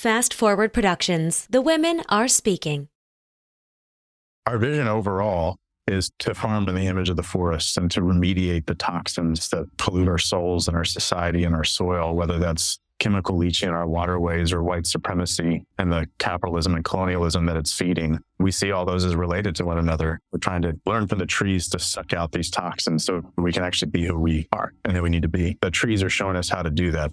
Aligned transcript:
Fast 0.00 0.32
Forward 0.32 0.72
Productions. 0.72 1.46
The 1.50 1.60
women 1.60 2.02
are 2.08 2.26
speaking. 2.26 2.88
Our 4.46 4.56
vision 4.56 4.88
overall 4.88 5.58
is 5.86 6.10
to 6.20 6.34
farm 6.34 6.66
in 6.70 6.74
the 6.74 6.86
image 6.86 7.10
of 7.10 7.16
the 7.16 7.22
forests 7.22 7.76
and 7.76 7.90
to 7.90 8.00
remediate 8.00 8.64
the 8.64 8.74
toxins 8.74 9.50
that 9.50 9.66
pollute 9.76 10.08
our 10.08 10.16
souls 10.16 10.68
and 10.68 10.74
our 10.74 10.86
society 10.86 11.44
and 11.44 11.54
our 11.54 11.64
soil, 11.64 12.14
whether 12.14 12.38
that's 12.38 12.78
chemical 12.98 13.36
leaching 13.36 13.68
in 13.68 13.74
our 13.74 13.86
waterways 13.86 14.54
or 14.54 14.62
white 14.62 14.86
supremacy 14.86 15.66
and 15.76 15.92
the 15.92 16.08
capitalism 16.18 16.74
and 16.74 16.84
colonialism 16.86 17.44
that 17.44 17.58
it's 17.58 17.74
feeding. 17.74 18.18
We 18.38 18.52
see 18.52 18.72
all 18.72 18.86
those 18.86 19.04
as 19.04 19.14
related 19.14 19.54
to 19.56 19.66
one 19.66 19.76
another. 19.76 20.18
We're 20.32 20.38
trying 20.38 20.62
to 20.62 20.80
learn 20.86 21.08
from 21.08 21.18
the 21.18 21.26
trees 21.26 21.68
to 21.68 21.78
suck 21.78 22.14
out 22.14 22.32
these 22.32 22.48
toxins 22.48 23.04
so 23.04 23.20
we 23.36 23.52
can 23.52 23.64
actually 23.64 23.90
be 23.90 24.06
who 24.06 24.18
we 24.18 24.48
are 24.54 24.72
and 24.82 24.96
who 24.96 25.02
we 25.02 25.10
need 25.10 25.24
to 25.24 25.28
be. 25.28 25.58
The 25.60 25.70
trees 25.70 26.02
are 26.02 26.08
showing 26.08 26.36
us 26.36 26.48
how 26.48 26.62
to 26.62 26.70
do 26.70 26.90
that. 26.92 27.12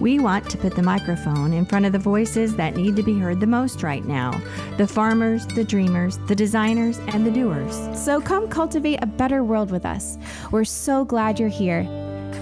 We 0.00 0.18
want 0.18 0.48
to 0.50 0.56
put 0.56 0.74
the 0.74 0.82
microphone 0.82 1.52
in 1.52 1.66
front 1.66 1.84
of 1.84 1.92
the 1.92 1.98
voices 1.98 2.56
that 2.56 2.74
need 2.74 2.96
to 2.96 3.02
be 3.02 3.18
heard 3.18 3.38
the 3.38 3.46
most 3.46 3.82
right 3.82 4.04
now 4.04 4.40
the 4.78 4.86
farmers, 4.86 5.46
the 5.48 5.62
dreamers, 5.64 6.18
the 6.26 6.34
designers, 6.34 6.98
and 7.08 7.26
the 7.26 7.30
doers. 7.30 7.78
So 7.94 8.20
come 8.20 8.48
cultivate 8.48 9.00
a 9.02 9.06
better 9.06 9.44
world 9.44 9.70
with 9.70 9.84
us. 9.84 10.16
We're 10.50 10.64
so 10.64 11.04
glad 11.04 11.38
you're 11.38 11.50
here. 11.50 11.82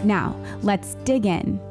Now, 0.04 0.36
let's 0.62 0.94
dig 1.04 1.26
in. 1.26 1.67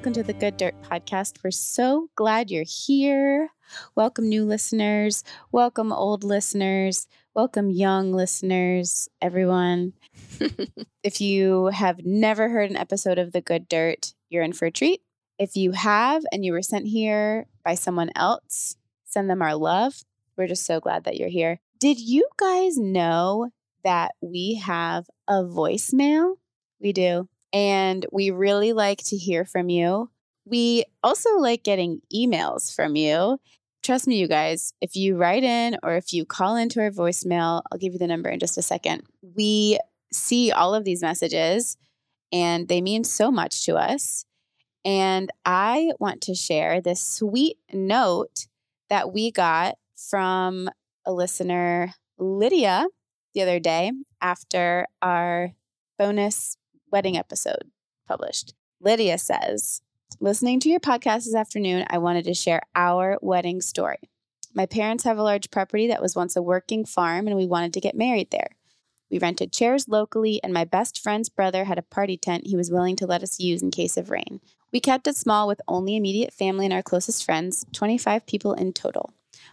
Welcome 0.00 0.14
to 0.14 0.22
the 0.22 0.32
Good 0.32 0.56
Dirt 0.56 0.74
Podcast. 0.80 1.44
We're 1.44 1.50
so 1.50 2.08
glad 2.14 2.50
you're 2.50 2.64
here. 2.66 3.50
Welcome, 3.94 4.30
new 4.30 4.46
listeners. 4.46 5.22
Welcome, 5.52 5.92
old 5.92 6.24
listeners. 6.24 7.06
Welcome, 7.34 7.68
young 7.68 8.10
listeners, 8.10 9.10
everyone. 9.20 9.92
if 11.02 11.20
you 11.20 11.66
have 11.66 12.02
never 12.02 12.48
heard 12.48 12.70
an 12.70 12.78
episode 12.78 13.18
of 13.18 13.32
The 13.32 13.42
Good 13.42 13.68
Dirt, 13.68 14.14
you're 14.30 14.42
in 14.42 14.54
for 14.54 14.64
a 14.64 14.70
treat. 14.70 15.02
If 15.38 15.54
you 15.54 15.72
have 15.72 16.24
and 16.32 16.46
you 16.46 16.52
were 16.52 16.62
sent 16.62 16.86
here 16.86 17.44
by 17.62 17.74
someone 17.74 18.10
else, 18.16 18.78
send 19.04 19.28
them 19.28 19.42
our 19.42 19.54
love. 19.54 20.02
We're 20.34 20.48
just 20.48 20.64
so 20.64 20.80
glad 20.80 21.04
that 21.04 21.18
you're 21.18 21.28
here. 21.28 21.60
Did 21.78 22.00
you 22.00 22.26
guys 22.38 22.78
know 22.78 23.50
that 23.84 24.12
we 24.22 24.62
have 24.64 25.10
a 25.28 25.42
voicemail? 25.42 26.36
We 26.80 26.94
do. 26.94 27.28
And 27.52 28.06
we 28.12 28.30
really 28.30 28.72
like 28.72 28.98
to 29.04 29.16
hear 29.16 29.44
from 29.44 29.68
you. 29.68 30.10
We 30.44 30.84
also 31.02 31.38
like 31.38 31.62
getting 31.62 32.00
emails 32.14 32.74
from 32.74 32.96
you. 32.96 33.38
Trust 33.82 34.06
me, 34.06 34.18
you 34.18 34.28
guys, 34.28 34.72
if 34.80 34.94
you 34.94 35.16
write 35.16 35.42
in 35.42 35.78
or 35.82 35.96
if 35.96 36.12
you 36.12 36.24
call 36.24 36.56
into 36.56 36.80
our 36.80 36.90
voicemail, 36.90 37.62
I'll 37.70 37.78
give 37.78 37.92
you 37.92 37.98
the 37.98 38.06
number 38.06 38.28
in 38.28 38.38
just 38.38 38.58
a 38.58 38.62
second. 38.62 39.02
We 39.22 39.78
see 40.12 40.52
all 40.52 40.74
of 40.74 40.84
these 40.84 41.02
messages 41.02 41.76
and 42.32 42.68
they 42.68 42.80
mean 42.80 43.04
so 43.04 43.30
much 43.30 43.64
to 43.66 43.76
us. 43.76 44.24
And 44.84 45.30
I 45.44 45.92
want 45.98 46.22
to 46.22 46.34
share 46.34 46.80
this 46.80 47.04
sweet 47.04 47.58
note 47.72 48.46
that 48.88 49.12
we 49.12 49.30
got 49.30 49.76
from 49.96 50.68
a 51.06 51.12
listener, 51.12 51.94
Lydia, 52.18 52.86
the 53.34 53.42
other 53.42 53.60
day 53.60 53.92
after 54.20 54.86
our 55.02 55.52
bonus 55.98 56.56
wedding 56.90 57.16
episode 57.16 57.70
published. 58.06 58.54
Lydia 58.80 59.18
says, 59.18 59.82
Listening 60.18 60.58
to 60.60 60.68
your 60.68 60.80
podcast 60.80 61.24
this 61.24 61.34
afternoon, 61.34 61.86
I 61.88 61.98
wanted 61.98 62.24
to 62.24 62.34
share 62.34 62.62
our 62.74 63.18
wedding 63.22 63.60
story. 63.60 63.98
My 64.52 64.66
parents 64.66 65.04
have 65.04 65.16
a 65.16 65.22
large 65.22 65.50
property 65.50 65.86
that 65.86 66.02
was 66.02 66.16
once 66.16 66.34
a 66.34 66.42
working 66.42 66.84
farm, 66.84 67.26
and 67.26 67.36
we 67.36 67.46
wanted 67.46 67.72
to 67.74 67.80
get 67.80 67.94
married 67.94 68.30
there. 68.30 68.56
We 69.10 69.18
rented 69.18 69.52
chairs 69.52 69.88
locally, 69.88 70.40
and 70.42 70.52
my 70.52 70.64
best 70.64 71.00
friend's 71.00 71.28
brother 71.28 71.64
had 71.64 71.78
a 71.78 71.82
party 71.82 72.16
tent 72.16 72.46
he 72.46 72.56
was 72.56 72.70
willing 72.70 72.96
to 72.96 73.06
let 73.06 73.22
us 73.22 73.40
use 73.40 73.62
in 73.62 73.70
case 73.70 73.96
of 73.96 74.10
rain. 74.10 74.40
We 74.72 74.80
kept 74.80 75.06
it 75.06 75.16
small 75.16 75.48
with 75.48 75.60
only 75.66 75.96
immediate 75.96 76.32
family 76.32 76.64
and 76.64 76.74
our 76.74 76.82
closest 76.82 77.24
friends, 77.24 77.64
25 77.72 78.26
people 78.26 78.52
in 78.54 78.72
total. 78.72 79.12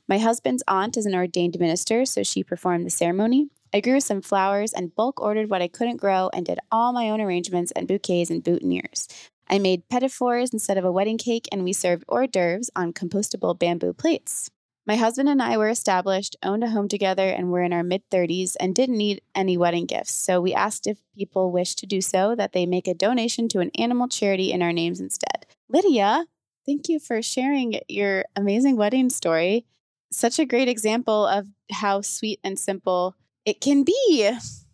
My 0.10 0.20
husband's 0.20 0.64
aunt 0.70 0.96
is 0.96 1.06
an 1.06 1.16
ordained 1.16 1.60
minister, 1.60 2.06
so 2.06 2.24
she 2.24 2.42
performed 2.42 2.86
the 2.86 2.90
ceremony. 2.90 3.50
I 3.74 3.82
grew 3.82 4.00
some 4.00 4.22
flowers 4.22 4.72
and 4.72 4.96
bulk 4.96 5.20
ordered 5.20 5.50
what 5.50 5.62
I 5.62 5.68
couldn't 5.68 5.98
grow 5.98 6.30
and 6.34 6.46
did 6.46 6.60
all 6.72 6.94
my 6.94 7.10
own 7.10 7.20
arrangements 7.20 7.74
and 7.74 7.90
bouquets 7.90 8.30
and 8.30 8.42
boutonnieres. 8.42 9.08
I 9.50 9.60
made 9.60 9.90
petit 9.90 10.08
fours 10.08 10.54
instead 10.54 10.78
of 10.78 10.86
a 10.86 10.92
wedding 10.94 11.18
cake, 11.18 11.50
and 11.52 11.66
we 11.66 11.74
served 11.74 12.06
hors 12.08 12.28
d'oeuvres 12.28 12.70
on 12.74 12.94
compostable 12.94 13.60
bamboo 13.60 13.92
plates. 13.92 14.50
My 14.86 14.96
husband 14.96 15.28
and 15.28 15.42
I 15.42 15.58
were 15.58 15.68
established, 15.68 16.38
owned 16.42 16.64
a 16.64 16.70
home 16.70 16.88
together, 16.88 17.28
and 17.28 17.52
were 17.52 17.62
in 17.62 17.74
our 17.74 17.84
mid 17.84 18.10
30s 18.10 18.56
and 18.62 18.74
didn't 18.74 18.98
need 18.98 19.22
any 19.36 19.58
wedding 19.58 19.86
gifts. 19.86 20.14
So 20.14 20.40
we 20.40 20.54
asked 20.54 20.88
if 20.88 21.00
people 21.18 21.52
wish 21.52 21.76
to 21.76 21.86
do 21.86 22.00
so 22.00 22.34
that 22.36 22.54
they 22.54 22.66
make 22.66 22.88
a 22.88 22.94
donation 22.94 23.50
to 23.50 23.60
an 23.60 23.72
animal 23.78 24.08
charity 24.08 24.54
in 24.54 24.62
our 24.62 24.72
names 24.72 25.02
instead. 25.02 25.46
Lydia, 25.68 26.28
thank 26.66 26.88
you 26.88 27.00
for 27.00 27.22
sharing 27.22 27.82
your 27.90 28.24
amazing 28.38 28.78
wedding 28.78 29.10
story. 29.10 29.66
Such 30.12 30.40
a 30.40 30.46
great 30.46 30.68
example 30.68 31.26
of 31.26 31.48
how 31.72 32.02
sweet 32.02 32.40
and 32.44 32.58
simple 32.58 33.16
it 33.46 33.62
can 33.62 33.84
be. 33.84 34.32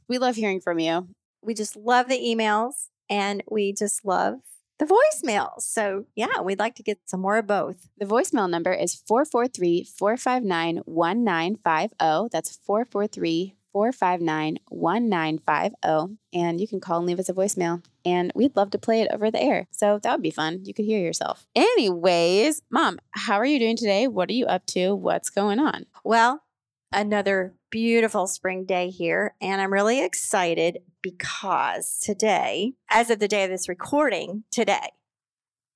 We 0.07 0.17
love 0.17 0.35
hearing 0.35 0.61
from 0.61 0.79
you. 0.79 1.07
We 1.41 1.53
just 1.53 1.75
love 1.75 2.07
the 2.07 2.19
emails 2.19 2.89
and 3.09 3.43
we 3.49 3.73
just 3.73 4.05
love 4.05 4.39
the 4.79 4.85
voicemails. 4.85 5.61
So, 5.61 6.05
yeah, 6.15 6.41
we'd 6.41 6.59
like 6.59 6.75
to 6.75 6.83
get 6.83 6.99
some 7.05 7.21
more 7.21 7.37
of 7.37 7.47
both. 7.47 7.89
The 7.97 8.05
voicemail 8.05 8.49
number 8.49 8.73
is 8.73 8.95
443 8.95 9.83
459 9.83 10.83
1950. 10.85 12.29
That's 12.31 12.57
443 12.57 13.55
459 13.71 14.59
1950. 14.69 16.17
And 16.33 16.61
you 16.61 16.67
can 16.67 16.79
call 16.79 16.99
and 16.99 17.07
leave 17.07 17.19
us 17.19 17.29
a 17.29 17.33
voicemail. 17.33 17.83
And 18.05 18.31
we'd 18.35 18.55
love 18.55 18.71
to 18.71 18.77
play 18.77 19.01
it 19.01 19.11
over 19.13 19.31
the 19.31 19.41
air. 19.41 19.67
So 19.71 19.99
that 20.03 20.11
would 20.11 20.21
be 20.21 20.31
fun. 20.31 20.61
You 20.65 20.73
could 20.73 20.85
hear 20.85 20.99
yourself. 20.99 21.47
Anyways, 21.55 22.61
mom, 22.69 22.99
how 23.11 23.35
are 23.35 23.45
you 23.45 23.59
doing 23.59 23.77
today? 23.77 24.07
What 24.07 24.29
are 24.29 24.33
you 24.33 24.45
up 24.45 24.65
to? 24.67 24.93
What's 24.93 25.29
going 25.29 25.59
on? 25.59 25.85
Well, 26.03 26.43
another 26.91 27.55
beautiful 27.69 28.27
spring 28.27 28.65
day 28.65 28.89
here. 28.89 29.35
And 29.41 29.61
I'm 29.61 29.73
really 29.73 30.03
excited 30.03 30.79
because 31.01 31.99
today, 31.99 32.73
as 32.89 33.09
of 33.09 33.19
the 33.19 33.27
day 33.27 33.43
of 33.43 33.49
this 33.49 33.69
recording, 33.69 34.43
today, 34.51 34.91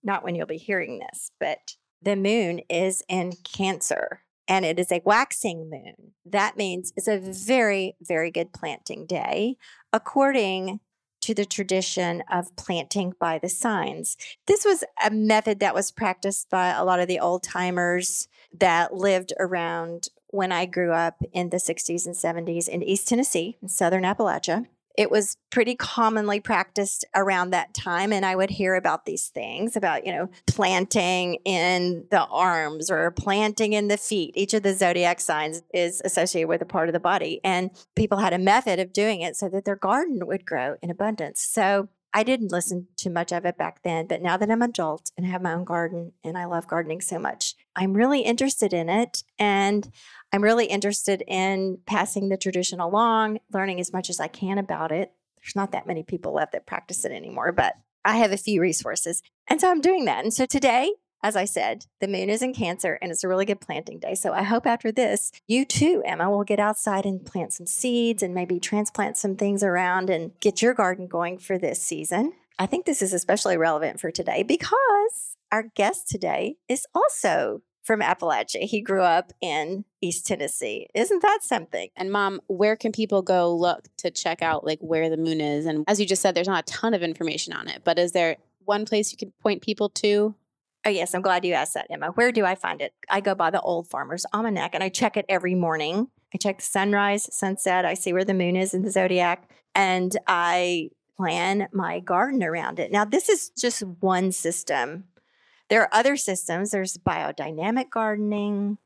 not 0.04 0.24
when 0.24 0.36
you'll 0.36 0.46
be 0.46 0.58
hearing 0.58 1.00
this, 1.00 1.32
but 1.40 1.76
the 2.02 2.16
moon 2.16 2.62
is 2.70 3.04
in 3.10 3.34
Cancer 3.44 4.22
and 4.48 4.64
it 4.64 4.80
is 4.80 4.92
a 4.92 5.02
waxing 5.04 5.70
moon. 5.70 6.14
That 6.26 6.56
means 6.56 6.94
it's 6.96 7.08
a 7.08 7.20
very, 7.20 7.96
very 8.02 8.32
good 8.32 8.54
planting 8.54 9.06
day, 9.06 9.58
according 9.92 10.80
to 11.28 11.34
the 11.34 11.44
tradition 11.44 12.24
of 12.32 12.56
planting 12.56 13.14
by 13.20 13.38
the 13.38 13.50
signs. 13.50 14.16
This 14.46 14.64
was 14.64 14.86
a 15.04 15.12
method 15.12 15.60
that 15.60 15.76
was 15.76 15.92
practiced 15.92 16.50
by 16.50 16.70
a 16.70 16.86
lot 16.86 17.02
of 17.02 17.10
the 17.10 17.20
old 17.20 17.44
timers 17.44 18.30
that 18.58 18.94
lived 18.94 19.34
around 19.38 20.08
when 20.28 20.54
I 20.54 20.66
grew 20.66 20.94
up 20.94 21.22
in 21.34 21.50
the 21.50 21.58
60s 21.58 22.06
and 22.06 22.16
70s 22.16 22.70
in 22.70 22.82
East 22.82 23.10
Tennessee, 23.10 23.58
in 23.62 23.68
southern 23.68 24.04
Appalachia. 24.04 24.68
It 24.98 25.12
was 25.12 25.38
pretty 25.52 25.76
commonly 25.76 26.40
practiced 26.40 27.06
around 27.16 27.52
that 27.52 27.74
time. 27.74 28.12
And 28.12 28.26
I 28.26 28.36
would 28.36 28.50
hear 28.50 28.76
about 28.76 29.06
these 29.06 29.28
things 29.28 29.76
about, 29.78 30.06
you 30.06 30.12
know, 30.12 30.30
planting 30.48 31.36
in 31.46 32.06
the 32.10 32.26
arms 32.26 32.90
or 32.90 33.12
planting 33.12 33.74
in 33.74 33.88
the 33.88 33.98
feet. 33.98 34.34
Each 34.36 34.56
of 34.56 34.64
the 34.64 34.74
zodiac 34.74 35.22
signs 35.22 35.62
is 35.72 36.02
associated 36.04 36.50
with 36.50 36.64
a 36.64 36.66
part 36.66 36.90
of 36.90 36.94
the 36.94 37.00
body. 37.00 37.40
And 37.44 37.70
people 37.96 38.18
had 38.18 38.34
a 38.34 38.40
method 38.40 38.80
of 38.80 38.92
doing 38.92 39.22
it 39.22 39.36
so 39.36 39.48
that 39.50 39.66
their 39.66 39.76
garden 39.76 40.26
would 40.26 40.46
grow 40.46 40.76
in 40.82 40.90
abundance. 40.90 41.42
So 41.42 41.90
I 42.18 42.24
didn't 42.24 42.52
listen 42.52 42.88
to 42.98 43.12
much 43.12 43.32
of 43.32 43.46
it 43.46 43.60
back 43.60 43.84
then, 43.84 44.08
but 44.08 44.24
now 44.24 44.38
that 44.38 44.50
I'm 44.50 44.64
an 44.64 44.72
adult 44.72 45.12
and 45.16 45.28
have 45.28 45.44
my 45.44 45.54
own 45.54 45.66
garden 45.66 46.14
and 46.24 46.36
I 46.36 46.46
love 46.46 46.68
gardening 46.68 47.00
so 47.00 47.20
much, 47.20 47.54
I'm 47.76 47.94
really 47.94 48.22
interested 48.22 48.74
in 48.74 48.90
it. 48.90 49.22
And 49.38 49.88
I'm 50.34 50.44
really 50.44 50.66
interested 50.66 51.22
in 51.28 51.78
passing 51.86 52.30
the 52.30 52.36
tradition 52.36 52.80
along, 52.80 53.38
learning 53.54 53.80
as 53.80 53.94
much 53.94 54.10
as 54.10 54.20
I 54.20 54.30
can 54.30 54.58
about 54.58 54.92
it. 54.92 55.12
There's 55.38 55.56
not 55.56 55.74
that 55.74 55.86
many 55.86 56.02
people 56.02 56.34
left 56.34 56.54
that 56.54 56.66
practice 56.66 57.06
it 57.06 57.12
anymore, 57.12 57.52
but 57.52 57.76
I 58.04 58.18
have 58.18 58.32
a 58.32 58.38
few 58.38 58.62
resources. 58.62 59.22
And 59.48 59.62
so 59.62 59.70
I'm 59.70 59.80
doing 59.80 60.06
that. 60.06 60.24
And 60.24 60.34
so 60.34 60.48
today, 60.48 60.94
as 61.24 61.36
I 61.36 61.46
said, 61.46 61.86
the 62.00 62.08
moon 62.08 62.30
is 62.30 62.42
in 62.42 62.54
Cancer 62.54 62.98
and 63.02 63.12
it's 63.12 63.24
a 63.24 63.28
really 63.28 63.46
good 63.46 63.62
planting 63.62 64.00
day. 64.00 64.16
So 64.16 64.34
I 64.34 64.44
hope 64.44 64.66
after 64.66 64.92
this, 64.92 65.32
you 65.48 65.66
too, 65.66 66.04
Emma, 66.06 66.30
will 66.30 66.44
get 66.44 66.60
outside 66.60 67.06
and 67.06 67.26
plant 67.26 67.54
some 67.54 67.68
seeds 67.68 68.22
and 68.22 68.34
maybe 68.34 68.60
transplant 68.60 69.18
some 69.18 69.36
things 69.36 69.64
around 69.64 70.10
and 70.10 70.32
get 70.40 70.62
your 70.62 70.74
garden 70.74 71.08
going 71.08 71.38
for 71.38 71.58
this 71.58 71.82
season. 71.82 72.34
I 72.60 72.66
think 72.66 72.86
this 72.86 73.02
is 73.02 73.14
especially 73.14 73.58
relevant 73.58 74.00
for 74.00 74.12
today 74.12 74.44
because 74.44 75.38
our 75.52 75.64
guest 75.76 76.08
today 76.08 76.58
is 76.68 76.86
also 76.94 77.62
from 77.84 78.02
Appalachia. 78.02 78.64
He 78.64 78.82
grew 78.82 79.02
up 79.02 79.32
in 79.42 79.86
East 80.02 80.28
Tennessee. 80.28 80.88
Isn't 80.94 81.22
that 81.22 81.40
something? 81.42 81.90
And 81.96 82.12
mom, 82.12 82.42
where 82.48 82.76
can 82.76 82.92
people 82.92 83.22
go 83.22 83.56
look 83.56 83.88
to 83.98 84.12
check 84.12 84.42
out 84.42 84.66
like 84.66 84.80
where 84.82 85.10
the 85.10 85.18
moon 85.18 85.40
is? 85.40 85.66
And 85.66 85.86
as 85.88 86.00
you 86.00 86.06
just 86.06 86.22
said, 86.22 86.36
there's 86.36 86.48
not 86.48 86.70
a 86.70 86.74
ton 86.74 86.94
of 86.94 87.02
information 87.02 87.54
on 87.54 87.68
it, 87.70 87.84
but 87.86 87.98
is 87.98 88.12
there 88.12 88.38
one 88.66 88.86
place 88.86 89.12
you 89.12 89.18
could 89.18 89.38
point 89.40 89.62
people 89.62 89.88
to? 89.90 90.36
Oh, 90.88 90.90
yes. 90.90 91.14
I'm 91.14 91.22
glad 91.22 91.44
you 91.44 91.54
asked 91.54 91.74
that, 91.74 91.88
Emma. 91.90 92.12
Where 92.12 92.32
do 92.32 92.46
I 92.46 92.56
find 92.56 92.82
it? 92.82 92.94
I 93.10 93.20
go 93.20 93.36
by 93.36 93.50
the 93.50 93.60
Old 93.60 93.90
Farmer's 93.90 94.26
Almanac 94.34 94.74
and 94.74 94.82
I 94.82 94.88
check 94.88 95.18
it 95.18 95.26
every 95.28 95.54
morning. 95.54 96.08
I 96.34 96.38
check 96.38 96.60
the 96.60 96.64
sunrise, 96.64 97.28
sunset. 97.36 97.84
I 97.84 97.94
see 97.94 98.14
where 98.14 98.24
the 98.24 98.34
moon 98.34 98.56
is 98.56 98.74
in 98.74 98.84
the 98.84 98.92
zodiac 98.92 99.50
and 99.76 100.16
I 100.28 100.92
plan 101.18 101.68
my 101.74 102.00
garden 102.00 102.42
around 102.42 102.80
it. 102.80 102.90
Now, 102.90 103.04
this 103.04 103.28
is 103.28 103.50
just 103.50 103.82
one 104.00 104.32
system 104.32 105.04
there 105.70 105.82
are 105.82 105.90
other 105.92 106.16
systems. 106.16 106.72
There's 106.72 106.96
biodynamic 106.98 107.90
gardening, 107.90 108.78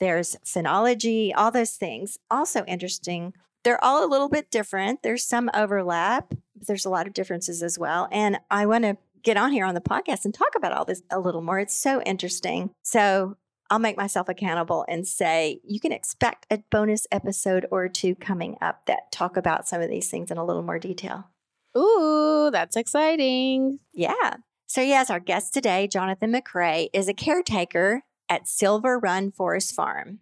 there's 0.00 0.34
phenology, 0.44 1.30
all 1.36 1.52
those 1.52 1.76
things. 1.76 2.18
Also 2.28 2.64
interesting. 2.64 3.34
They're 3.62 3.82
all 3.84 4.04
a 4.04 4.10
little 4.10 4.28
bit 4.28 4.50
different. 4.50 5.04
There's 5.04 5.24
some 5.24 5.48
overlap, 5.54 6.30
but 6.56 6.66
there's 6.66 6.84
a 6.84 6.90
lot 6.90 7.06
of 7.06 7.12
differences 7.12 7.62
as 7.62 7.78
well. 7.78 8.08
And 8.10 8.38
I 8.50 8.66
want 8.66 8.82
to 8.82 8.96
get 9.22 9.36
on 9.36 9.52
here 9.52 9.64
on 9.64 9.74
the 9.74 9.80
podcast 9.80 10.24
and 10.24 10.34
talk 10.34 10.54
about 10.56 10.72
all 10.72 10.84
this 10.84 11.02
a 11.10 11.20
little 11.20 11.42
more. 11.42 11.58
It's 11.58 11.76
so 11.76 12.02
interesting. 12.02 12.70
So 12.82 13.36
I'll 13.70 13.78
make 13.78 13.96
myself 13.96 14.28
accountable 14.28 14.84
and 14.88 15.06
say 15.06 15.60
you 15.64 15.78
can 15.80 15.92
expect 15.92 16.46
a 16.50 16.62
bonus 16.70 17.06
episode 17.12 17.66
or 17.70 17.88
two 17.88 18.14
coming 18.14 18.56
up 18.60 18.86
that 18.86 19.12
talk 19.12 19.36
about 19.36 19.68
some 19.68 19.80
of 19.82 19.90
these 19.90 20.10
things 20.10 20.30
in 20.30 20.38
a 20.38 20.44
little 20.44 20.62
more 20.62 20.78
detail. 20.78 21.28
Ooh, 21.76 22.50
that's 22.50 22.76
exciting. 22.76 23.78
Yeah. 23.92 24.36
So, 24.66 24.80
yes, 24.80 25.10
our 25.10 25.20
guest 25.20 25.54
today, 25.54 25.86
Jonathan 25.86 26.32
McRay, 26.32 26.88
is 26.92 27.08
a 27.08 27.14
caretaker 27.14 28.02
at 28.28 28.48
Silver 28.48 28.98
Run 28.98 29.30
Forest 29.30 29.74
Farm, 29.74 30.20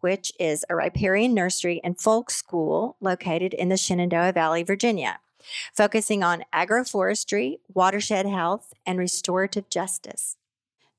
which 0.00 0.32
is 0.38 0.64
a 0.68 0.76
riparian 0.76 1.34
nursery 1.34 1.80
and 1.82 2.00
folk 2.00 2.30
school 2.30 2.96
located 3.00 3.52
in 3.52 3.68
the 3.68 3.76
Shenandoah 3.76 4.32
Valley, 4.32 4.62
Virginia, 4.62 5.18
focusing 5.74 6.22
on 6.22 6.44
agroforestry, 6.54 7.56
watershed 7.72 8.26
health, 8.26 8.72
and 8.84 8.98
restorative 8.98 9.68
justice. 9.68 10.36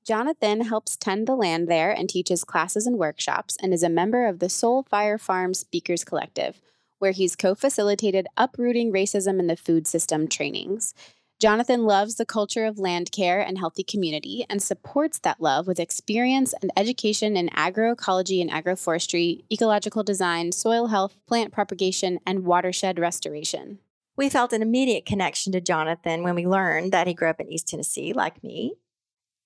Jonathan 0.06 0.62
helps 0.62 0.96
tend 0.96 1.28
the 1.28 1.36
land 1.36 1.68
there 1.68 1.92
and 1.92 2.08
teaches 2.08 2.46
classes 2.46 2.88
and 2.88 2.98
workshops 2.98 3.58
and 3.62 3.74
is 3.74 3.84
a 3.84 3.90
member 3.90 4.26
of 4.26 4.40
the 4.40 4.48
Soul 4.48 4.84
Fire 4.84 5.18
Farm 5.18 5.54
Speakers 5.54 6.06
Collective, 6.06 6.62
where 7.00 7.12
he's 7.12 7.36
co 7.36 7.54
facilitated 7.54 8.26
uprooting 8.38 8.94
racism 8.94 9.38
in 9.38 9.48
the 9.48 9.58
food 9.58 9.86
system 9.86 10.30
trainings. 10.30 10.94
Jonathan 11.40 11.84
loves 11.84 12.16
the 12.16 12.26
culture 12.26 12.66
of 12.66 12.80
land 12.80 13.12
care 13.12 13.40
and 13.42 13.60
healthy 13.60 13.84
community 13.84 14.44
and 14.50 14.64
supports 14.64 15.20
that 15.20 15.40
love 15.40 15.68
with 15.68 15.80
experience 15.80 16.54
and 16.62 16.72
education 16.76 17.38
in 17.38 17.50
agroecology 17.50 18.42
and 18.42 18.50
agroforestry, 18.50 19.44
ecological 19.52 20.04
design, 20.04 20.52
soil 20.52 20.88
health, 20.88 21.16
plant 21.28 21.52
propagation, 21.52 22.18
and 22.26 22.46
watershed 22.46 22.98
restoration. 22.98 23.78
We 24.18 24.30
felt 24.30 24.52
an 24.52 24.64
immediate 24.64 25.06
connection 25.06 25.54
to 25.54 25.62
Jonathan 25.62 26.24
when 26.24 26.34
we 26.34 26.48
learned 26.48 26.92
that 26.92 27.06
he 27.06 27.14
grew 27.14 27.30
up 27.30 27.40
in 27.40 27.52
East 27.52 27.68
Tennessee, 27.68 28.14
like 28.14 28.44
me. 28.44 28.74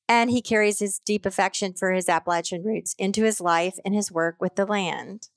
And 0.08 0.30
he 0.30 0.42
carries 0.42 0.80
his 0.80 1.00
deep 1.00 1.26
affection 1.26 1.74
for 1.74 1.92
his 1.92 2.08
Appalachian 2.08 2.64
roots 2.64 2.96
into 2.98 3.24
his 3.24 3.42
life 3.42 3.78
and 3.84 3.94
his 3.94 4.12
work 4.12 4.38
with 4.40 4.56
the 4.56 4.66
land. 4.66 5.28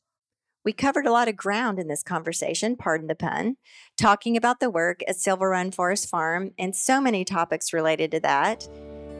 We 0.64 0.72
covered 0.72 1.06
a 1.06 1.12
lot 1.12 1.28
of 1.28 1.36
ground 1.36 1.78
in 1.78 1.88
this 1.88 2.02
conversation, 2.02 2.76
pardon 2.76 3.08
the 3.08 3.14
pun, 3.14 3.56
talking 3.98 4.36
about 4.36 4.60
the 4.60 4.70
work 4.70 5.00
at 5.06 5.16
Silver 5.16 5.50
Run 5.50 5.72
Forest 5.72 6.08
Farm 6.08 6.52
and 6.56 6.74
so 6.74 7.00
many 7.00 7.24
topics 7.24 7.72
related 7.72 8.12
to 8.12 8.20
that. 8.20 8.68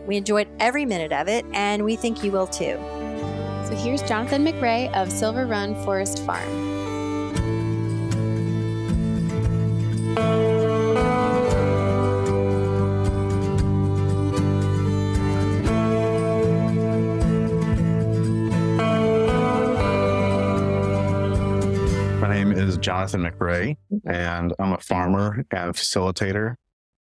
We 0.06 0.16
enjoyed 0.16 0.48
every 0.60 0.86
minute 0.86 1.12
of 1.12 1.28
it, 1.28 1.44
and 1.52 1.84
we 1.84 1.96
think 1.96 2.22
you 2.22 2.30
will 2.30 2.46
too. 2.46 2.78
So 3.66 3.74
here's 3.76 4.02
Jonathan 4.02 4.44
McRay 4.44 4.92
of 4.94 5.10
Silver 5.10 5.44
Run 5.44 5.74
Forest 5.84 6.24
Farm. 6.24 6.73
Jonathan 22.84 23.22
McRay, 23.22 23.78
and 24.06 24.52
I'm 24.58 24.74
a 24.74 24.78
farmer 24.78 25.46
and 25.50 25.72
facilitator 25.72 26.56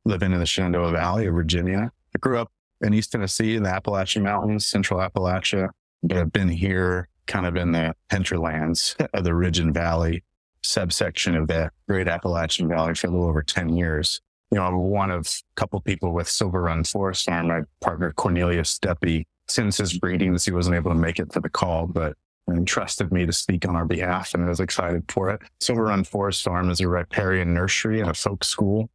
living 0.06 0.32
in 0.32 0.40
the 0.40 0.46
Shenandoah 0.46 0.94
Valley 0.94 1.26
of 1.26 1.34
Virginia. 1.34 1.92
I 2.16 2.20
grew 2.20 2.40
up 2.40 2.50
in 2.80 2.94
East 2.94 3.12
Tennessee 3.12 3.58
in 3.58 3.64
the 3.64 3.70
Appalachian 3.70 4.24
Mountains, 4.24 4.66
Central 4.66 5.02
Appalachia, 5.02 5.72
but 6.02 6.18
I've 6.18 6.32
been 6.32 6.48
here 6.48 7.10
kind 7.28 7.46
of 7.46 7.58
in 7.58 7.74
the 7.74 7.94
hinterlands 8.10 8.96
of 9.14 9.26
the 9.26 9.36
Ridge 9.36 9.60
and 9.60 9.74
Valley 9.74 10.24
subsection 10.62 11.36
of 11.36 11.50
the 11.50 11.70
Great 11.90 12.08
Appalachian 12.08 12.70
Valley 12.70 12.96
for 12.96 13.08
a 13.08 13.10
little 13.10 13.28
over 13.28 13.44
10 13.44 13.76
years. 13.76 14.22
You 14.52 14.60
know, 14.60 14.66
I'm 14.66 14.78
one 14.78 15.12
of 15.12 15.28
a 15.28 15.60
couple 15.60 15.82
people 15.82 16.14
with 16.14 16.30
Silver 16.30 16.62
Run 16.62 16.86
Forest 16.86 17.26
Farm. 17.26 17.50
My 17.50 17.64
partner 17.82 18.14
Cornelius 18.14 18.80
Deppe, 18.80 19.26
since 19.50 19.80
his 19.80 19.98
greetings, 19.98 20.46
he 20.46 20.52
wasn't 20.52 20.78
able 20.78 20.92
to 20.92 20.98
make 20.98 21.20
it 21.20 21.30
to 21.34 21.42
the 21.42 21.50
call, 21.50 21.88
but 21.88 22.16
and 22.48 22.68
trusted 22.68 23.12
me 23.12 23.26
to 23.26 23.34
speak 23.34 23.68
on 23.68 23.76
our 23.76 23.86
behalf 23.86 24.34
and 24.34 24.44
I 24.44 24.50
was 24.50 24.60
excited 24.60 25.04
for 25.08 25.30
it. 25.30 25.42
Silver 25.60 25.84
Run 25.84 26.04
Forest 26.04 26.44
Farm 26.44 26.70
is 26.70 26.82
a 26.82 26.88
riparian 26.88 27.54
nursery 27.54 28.02
and 28.02 28.10
a 28.10 28.14
folk 28.14 28.44
school 28.44 28.90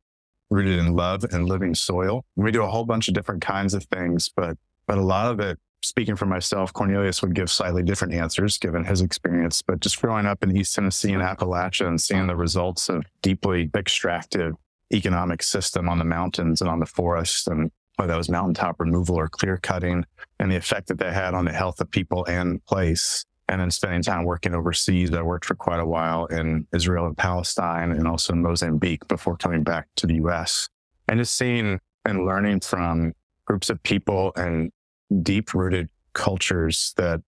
rooted 0.50 0.78
in 0.78 0.94
love 0.94 1.24
and 1.24 1.46
living 1.46 1.74
soil. 1.74 2.24
We 2.36 2.50
do 2.50 2.62
a 2.62 2.68
whole 2.68 2.84
bunch 2.84 3.08
of 3.08 3.14
different 3.14 3.42
kinds 3.42 3.74
of 3.74 3.84
things, 3.84 4.28
but 4.34 4.56
but 4.86 4.96
a 4.96 5.02
lot 5.02 5.30
of 5.30 5.38
it, 5.38 5.58
speaking 5.82 6.16
for 6.16 6.24
myself, 6.24 6.72
Cornelius 6.72 7.20
would 7.20 7.34
give 7.34 7.50
slightly 7.50 7.82
different 7.82 8.14
answers 8.14 8.56
given 8.56 8.84
his 8.84 9.02
experience. 9.02 9.60
But 9.60 9.80
just 9.80 10.00
growing 10.00 10.24
up 10.24 10.42
in 10.42 10.56
East 10.56 10.74
Tennessee 10.74 11.12
and 11.12 11.22
Appalachia 11.22 11.86
and 11.86 12.00
seeing 12.00 12.26
the 12.26 12.36
results 12.36 12.88
of 12.88 13.04
deeply 13.20 13.70
extractive 13.76 14.54
economic 14.92 15.42
system 15.42 15.88
on 15.88 15.98
the 15.98 16.04
mountains 16.04 16.62
and 16.62 16.70
on 16.70 16.80
the 16.80 16.86
forests 16.86 17.46
and 17.46 17.70
whether 17.96 18.12
that 18.12 18.16
was 18.16 18.30
mountaintop 18.30 18.80
removal 18.80 19.16
or 19.16 19.28
clear 19.28 19.58
cutting 19.58 20.04
and 20.38 20.50
the 20.50 20.56
effect 20.56 20.86
that 20.86 20.98
they 20.98 21.12
had 21.12 21.34
on 21.34 21.44
the 21.44 21.52
health 21.52 21.80
of 21.80 21.90
people 21.90 22.24
and 22.24 22.64
place 22.64 23.26
and 23.48 23.60
then 23.60 23.70
spending 23.70 24.02
time 24.02 24.24
working 24.24 24.54
overseas. 24.54 25.12
I 25.12 25.22
worked 25.22 25.44
for 25.44 25.54
quite 25.54 25.80
a 25.80 25.86
while 25.86 26.26
in 26.26 26.66
Israel 26.74 27.06
and 27.06 27.16
Palestine 27.16 27.92
and 27.92 28.06
also 28.06 28.32
in 28.32 28.42
Mozambique 28.42 29.06
before 29.08 29.36
coming 29.36 29.62
back 29.62 29.86
to 29.96 30.06
the 30.06 30.16
US. 30.16 30.68
And 31.08 31.18
just 31.18 31.36
seeing 31.36 31.80
and 32.04 32.26
learning 32.26 32.60
from 32.60 33.12
groups 33.46 33.70
of 33.70 33.82
people 33.82 34.32
and 34.36 34.70
deep 35.22 35.54
rooted 35.54 35.88
cultures 36.12 36.92
that 36.96 37.22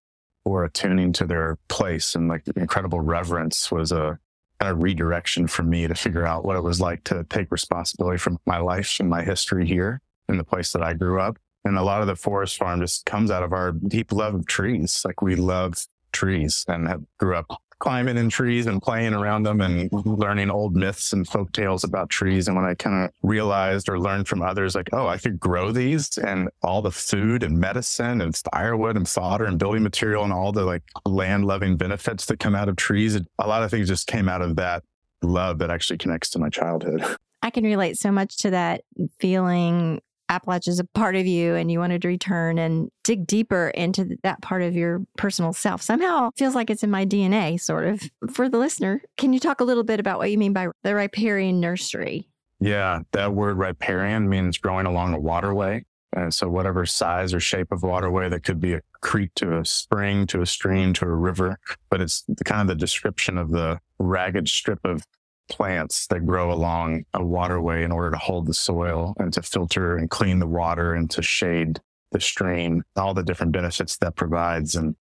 were 0.45 0.65
attuning 0.65 1.13
to 1.13 1.27
their 1.27 1.59
place 1.69 2.15
and 2.15 2.29
like 2.29 2.43
incredible 2.57 3.01
reverence 3.01 3.71
was 3.71 3.93
a 3.93 4.19
kind 4.59 4.73
of 4.73 4.83
redirection 4.83 5.47
for 5.47 5.63
me 5.63 5.87
to 5.87 5.95
figure 5.95 6.27
out 6.27 6.45
what 6.45 6.57
it 6.57 6.63
was 6.63 6.81
like 6.81 7.05
to 7.05 7.25
take 7.31 7.51
responsibility 7.51 8.19
for 8.19 8.33
my 8.47 8.59
life 8.59 8.99
and 9.01 9.09
my 9.09 9.23
history 9.23 9.67
here 9.67 10.01
in 10.29 10.37
the 10.37 10.45
place 10.45 10.73
that 10.73 10.83
I 10.83 10.93
grew 10.93 11.21
up. 11.21 11.39
And 11.65 11.77
a 11.77 11.83
lot 11.83 12.01
of 12.01 12.07
the 12.07 12.17
forest 12.17 12.57
farm 12.57 12.81
just 12.81 13.05
comes 13.05 13.31
out 13.31 13.43
of 13.43 13.53
our 13.53 13.73
deep 13.73 14.13
love 14.13 14.35
of 14.35 14.47
trees. 14.47 15.03
Like 15.05 15.21
we 15.21 15.37
love 15.37 15.75
trees 16.13 16.65
and 16.69 16.89
have, 16.89 17.03
grew 17.19 17.37
up 17.37 17.47
climbing 17.81 18.19
in 18.19 18.29
trees 18.29 18.67
and 18.67 18.81
playing 18.81 19.15
around 19.15 19.43
them 19.43 19.61
and 19.61 19.91
learning 19.93 20.51
old 20.51 20.77
myths 20.77 21.13
and 21.13 21.27
folk 21.27 21.51
tales 21.53 21.83
about 21.83 22.11
trees. 22.11 22.47
And 22.47 22.55
when 22.55 22.67
I 22.67 22.75
kind 22.75 23.05
of 23.05 23.11
realized 23.23 23.89
or 23.89 23.99
learned 23.99 24.29
from 24.29 24.43
others, 24.43 24.75
like, 24.75 24.91
oh, 24.93 25.09
I 25.09 25.17
could 25.17 25.41
grow 25.41 25.73
these 25.73 26.17
and 26.19 26.51
all 26.63 26.83
the 26.83 26.91
food 26.91 27.43
and 27.43 27.59
medicine 27.59 28.21
and 28.21 28.39
firewood 28.53 28.97
and 28.97 29.09
fodder 29.09 29.47
and 29.47 29.59
building 29.59 29.83
material 29.83 30.23
and 30.23 30.33
all 30.33 30.53
the 30.53 30.65
like 30.65 30.83
land 31.07 31.47
loving 31.47 31.77
benefits 31.77 32.27
that 32.27 32.39
come 32.39 32.55
out 32.55 32.69
of 32.69 32.77
trees, 32.77 33.17
a 33.17 33.49
lot 33.49 33.63
of 33.63 33.71
things 33.71 33.89
just 33.89 34.07
came 34.07 34.29
out 34.29 34.43
of 34.43 34.57
that 34.57 34.85
love 35.23 35.59
that 35.59 35.71
actually 35.71 35.99
connects 35.99 36.31
to 36.31 36.39
my 36.39 36.51
childhood. 36.51 37.03
I 37.43 37.49
can 37.49 37.65
relate 37.65 37.99
so 37.99 38.13
much 38.13 38.37
to 38.39 38.51
that 38.51 38.83
feeling 39.19 40.03
Appalachia 40.31 40.69
is 40.69 40.79
a 40.79 40.85
part 40.85 41.17
of 41.17 41.27
you 41.27 41.57
and 41.57 41.71
you 41.71 41.81
wanted 41.81 42.03
to 42.03 42.09
return 42.09 42.57
and 42.57 42.89
dig 43.03 43.27
deeper 43.27 43.69
into 43.71 44.17
that 44.23 44.41
part 44.41 44.63
of 44.63 44.77
your 44.77 45.03
personal 45.17 45.53
self. 45.53 45.83
Somehow 45.83 46.31
feels 46.37 46.55
like 46.55 46.71
it's 46.71 46.85
in 46.85 46.91
my 46.91 47.05
DNA, 47.05 47.61
sort 47.61 47.87
of. 47.87 48.03
For 48.31 48.49
the 48.49 48.59
listener, 48.59 49.03
can 49.17 49.33
you 49.33 49.41
talk 49.41 49.61
a 49.61 49.65
little 49.65 49.83
bit 49.83 49.99
about 49.99 50.19
what 50.19 50.31
you 50.31 50.39
mean 50.39 50.53
by 50.53 50.69
the 50.85 50.95
riparian 50.95 51.59
nursery? 51.59 52.29
Yeah, 52.61 53.01
that 53.13 53.35
word 53.35 53.59
riparian 53.59 54.29
means 54.29 54.59
growing 54.59 54.87
along 54.87 55.15
a 55.15 55.19
waterway. 55.19 55.85
And 56.13 56.35
so, 56.35 56.49
whatever 56.49 56.87
size 56.87 57.33
or 57.33 57.41
shape 57.41 57.71
of 57.71 57.83
waterway 57.83 58.29
that 58.29 58.43
could 58.43 58.61
be 58.61 58.75
a 58.75 58.81
creek 59.01 59.31
to 59.37 59.59
a 59.59 59.65
spring 59.65 60.27
to 60.27 60.43
a 60.43 60.47
stream 60.47 60.93
to 60.95 61.05
a 61.05 61.15
river, 61.15 61.59
but 61.89 62.01
it's 62.01 62.25
kind 62.45 62.63
of 62.63 62.67
the 62.67 62.75
description 62.75 63.39
of 63.39 63.51
the 63.51 63.81
ragged 63.99 64.49
strip 64.49 64.81
of 64.85 65.07
plants 65.51 66.07
that 66.07 66.25
grow 66.25 66.51
along 66.51 67.05
a 67.13 67.23
waterway 67.23 67.85
in 67.85 67.93
order 67.93 68.11
to 68.13 68.17
hold 68.17 68.47
the 68.47 68.55
soil 68.55 69.15
and 69.19 69.33
to 69.35 69.43
filter 69.43 69.97
and 69.97 70.09
clean 70.09 70.39
the 70.39 70.47
water 70.47 70.95
and 70.95 71.11
to 71.11 71.21
shade 71.21 71.81
the 72.13 72.21
stream, 72.21 72.83
all 72.97 73.13
the 73.13 73.23
different 73.23 73.53
benefits 73.53 73.99
that 73.99 74.17
provides. 74.17 74.75
And 74.75 74.97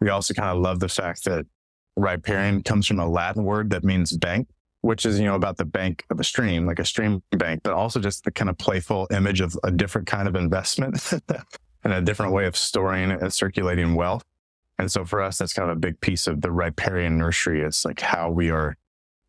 we 0.00 0.08
also 0.08 0.34
kind 0.34 0.48
of 0.48 0.62
love 0.62 0.80
the 0.80 0.88
fact 0.88 1.24
that 1.24 1.46
riparian 1.96 2.62
comes 2.62 2.86
from 2.86 2.98
a 2.98 3.08
Latin 3.08 3.44
word 3.44 3.70
that 3.70 3.84
means 3.84 4.16
bank, 4.16 4.48
which 4.80 5.06
is, 5.06 5.18
you 5.18 5.26
know, 5.26 5.36
about 5.36 5.56
the 5.56 5.64
bank 5.64 6.04
of 6.10 6.18
a 6.18 6.24
stream, 6.24 6.66
like 6.66 6.78
a 6.78 6.84
stream 6.84 7.22
bank, 7.30 7.60
but 7.62 7.72
also 7.72 8.00
just 8.00 8.24
the 8.24 8.30
kind 8.30 8.50
of 8.50 8.58
playful 8.58 9.06
image 9.12 9.40
of 9.40 9.56
a 9.62 9.70
different 9.70 10.06
kind 10.06 10.26
of 10.26 10.34
investment 10.34 11.12
and 11.84 11.92
a 11.92 12.00
different 12.00 12.32
way 12.32 12.46
of 12.46 12.56
storing 12.56 13.10
and 13.10 13.32
circulating 13.32 13.94
wealth. 13.94 14.24
And 14.78 14.90
so 14.90 15.04
for 15.04 15.22
us, 15.22 15.38
that's 15.38 15.52
kind 15.52 15.70
of 15.70 15.76
a 15.76 15.80
big 15.80 16.00
piece 16.00 16.26
of 16.26 16.40
the 16.40 16.50
riparian 16.50 17.16
nursery. 17.16 17.60
It's 17.60 17.84
like 17.84 18.00
how 18.00 18.30
we 18.30 18.50
are 18.50 18.76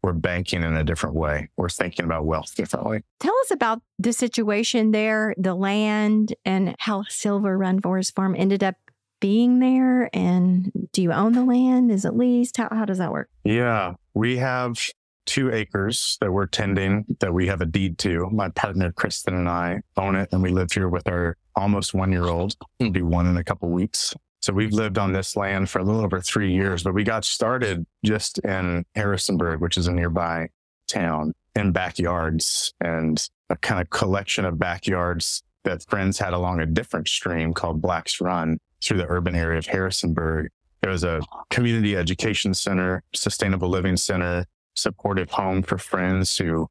we're 0.05 0.13
banking 0.13 0.61
in 0.61 0.75
a 0.75 0.83
different 0.83 1.15
way. 1.15 1.49
We're 1.57 1.67
thinking 1.67 2.05
about 2.05 2.25
wealth 2.25 2.53
differently. 2.53 3.01
Tell 3.19 3.33
us 3.41 3.49
about 3.49 3.81
the 3.97 4.13
situation 4.13 4.91
there, 4.91 5.33
the 5.35 5.55
land, 5.55 6.35
and 6.45 6.75
how 6.77 7.05
Silver 7.09 7.57
Run 7.57 7.81
Forest 7.81 8.13
Farm 8.13 8.35
ended 8.37 8.63
up 8.63 8.75
being 9.19 9.57
there. 9.57 10.11
And 10.13 10.71
do 10.93 11.01
you 11.01 11.11
own 11.11 11.33
the 11.33 11.43
land? 11.43 11.91
Is 11.91 12.05
it 12.05 12.13
leased? 12.15 12.57
How, 12.57 12.67
how 12.69 12.85
does 12.85 12.99
that 12.99 13.11
work? 13.11 13.29
Yeah, 13.43 13.95
we 14.13 14.37
have 14.37 14.79
two 15.25 15.51
acres 15.51 16.19
that 16.21 16.31
we're 16.31 16.45
tending 16.45 17.05
that 17.19 17.33
we 17.33 17.47
have 17.47 17.61
a 17.61 17.65
deed 17.65 17.97
to. 17.97 18.29
My 18.29 18.49
partner, 18.49 18.91
Kristen, 18.91 19.33
and 19.33 19.49
I 19.49 19.81
own 19.97 20.15
it, 20.15 20.29
and 20.31 20.43
we 20.43 20.49
live 20.49 20.71
here 20.71 20.87
with 20.87 21.07
our 21.07 21.35
almost 21.55 21.95
one 21.95 22.11
year 22.11 22.25
old. 22.25 22.55
It'll 22.77 22.91
be 22.91 23.01
one 23.01 23.25
in 23.25 23.37
a 23.37 23.43
couple 23.43 23.69
weeks. 23.69 24.13
So 24.45 24.53
we've 24.53 24.73
lived 24.73 24.99
on 24.99 25.11
this 25.11 25.35
land 25.35 25.71
for 25.71 25.79
a 25.79 25.83
little 25.83 26.01
over 26.01 26.21
three 26.21 26.53
years, 26.53 26.83
but 26.83 26.93
we 26.93 27.03
got 27.03 27.25
started 27.25 27.83
just 28.03 28.37
in 28.45 28.85
Harrisonburg, 28.93 29.59
which 29.59 29.75
is 29.75 29.87
a 29.87 29.91
nearby 29.91 30.49
town, 30.87 31.33
in 31.55 31.71
backyards 31.71 32.71
and 32.79 33.27
a 33.49 33.55
kind 33.55 33.81
of 33.81 33.89
collection 33.89 34.45
of 34.45 34.59
backyards 34.59 35.41
that 35.63 35.83
friends 35.89 36.19
had 36.19 36.33
along 36.33 36.59
a 36.59 36.67
different 36.67 37.07
stream 37.07 37.55
called 37.55 37.81
Black's 37.81 38.21
Run 38.21 38.59
through 38.83 38.97
the 38.97 39.09
urban 39.09 39.33
area 39.33 39.57
of 39.57 39.65
Harrisonburg. 39.65 40.51
There 40.81 40.91
was 40.91 41.03
a 41.03 41.21
community 41.49 41.97
education 41.97 42.53
center, 42.53 43.01
sustainable 43.15 43.69
living 43.69 43.97
center, 43.97 44.45
supportive 44.75 45.31
home 45.31 45.63
for 45.63 45.79
friends 45.79 46.37
who 46.37 46.67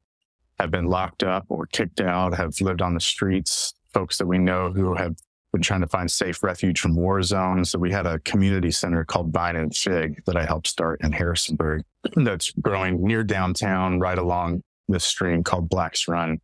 have 0.59 0.71
been 0.71 0.85
locked 0.85 1.23
up 1.23 1.43
or 1.49 1.65
kicked 1.65 1.99
out, 1.99 2.35
have 2.35 2.61
lived 2.61 2.81
on 2.81 2.93
the 2.93 3.01
streets, 3.01 3.73
folks 3.93 4.17
that 4.19 4.27
we 4.27 4.37
know 4.37 4.71
who 4.71 4.93
have 4.95 5.17
been 5.55 5.61
trying 5.61 5.81
to 5.81 5.87
find 5.87 6.11
safe 6.11 6.43
refuge 6.43 6.81
from 6.81 6.95
war 6.95 7.23
zones. 7.23 7.69
So 7.69 7.79
we 7.79 7.89
had 7.89 8.05
a 8.05 8.19
community 8.19 8.71
center 8.71 9.05
called 9.05 9.31
Vine 9.31 9.55
and 9.55 9.75
Fig 9.75 10.21
that 10.25 10.35
I 10.35 10.45
helped 10.45 10.67
start 10.67 11.01
in 11.01 11.13
Harrisonburg 11.13 11.83
that's 12.17 12.51
growing 12.51 13.01
near 13.01 13.23
downtown, 13.23 13.99
right 13.99 14.17
along 14.17 14.63
this 14.89 15.05
stream 15.05 15.43
called 15.43 15.69
Black's 15.69 16.09
Run. 16.09 16.41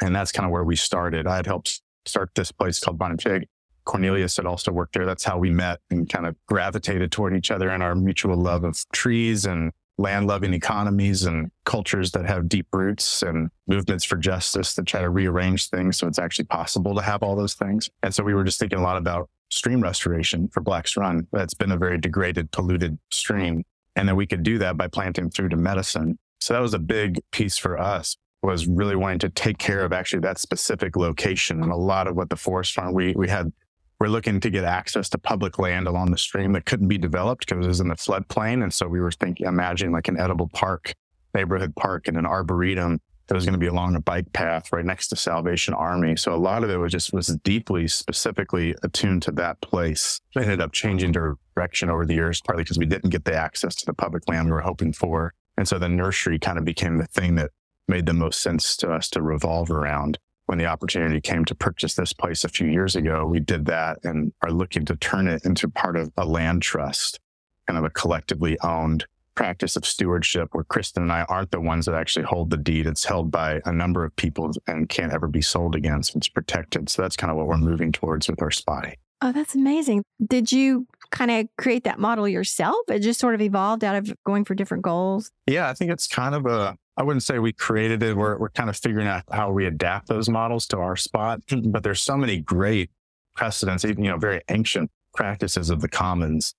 And 0.00 0.14
that's 0.14 0.30
kind 0.30 0.46
of 0.46 0.52
where 0.52 0.62
we 0.62 0.76
started. 0.76 1.26
I 1.26 1.36
had 1.36 1.46
helped 1.46 1.82
start 2.06 2.30
this 2.36 2.52
place 2.52 2.78
called 2.78 2.98
Vine 2.98 3.12
and 3.12 3.22
Fig. 3.22 3.48
Cornelius 3.84 4.36
had 4.36 4.46
also 4.46 4.70
worked 4.70 4.94
there. 4.94 5.06
That's 5.06 5.24
how 5.24 5.38
we 5.38 5.50
met 5.50 5.80
and 5.90 6.08
kind 6.08 6.26
of 6.26 6.36
gravitated 6.46 7.10
toward 7.10 7.36
each 7.36 7.50
other 7.50 7.70
and 7.70 7.82
our 7.82 7.96
mutual 7.96 8.36
love 8.36 8.62
of 8.62 8.76
trees 8.92 9.44
and 9.44 9.72
land 9.98 10.26
loving 10.26 10.52
economies 10.52 11.24
and 11.24 11.50
cultures 11.64 12.10
that 12.12 12.26
have 12.26 12.48
deep 12.48 12.66
roots 12.72 13.22
and 13.22 13.50
movements 13.66 14.04
for 14.04 14.16
justice 14.16 14.74
that 14.74 14.86
try 14.86 15.00
to 15.00 15.08
rearrange 15.08 15.70
things 15.70 15.96
so 15.96 16.06
it's 16.06 16.18
actually 16.18 16.44
possible 16.44 16.94
to 16.94 17.00
have 17.00 17.22
all 17.22 17.34
those 17.34 17.54
things. 17.54 17.88
And 18.02 18.14
so 18.14 18.22
we 18.22 18.34
were 18.34 18.44
just 18.44 18.58
thinking 18.58 18.78
a 18.78 18.82
lot 18.82 18.98
about 18.98 19.30
stream 19.50 19.80
restoration 19.80 20.48
for 20.48 20.60
Black's 20.60 20.96
Run. 20.96 21.26
That's 21.32 21.54
been 21.54 21.72
a 21.72 21.78
very 21.78 21.98
degraded, 21.98 22.50
polluted 22.50 22.98
stream. 23.10 23.64
And 23.94 24.06
then 24.06 24.16
we 24.16 24.26
could 24.26 24.42
do 24.42 24.58
that 24.58 24.76
by 24.76 24.88
planting 24.88 25.30
through 25.30 25.48
to 25.50 25.56
medicine. 25.56 26.18
So 26.40 26.52
that 26.52 26.60
was 26.60 26.74
a 26.74 26.78
big 26.78 27.20
piece 27.32 27.56
for 27.56 27.78
us 27.78 28.16
was 28.42 28.66
really 28.66 28.96
wanting 28.96 29.18
to 29.18 29.28
take 29.28 29.58
care 29.58 29.84
of 29.84 29.92
actually 29.92 30.20
that 30.20 30.38
specific 30.38 30.96
location. 30.96 31.62
And 31.62 31.72
a 31.72 31.76
lot 31.76 32.06
of 32.06 32.16
what 32.16 32.30
the 32.30 32.36
forest 32.36 32.72
farm, 32.74 32.94
we, 32.94 33.12
we 33.14 33.28
had 33.28 33.52
we're 33.98 34.08
looking 34.08 34.40
to 34.40 34.50
get 34.50 34.64
access 34.64 35.08
to 35.10 35.18
public 35.18 35.58
land 35.58 35.86
along 35.86 36.10
the 36.10 36.18
stream 36.18 36.52
that 36.52 36.66
couldn't 36.66 36.88
be 36.88 36.98
developed 36.98 37.46
because 37.46 37.64
it 37.64 37.68
was 37.68 37.80
in 37.80 37.88
the 37.88 37.94
floodplain. 37.94 38.62
And 38.62 38.72
so 38.72 38.86
we 38.86 39.00
were 39.00 39.12
thinking, 39.12 39.46
imagine 39.46 39.92
like 39.92 40.08
an 40.08 40.18
edible 40.18 40.48
park, 40.48 40.92
neighborhood 41.34 41.74
park, 41.76 42.08
and 42.08 42.16
an 42.16 42.26
arboretum 42.26 43.00
that 43.26 43.34
was 43.34 43.44
going 43.44 43.54
to 43.54 43.58
be 43.58 43.66
along 43.66 43.96
a 43.96 44.00
bike 44.00 44.32
path 44.32 44.72
right 44.72 44.84
next 44.84 45.08
to 45.08 45.16
Salvation 45.16 45.74
Army. 45.74 46.16
So 46.16 46.34
a 46.34 46.36
lot 46.36 46.62
of 46.62 46.70
it 46.70 46.76
was 46.76 46.92
just 46.92 47.12
was 47.12 47.28
deeply 47.42 47.88
specifically 47.88 48.74
attuned 48.82 49.22
to 49.22 49.32
that 49.32 49.60
place. 49.60 50.20
It 50.36 50.42
ended 50.42 50.60
up 50.60 50.72
changing 50.72 51.12
direction 51.12 51.90
over 51.90 52.06
the 52.06 52.14
years, 52.14 52.40
partly 52.40 52.64
because 52.64 52.78
we 52.78 52.86
didn't 52.86 53.10
get 53.10 53.24
the 53.24 53.34
access 53.34 53.74
to 53.76 53.86
the 53.86 53.94
public 53.94 54.28
land 54.28 54.46
we 54.46 54.52
were 54.52 54.60
hoping 54.60 54.92
for. 54.92 55.32
And 55.56 55.66
so 55.66 55.78
the 55.78 55.88
nursery 55.88 56.38
kind 56.38 56.58
of 56.58 56.64
became 56.64 56.98
the 56.98 57.06
thing 57.06 57.34
that 57.36 57.50
made 57.88 58.06
the 58.06 58.12
most 58.12 58.42
sense 58.42 58.76
to 58.76 58.92
us 58.92 59.08
to 59.10 59.22
revolve 59.22 59.70
around 59.70 60.18
when 60.46 60.58
the 60.58 60.66
opportunity 60.66 61.20
came 61.20 61.44
to 61.44 61.54
purchase 61.54 61.94
this 61.94 62.12
place 62.12 62.44
a 62.44 62.48
few 62.48 62.68
years 62.68 62.96
ago, 62.96 63.26
we 63.26 63.40
did 63.40 63.66
that 63.66 63.98
and 64.04 64.32
are 64.42 64.50
looking 64.50 64.84
to 64.86 64.96
turn 64.96 65.28
it 65.28 65.44
into 65.44 65.68
part 65.68 65.96
of 65.96 66.12
a 66.16 66.24
land 66.24 66.62
trust, 66.62 67.20
kind 67.66 67.78
of 67.78 67.84
a 67.84 67.90
collectively 67.90 68.58
owned 68.60 69.06
practice 69.34 69.76
of 69.76 69.84
stewardship 69.84 70.48
where 70.52 70.64
Kristen 70.64 71.02
and 71.02 71.12
I 71.12 71.22
aren't 71.24 71.50
the 71.50 71.60
ones 71.60 71.86
that 71.86 71.94
actually 71.94 72.24
hold 72.24 72.50
the 72.50 72.56
deed. 72.56 72.86
It's 72.86 73.04
held 73.04 73.30
by 73.30 73.60
a 73.66 73.72
number 73.72 74.04
of 74.04 74.16
people 74.16 74.50
and 74.66 74.88
can't 74.88 75.12
ever 75.12 75.28
be 75.28 75.42
sold 75.42 75.76
again. 75.76 76.02
So 76.02 76.16
it's 76.16 76.28
protected. 76.28 76.88
So 76.88 77.02
that's 77.02 77.16
kind 77.16 77.30
of 77.30 77.36
what 77.36 77.46
we're 77.46 77.58
moving 77.58 77.92
towards 77.92 78.28
with 78.28 78.40
our 78.40 78.50
spotty. 78.50 78.96
Oh, 79.22 79.32
that's 79.32 79.54
amazing. 79.54 80.02
Did 80.26 80.52
you 80.52 80.86
kind 81.16 81.30
of 81.30 81.48
create 81.56 81.84
that 81.84 81.98
model 81.98 82.28
yourself? 82.28 82.76
It 82.88 83.00
just 83.00 83.18
sort 83.18 83.34
of 83.34 83.40
evolved 83.40 83.82
out 83.84 83.96
of 83.96 84.12
going 84.24 84.44
for 84.44 84.54
different 84.54 84.82
goals? 84.82 85.30
Yeah, 85.46 85.68
I 85.68 85.74
think 85.74 85.90
it's 85.90 86.06
kind 86.06 86.34
of 86.34 86.46
a, 86.46 86.76
I 86.96 87.02
wouldn't 87.02 87.22
say 87.22 87.38
we 87.38 87.52
created 87.52 88.02
it. 88.02 88.16
We're, 88.16 88.36
we're 88.36 88.50
kind 88.50 88.68
of 88.68 88.76
figuring 88.76 89.06
out 89.06 89.24
how 89.32 89.50
we 89.50 89.66
adapt 89.66 90.08
those 90.08 90.28
models 90.28 90.66
to 90.68 90.78
our 90.78 90.96
spot. 90.96 91.40
But 91.66 91.82
there's 91.82 92.02
so 92.02 92.16
many 92.16 92.38
great 92.38 92.90
precedents, 93.34 93.84
even, 93.84 94.04
you 94.04 94.10
know, 94.10 94.18
very 94.18 94.42
ancient 94.50 94.90
practices 95.14 95.70
of 95.70 95.80
the 95.80 95.88
commons 95.88 96.54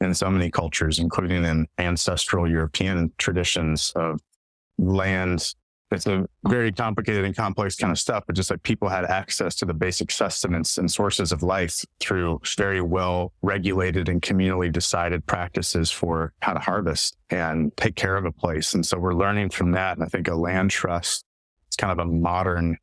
in 0.00 0.14
so 0.14 0.30
many 0.30 0.50
cultures, 0.50 0.98
including 0.98 1.44
in 1.44 1.66
ancestral 1.78 2.50
European 2.50 3.10
traditions 3.16 3.92
of 3.96 4.20
land 4.78 5.54
it's 5.90 6.06
a 6.06 6.26
very 6.48 6.72
complicated 6.72 7.24
and 7.24 7.36
complex 7.36 7.76
kind 7.76 7.92
of 7.92 7.98
stuff, 7.98 8.24
but 8.26 8.34
just 8.34 8.50
like 8.50 8.62
people 8.62 8.88
had 8.88 9.04
access 9.04 9.54
to 9.56 9.64
the 9.64 9.74
basic 9.74 10.10
sustenance 10.10 10.78
and 10.78 10.90
sources 10.90 11.30
of 11.30 11.42
life 11.42 11.84
through 12.00 12.40
very 12.56 12.80
well 12.80 13.32
regulated 13.42 14.08
and 14.08 14.22
communally 14.22 14.72
decided 14.72 15.26
practices 15.26 15.90
for 15.90 16.32
how 16.40 16.52
to 16.52 16.60
harvest 16.60 17.16
and 17.30 17.76
take 17.76 17.94
care 17.96 18.16
of 18.16 18.24
a 18.24 18.32
place. 18.32 18.74
And 18.74 18.84
so 18.84 18.98
we're 18.98 19.14
learning 19.14 19.50
from 19.50 19.72
that. 19.72 19.96
And 19.96 20.04
I 20.04 20.08
think 20.08 20.28
a 20.28 20.34
land 20.34 20.70
trust 20.70 21.24
is 21.70 21.76
kind 21.76 21.92
of 21.92 21.98
a 21.98 22.10
modern 22.10 22.76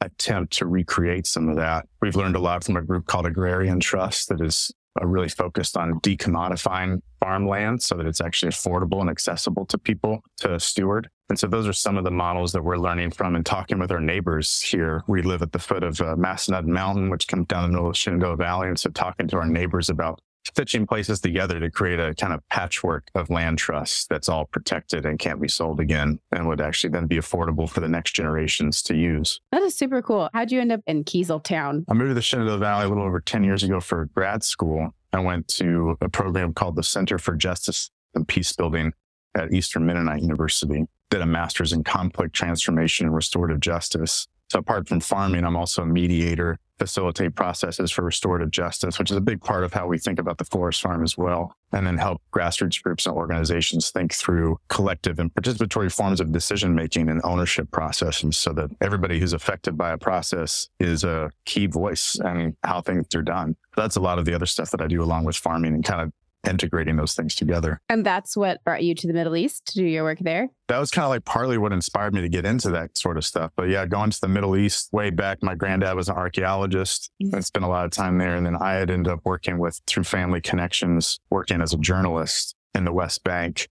attempt 0.00 0.52
to 0.54 0.66
recreate 0.66 1.26
some 1.26 1.48
of 1.48 1.56
that. 1.56 1.86
We've 2.00 2.16
learned 2.16 2.36
a 2.36 2.40
lot 2.40 2.64
from 2.64 2.76
a 2.76 2.82
group 2.82 3.06
called 3.06 3.26
Agrarian 3.26 3.80
Trust 3.80 4.28
that 4.28 4.40
is 4.40 4.72
uh, 5.00 5.06
really 5.06 5.28
focused 5.28 5.76
on 5.76 5.94
decommodifying 6.00 7.00
farmland 7.20 7.82
so 7.82 7.96
that 7.96 8.06
it's 8.06 8.20
actually 8.20 8.52
affordable 8.52 9.00
and 9.00 9.10
accessible 9.10 9.66
to 9.66 9.78
people 9.78 10.20
to 10.38 10.60
steward. 10.60 11.08
And 11.28 11.38
so 11.38 11.46
those 11.46 11.66
are 11.66 11.72
some 11.72 11.96
of 11.96 12.04
the 12.04 12.10
models 12.10 12.52
that 12.52 12.62
we're 12.62 12.76
learning 12.76 13.12
from 13.12 13.34
and 13.34 13.46
talking 13.46 13.78
with 13.78 13.90
our 13.90 14.00
neighbors 14.00 14.60
here. 14.60 15.02
We 15.06 15.22
live 15.22 15.42
at 15.42 15.52
the 15.52 15.58
foot 15.58 15.82
of 15.82 16.00
uh, 16.00 16.16
Massanutten 16.16 16.66
Mountain, 16.66 17.08
which 17.08 17.28
comes 17.28 17.46
down 17.46 17.62
the 17.62 17.76
middle 17.76 17.90
of 17.90 17.96
Shenandoah 17.96 18.36
Valley. 18.36 18.68
And 18.68 18.78
so 18.78 18.90
talking 18.90 19.26
to 19.28 19.38
our 19.38 19.46
neighbors 19.46 19.88
about 19.88 20.20
stitching 20.46 20.86
places 20.86 21.20
together 21.20 21.58
to 21.58 21.70
create 21.70 21.98
a 21.98 22.14
kind 22.14 22.32
of 22.32 22.46
patchwork 22.48 23.08
of 23.14 23.30
land 23.30 23.58
trusts 23.58 24.06
that's 24.06 24.28
all 24.28 24.44
protected 24.44 25.06
and 25.06 25.18
can't 25.18 25.40
be 25.40 25.48
sold 25.48 25.80
again 25.80 26.20
and 26.32 26.46
would 26.46 26.60
actually 26.60 26.90
then 26.90 27.06
be 27.06 27.16
affordable 27.16 27.68
for 27.68 27.80
the 27.80 27.88
next 27.88 28.12
generations 28.12 28.82
to 28.82 28.94
use. 28.94 29.40
That 29.52 29.62
is 29.62 29.74
super 29.74 30.02
cool. 30.02 30.28
How'd 30.34 30.52
you 30.52 30.60
end 30.60 30.72
up 30.72 30.80
in 30.86 31.04
Keezletown? 31.04 31.84
I 31.88 31.94
moved 31.94 32.10
to 32.10 32.14
the 32.14 32.22
Shenandoah 32.22 32.58
Valley 32.58 32.84
a 32.84 32.88
little 32.88 33.04
over 33.04 33.20
10 33.20 33.42
years 33.44 33.62
ago 33.62 33.80
for 33.80 34.06
grad 34.14 34.44
school. 34.44 34.90
I 35.12 35.20
went 35.20 35.48
to 35.48 35.96
a 36.00 36.08
program 36.08 36.52
called 36.52 36.76
the 36.76 36.82
Center 36.82 37.18
for 37.18 37.34
Justice 37.34 37.90
and 38.14 38.26
Peace 38.28 38.52
Building 38.52 38.92
at 39.34 39.52
Eastern 39.52 39.86
Mennonite 39.86 40.22
University. 40.22 40.86
Did 41.14 41.22
a 41.22 41.26
master's 41.26 41.72
in 41.72 41.84
conflict 41.84 42.34
transformation 42.34 43.06
and 43.06 43.14
restorative 43.14 43.60
justice. 43.60 44.26
So 44.50 44.58
apart 44.58 44.88
from 44.88 44.98
farming, 44.98 45.44
I'm 45.44 45.56
also 45.56 45.82
a 45.82 45.86
mediator 45.86 46.58
facilitate 46.80 47.36
processes 47.36 47.92
for 47.92 48.02
restorative 48.02 48.50
justice, 48.50 48.98
which 48.98 49.12
is 49.12 49.16
a 49.16 49.20
big 49.20 49.40
part 49.40 49.62
of 49.62 49.72
how 49.72 49.86
we 49.86 49.96
think 49.96 50.18
about 50.18 50.38
the 50.38 50.44
forest 50.44 50.82
farm 50.82 51.04
as 51.04 51.16
well. 51.16 51.54
And 51.70 51.86
then 51.86 51.98
help 51.98 52.20
grassroots 52.32 52.82
groups 52.82 53.06
and 53.06 53.14
organizations 53.14 53.90
think 53.90 54.12
through 54.12 54.58
collective 54.66 55.20
and 55.20 55.32
participatory 55.32 55.92
forms 55.92 56.20
of 56.20 56.32
decision 56.32 56.74
making 56.74 57.08
and 57.08 57.20
ownership 57.22 57.70
processes 57.70 58.36
so 58.36 58.52
that 58.54 58.70
everybody 58.80 59.20
who's 59.20 59.34
affected 59.34 59.78
by 59.78 59.92
a 59.92 59.98
process 59.98 60.68
is 60.80 61.04
a 61.04 61.30
key 61.44 61.66
voice 61.66 62.18
and 62.24 62.56
how 62.64 62.80
things 62.80 63.06
are 63.14 63.22
done. 63.22 63.54
That's 63.76 63.94
a 63.94 64.00
lot 64.00 64.18
of 64.18 64.24
the 64.24 64.34
other 64.34 64.46
stuff 64.46 64.72
that 64.72 64.80
I 64.80 64.88
do 64.88 65.00
along 65.00 65.26
with 65.26 65.36
farming 65.36 65.74
and 65.74 65.84
kind 65.84 66.02
of 66.02 66.12
integrating 66.46 66.96
those 66.96 67.14
things 67.14 67.34
together. 67.34 67.80
And 67.88 68.04
that's 68.04 68.36
what 68.36 68.62
brought 68.64 68.82
you 68.82 68.94
to 68.94 69.06
the 69.06 69.12
Middle 69.12 69.36
East 69.36 69.66
to 69.66 69.74
do 69.74 69.84
your 69.84 70.04
work 70.04 70.18
there? 70.20 70.50
That 70.68 70.78
was 70.78 70.90
kind 70.90 71.04
of 71.04 71.10
like 71.10 71.24
partly 71.24 71.58
what 71.58 71.72
inspired 71.72 72.14
me 72.14 72.20
to 72.22 72.28
get 72.28 72.44
into 72.44 72.70
that 72.70 72.96
sort 72.96 73.16
of 73.16 73.24
stuff. 73.24 73.52
But 73.56 73.68
yeah, 73.68 73.86
going 73.86 74.10
to 74.10 74.20
the 74.20 74.28
Middle 74.28 74.56
East 74.56 74.92
way 74.92 75.10
back, 75.10 75.42
my 75.42 75.54
granddad 75.54 75.94
was 75.96 76.08
an 76.08 76.16
archaeologist. 76.16 77.10
Mm-hmm. 77.22 77.36
I 77.36 77.40
spent 77.40 77.64
a 77.64 77.68
lot 77.68 77.84
of 77.84 77.90
time 77.90 78.18
there. 78.18 78.36
And 78.36 78.46
then 78.46 78.56
I 78.56 78.74
had 78.74 78.90
ended 78.90 79.12
up 79.12 79.20
working 79.24 79.58
with, 79.58 79.80
through 79.86 80.04
family 80.04 80.40
connections, 80.40 81.18
working 81.30 81.60
as 81.60 81.72
a 81.72 81.78
journalist 81.78 82.54
in 82.74 82.84
the 82.84 82.92
West 82.92 83.24
Bank 83.24 83.68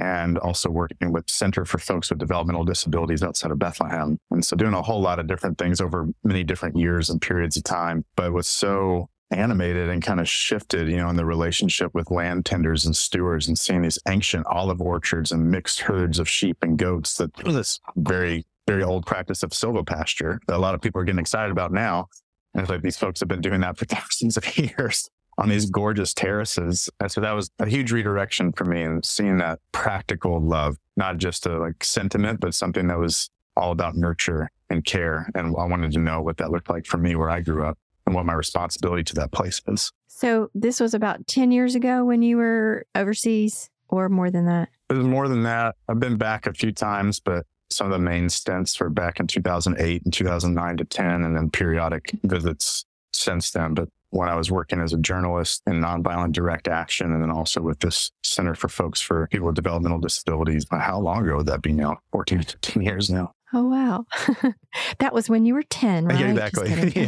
and 0.00 0.38
also 0.38 0.70
working 0.70 1.12
with 1.12 1.28
Center 1.30 1.64
for 1.64 1.78
Folks 1.78 2.10
with 2.10 2.18
Developmental 2.18 2.64
Disabilities 2.64 3.22
outside 3.22 3.50
of 3.50 3.58
Bethlehem. 3.58 4.18
And 4.30 4.44
so 4.44 4.56
doing 4.56 4.74
a 4.74 4.82
whole 4.82 5.00
lot 5.00 5.18
of 5.18 5.26
different 5.26 5.58
things 5.58 5.80
over 5.80 6.08
many 6.24 6.42
different 6.42 6.76
years 6.76 7.10
and 7.10 7.20
periods 7.20 7.56
of 7.56 7.64
time. 7.64 8.04
But 8.16 8.26
it 8.26 8.32
was 8.32 8.46
so 8.46 9.08
animated 9.30 9.88
and 9.88 10.02
kind 10.02 10.20
of 10.20 10.28
shifted, 10.28 10.88
you 10.88 10.96
know, 10.96 11.08
in 11.08 11.16
the 11.16 11.24
relationship 11.24 11.94
with 11.94 12.10
land 12.10 12.46
tenders 12.46 12.84
and 12.84 12.96
stewards 12.96 13.48
and 13.48 13.58
seeing 13.58 13.82
these 13.82 13.98
ancient 14.08 14.46
olive 14.46 14.80
orchards 14.80 15.32
and 15.32 15.50
mixed 15.50 15.80
herds 15.80 16.18
of 16.18 16.28
sheep 16.28 16.58
and 16.62 16.78
goats 16.78 17.16
that 17.16 17.34
this 17.36 17.80
very, 17.96 18.44
very 18.66 18.82
old 18.82 19.06
practice 19.06 19.42
of 19.42 19.50
silvopasture 19.50 20.38
that 20.46 20.56
a 20.56 20.58
lot 20.58 20.74
of 20.74 20.80
people 20.80 21.00
are 21.00 21.04
getting 21.04 21.18
excited 21.18 21.50
about 21.50 21.72
now. 21.72 22.08
And 22.54 22.62
it's 22.62 22.70
like 22.70 22.82
these 22.82 22.96
folks 22.96 23.20
have 23.20 23.28
been 23.28 23.40
doing 23.40 23.60
that 23.62 23.76
for 23.76 23.84
thousands 23.86 24.36
of 24.36 24.56
years 24.56 25.08
on 25.36 25.48
these 25.48 25.68
gorgeous 25.68 26.14
terraces. 26.14 26.88
And 27.00 27.10
so 27.10 27.20
that 27.20 27.32
was 27.32 27.50
a 27.58 27.66
huge 27.66 27.90
redirection 27.90 28.52
for 28.52 28.64
me 28.64 28.82
and 28.82 29.04
seeing 29.04 29.38
that 29.38 29.58
practical 29.72 30.40
love, 30.40 30.76
not 30.96 31.18
just 31.18 31.46
a 31.46 31.58
like 31.58 31.82
sentiment, 31.82 32.40
but 32.40 32.54
something 32.54 32.86
that 32.86 32.98
was 32.98 33.30
all 33.56 33.72
about 33.72 33.96
nurture 33.96 34.50
and 34.70 34.84
care. 34.84 35.28
And 35.34 35.56
I 35.56 35.64
wanted 35.64 35.92
to 35.92 35.98
know 35.98 36.22
what 36.22 36.36
that 36.38 36.50
looked 36.50 36.70
like 36.70 36.86
for 36.86 36.98
me 36.98 37.16
where 37.16 37.30
I 37.30 37.40
grew 37.40 37.64
up 37.64 37.78
and 38.06 38.14
what 38.14 38.26
my 38.26 38.34
responsibility 38.34 39.04
to 39.04 39.14
that 39.14 39.32
place 39.32 39.62
is. 39.66 39.92
So 40.08 40.50
this 40.54 40.80
was 40.80 40.94
about 40.94 41.26
10 41.26 41.50
years 41.50 41.74
ago 41.74 42.04
when 42.04 42.22
you 42.22 42.36
were 42.36 42.86
overseas 42.94 43.70
or 43.88 44.08
more 44.08 44.30
than 44.30 44.46
that? 44.46 44.68
It 44.90 44.94
was 44.94 45.06
more 45.06 45.28
than 45.28 45.42
that. 45.44 45.76
I've 45.88 46.00
been 46.00 46.16
back 46.16 46.46
a 46.46 46.52
few 46.52 46.72
times, 46.72 47.20
but 47.20 47.46
some 47.70 47.86
of 47.86 47.92
the 47.92 47.98
main 47.98 48.28
stints 48.28 48.78
were 48.78 48.90
back 48.90 49.20
in 49.20 49.26
2008 49.26 50.02
and 50.04 50.12
2009 50.12 50.76
to 50.76 50.84
10, 50.84 51.24
and 51.24 51.36
then 51.36 51.50
periodic 51.50 52.12
visits 52.22 52.84
since 53.12 53.50
then. 53.50 53.74
But 53.74 53.88
when 54.10 54.28
I 54.28 54.36
was 54.36 54.50
working 54.50 54.80
as 54.80 54.92
a 54.92 54.98
journalist 54.98 55.62
in 55.66 55.80
nonviolent 55.80 56.32
direct 56.32 56.68
action, 56.68 57.12
and 57.12 57.22
then 57.22 57.30
also 57.30 57.60
with 57.60 57.80
this 57.80 58.12
Center 58.22 58.54
for 58.54 58.68
Folks 58.68 59.00
for 59.00 59.26
People 59.28 59.46
with 59.46 59.56
Developmental 59.56 59.98
Disabilities, 59.98 60.66
how 60.70 61.00
long 61.00 61.24
ago 61.24 61.38
would 61.38 61.46
that 61.46 61.62
be 61.62 61.72
now? 61.72 61.98
14 62.12 62.40
to 62.40 62.46
15 62.46 62.82
years 62.82 63.10
now. 63.10 63.32
Oh, 63.54 63.68
wow. 63.68 64.06
that 64.98 65.14
was 65.14 65.30
when 65.30 65.46
you 65.46 65.54
were 65.54 65.62
10, 65.62 66.06
right? 66.06 66.18
Yeah, 66.24 66.46
exactly. 66.46 66.92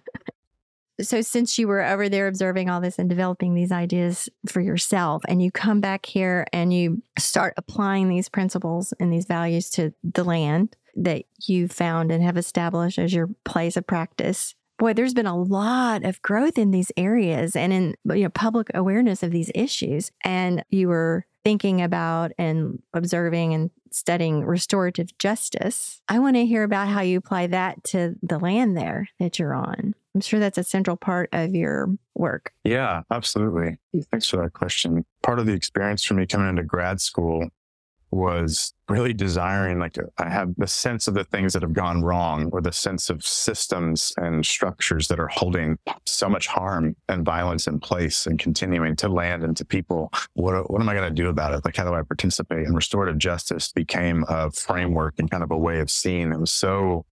so, 1.00 1.20
since 1.20 1.58
you 1.58 1.66
were 1.66 1.82
over 1.82 2.08
there 2.08 2.28
observing 2.28 2.70
all 2.70 2.80
this 2.80 2.98
and 2.98 3.08
developing 3.08 3.54
these 3.54 3.72
ideas 3.72 4.28
for 4.46 4.60
yourself, 4.60 5.22
and 5.26 5.42
you 5.42 5.50
come 5.50 5.80
back 5.80 6.06
here 6.06 6.46
and 6.52 6.72
you 6.72 7.02
start 7.18 7.54
applying 7.56 8.08
these 8.08 8.28
principles 8.28 8.94
and 9.00 9.12
these 9.12 9.26
values 9.26 9.68
to 9.70 9.92
the 10.04 10.24
land 10.24 10.76
that 10.94 11.24
you 11.40 11.66
found 11.66 12.12
and 12.12 12.22
have 12.22 12.36
established 12.36 12.98
as 12.98 13.12
your 13.12 13.28
place 13.44 13.76
of 13.76 13.86
practice, 13.86 14.54
boy, 14.78 14.92
there's 14.92 15.14
been 15.14 15.26
a 15.26 15.36
lot 15.36 16.04
of 16.04 16.22
growth 16.22 16.58
in 16.58 16.70
these 16.70 16.92
areas 16.96 17.56
and 17.56 17.72
in 17.72 17.96
you 18.04 18.24
know 18.24 18.28
public 18.28 18.70
awareness 18.72 19.22
of 19.22 19.32
these 19.32 19.50
issues. 19.54 20.12
And 20.24 20.64
you 20.70 20.88
were 20.88 21.26
thinking 21.44 21.82
about 21.82 22.32
and 22.38 22.82
observing 22.94 23.54
and 23.54 23.70
studying 23.90 24.44
restorative 24.44 25.16
justice. 25.18 26.00
I 26.08 26.18
want 26.18 26.36
to 26.36 26.46
hear 26.46 26.62
about 26.62 26.88
how 26.88 27.00
you 27.02 27.18
apply 27.18 27.48
that 27.48 27.84
to 27.84 28.14
the 28.22 28.38
land 28.38 28.76
there 28.76 29.08
that 29.18 29.38
you're 29.38 29.54
on. 29.54 29.94
I'm 30.14 30.20
sure 30.20 30.40
that's 30.40 30.58
a 30.58 30.64
central 30.64 30.96
part 30.96 31.30
of 31.32 31.54
your 31.54 31.88
work. 32.14 32.52
Yeah, 32.64 33.02
absolutely. 33.10 33.78
Thanks 34.10 34.28
for 34.28 34.36
that 34.38 34.52
question. 34.52 35.04
Part 35.22 35.38
of 35.38 35.46
the 35.46 35.52
experience 35.52 36.04
for 36.04 36.14
me 36.14 36.26
coming 36.26 36.48
into 36.48 36.64
grad 36.64 37.00
school 37.00 37.48
was 38.12 38.74
really 38.90 39.14
desiring, 39.14 39.78
like, 39.78 39.96
uh, 39.96 40.02
I 40.18 40.28
have 40.28 40.54
the 40.58 40.66
sense 40.66 41.08
of 41.08 41.14
the 41.14 41.24
things 41.24 41.54
that 41.54 41.62
have 41.62 41.72
gone 41.72 42.02
wrong 42.02 42.50
or 42.52 42.60
the 42.60 42.70
sense 42.70 43.08
of 43.08 43.24
systems 43.24 44.12
and 44.18 44.44
structures 44.44 45.08
that 45.08 45.18
are 45.18 45.28
holding 45.28 45.78
so 46.04 46.28
much 46.28 46.46
harm 46.46 46.94
and 47.08 47.24
violence 47.24 47.66
in 47.66 47.80
place 47.80 48.26
and 48.26 48.38
continuing 48.38 48.96
to 48.96 49.08
land 49.08 49.42
into 49.42 49.64
people. 49.64 50.12
What, 50.34 50.70
what 50.70 50.82
am 50.82 50.88
I 50.90 50.94
going 50.94 51.08
to 51.08 51.22
do 51.22 51.30
about 51.30 51.54
it? 51.54 51.64
Like, 51.64 51.74
how 51.74 51.84
do 51.84 51.94
I 51.94 52.02
participate? 52.02 52.66
And 52.66 52.76
restorative 52.76 53.16
justice 53.16 53.72
became 53.72 54.26
a 54.28 54.50
framework 54.50 55.14
and 55.18 55.30
kind 55.30 55.42
of 55.42 55.50
a 55.50 55.58
way 55.58 55.80
of 55.80 55.90
seeing. 55.90 56.32
It 56.32 56.38
was 56.38 56.52
so 56.52 57.06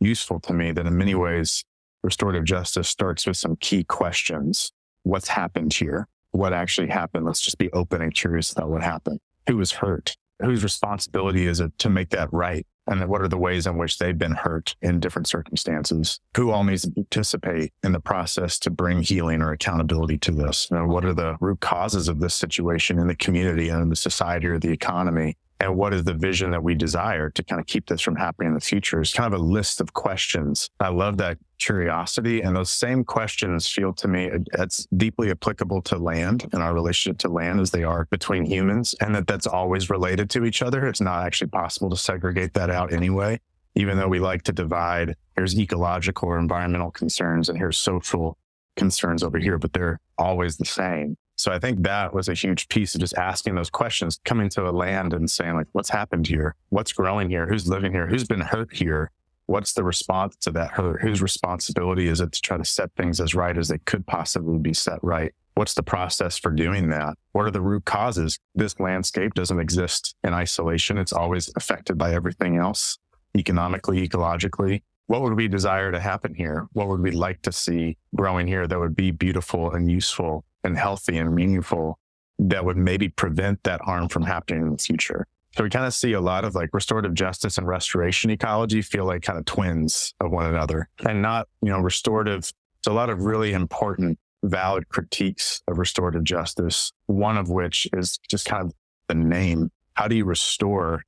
useful 0.00 0.40
to 0.40 0.54
me 0.54 0.72
that 0.72 0.86
in 0.86 0.96
many 0.96 1.14
ways, 1.14 1.64
restorative 2.02 2.44
justice 2.44 2.88
starts 2.88 3.26
with 3.26 3.36
some 3.36 3.56
key 3.56 3.84
questions. 3.84 4.72
What's 5.02 5.28
happened 5.28 5.74
here? 5.74 6.08
What 6.30 6.54
actually 6.54 6.88
happened? 6.88 7.26
Let's 7.26 7.42
just 7.42 7.58
be 7.58 7.70
open 7.72 8.00
and 8.00 8.14
curious 8.14 8.52
about 8.52 8.70
what 8.70 8.82
happened. 8.82 9.20
Who 9.48 9.58
was 9.58 9.72
hurt? 9.72 10.16
Whose 10.40 10.62
responsibility 10.62 11.46
is 11.46 11.60
it 11.60 11.72
to 11.78 11.90
make 11.90 12.10
that 12.10 12.32
right? 12.32 12.66
And 12.88 13.08
what 13.08 13.20
are 13.20 13.28
the 13.28 13.38
ways 13.38 13.66
in 13.66 13.78
which 13.78 13.98
they've 13.98 14.16
been 14.16 14.34
hurt 14.34 14.76
in 14.80 15.00
different 15.00 15.26
circumstances? 15.26 16.20
Who 16.36 16.50
all 16.52 16.62
needs 16.62 16.82
to 16.82 16.90
participate 16.90 17.72
in 17.82 17.92
the 17.92 18.00
process 18.00 18.58
to 18.60 18.70
bring 18.70 19.02
healing 19.02 19.42
or 19.42 19.50
accountability 19.50 20.18
to 20.18 20.30
this? 20.30 20.70
Know, 20.70 20.86
what 20.86 21.04
are 21.04 21.14
the 21.14 21.36
root 21.40 21.60
causes 21.60 22.06
of 22.08 22.20
this 22.20 22.34
situation 22.34 22.98
in 22.98 23.08
the 23.08 23.16
community 23.16 23.70
and 23.70 23.82
in 23.82 23.88
the 23.88 23.96
society 23.96 24.46
or 24.46 24.58
the 24.58 24.70
economy? 24.70 25.36
And 25.60 25.76
what 25.76 25.94
is 25.94 26.04
the 26.04 26.14
vision 26.14 26.50
that 26.50 26.62
we 26.62 26.74
desire 26.74 27.30
to 27.30 27.42
kind 27.42 27.60
of 27.60 27.66
keep 27.66 27.86
this 27.86 28.00
from 28.00 28.16
happening 28.16 28.48
in 28.48 28.54
the 28.54 28.60
future 28.60 29.00
is 29.00 29.12
kind 29.12 29.32
of 29.32 29.40
a 29.40 29.42
list 29.42 29.80
of 29.80 29.94
questions. 29.94 30.70
I 30.80 30.88
love 30.88 31.16
that 31.18 31.38
curiosity 31.58 32.42
and 32.42 32.54
those 32.54 32.70
same 32.70 33.02
questions 33.02 33.66
feel 33.66 33.92
to 33.94 34.08
me 34.08 34.30
uh, 34.30 34.38
it's 34.58 34.86
deeply 34.96 35.30
applicable 35.30 35.80
to 35.80 35.96
land 35.96 36.46
and 36.52 36.62
our 36.62 36.74
relationship 36.74 37.18
to 37.18 37.28
land 37.28 37.60
as 37.60 37.70
they 37.70 37.82
are 37.82 38.06
between 38.10 38.44
humans 38.44 38.94
and 39.00 39.14
that 39.14 39.26
that's 39.26 39.46
always 39.46 39.88
related 39.88 40.28
to 40.30 40.44
each 40.44 40.60
other. 40.60 40.86
It's 40.86 41.00
not 41.00 41.24
actually 41.24 41.48
possible 41.48 41.88
to 41.90 41.96
segregate 41.96 42.52
that 42.54 42.70
out 42.70 42.92
anyway, 42.92 43.40
even 43.74 43.96
though 43.96 44.08
we 44.08 44.18
like 44.18 44.42
to 44.42 44.52
divide 44.52 45.16
here's 45.36 45.58
ecological 45.58 46.28
or 46.28 46.38
environmental 46.38 46.90
concerns 46.90 47.48
and 47.48 47.56
here's 47.56 47.78
social 47.78 48.36
concerns 48.76 49.22
over 49.22 49.38
here, 49.38 49.58
but 49.58 49.72
they're 49.72 50.00
always 50.18 50.58
the 50.58 50.66
same. 50.66 51.16
So 51.36 51.52
I 51.52 51.58
think 51.58 51.82
that 51.82 52.14
was 52.14 52.28
a 52.28 52.34
huge 52.34 52.68
piece 52.68 52.94
of 52.94 53.00
just 53.00 53.16
asking 53.16 53.54
those 53.54 53.68
questions, 53.68 54.20
coming 54.24 54.48
to 54.50 54.68
a 54.68 54.72
land 54.72 55.12
and 55.12 55.30
saying, 55.30 55.54
like, 55.54 55.68
what's 55.72 55.90
happened 55.90 56.26
here? 56.26 56.54
What's 56.70 56.94
growing 56.94 57.28
here? 57.28 57.46
Who's 57.46 57.68
living 57.68 57.92
here? 57.92 58.06
Who's 58.06 58.24
been 58.24 58.40
hurt 58.40 58.74
here? 58.74 59.10
What's 59.44 59.74
the 59.74 59.84
response 59.84 60.34
to 60.40 60.50
that 60.52 60.72
hurt? 60.72 61.02
Whose 61.02 61.22
responsibility 61.22 62.08
is 62.08 62.20
it 62.20 62.32
to 62.32 62.40
try 62.40 62.56
to 62.56 62.64
set 62.64 62.90
things 62.96 63.20
as 63.20 63.34
right 63.34 63.56
as 63.56 63.68
they 63.68 63.78
could 63.78 64.06
possibly 64.06 64.58
be 64.58 64.72
set 64.72 64.98
right? 65.02 65.32
What's 65.54 65.74
the 65.74 65.82
process 65.82 66.36
for 66.36 66.50
doing 66.50 66.88
that? 66.90 67.16
What 67.32 67.46
are 67.46 67.50
the 67.50 67.60
root 67.60 67.84
causes? 67.84 68.38
This 68.54 68.78
landscape 68.80 69.34
doesn't 69.34 69.60
exist 69.60 70.14
in 70.24 70.32
isolation. 70.32 70.98
It's 70.98 71.12
always 71.12 71.50
affected 71.54 71.96
by 71.96 72.12
everything 72.12 72.56
else, 72.56 72.98
economically, 73.36 74.06
ecologically. 74.06 74.82
What 75.06 75.22
would 75.22 75.34
we 75.34 75.48
desire 75.48 75.92
to 75.92 76.00
happen 76.00 76.34
here? 76.34 76.66
What 76.72 76.88
would 76.88 77.00
we 77.00 77.10
like 77.10 77.40
to 77.42 77.52
see 77.52 77.96
growing 78.14 78.46
here 78.46 78.66
that 78.66 78.78
would 78.78 78.96
be 78.96 79.12
beautiful 79.12 79.70
and 79.72 79.90
useful 79.90 80.44
and 80.64 80.76
healthy 80.76 81.18
and 81.18 81.34
meaningful 81.34 81.98
that 82.38 82.64
would 82.64 82.76
maybe 82.76 83.08
prevent 83.08 83.62
that 83.62 83.80
harm 83.82 84.08
from 84.08 84.22
happening 84.22 84.62
in 84.62 84.72
the 84.72 84.78
future. 84.78 85.26
So 85.56 85.64
we 85.64 85.70
kind 85.70 85.86
of 85.86 85.94
see 85.94 86.12
a 86.12 86.20
lot 86.20 86.44
of 86.44 86.54
like 86.54 86.68
restorative 86.74 87.14
justice 87.14 87.56
and 87.56 87.66
restoration 87.66 88.30
ecology 88.30 88.82
feel 88.82 89.06
like 89.06 89.22
kind 89.22 89.38
of 89.38 89.46
twins 89.46 90.14
of 90.20 90.30
one 90.30 90.46
another 90.46 90.88
and 91.06 91.22
not, 91.22 91.48
you 91.62 91.70
know, 91.70 91.80
restorative. 91.80 92.52
It's 92.78 92.86
a 92.86 92.92
lot 92.92 93.08
of 93.08 93.22
really 93.22 93.54
important, 93.54 94.18
valid 94.44 94.90
critiques 94.90 95.62
of 95.66 95.78
restorative 95.78 96.24
justice. 96.24 96.92
One 97.06 97.38
of 97.38 97.48
which 97.48 97.88
is 97.94 98.18
just 98.28 98.44
kind 98.44 98.66
of 98.66 98.74
the 99.08 99.14
name. 99.14 99.70
How 99.94 100.08
do 100.08 100.16
you 100.16 100.26
restore 100.26 101.02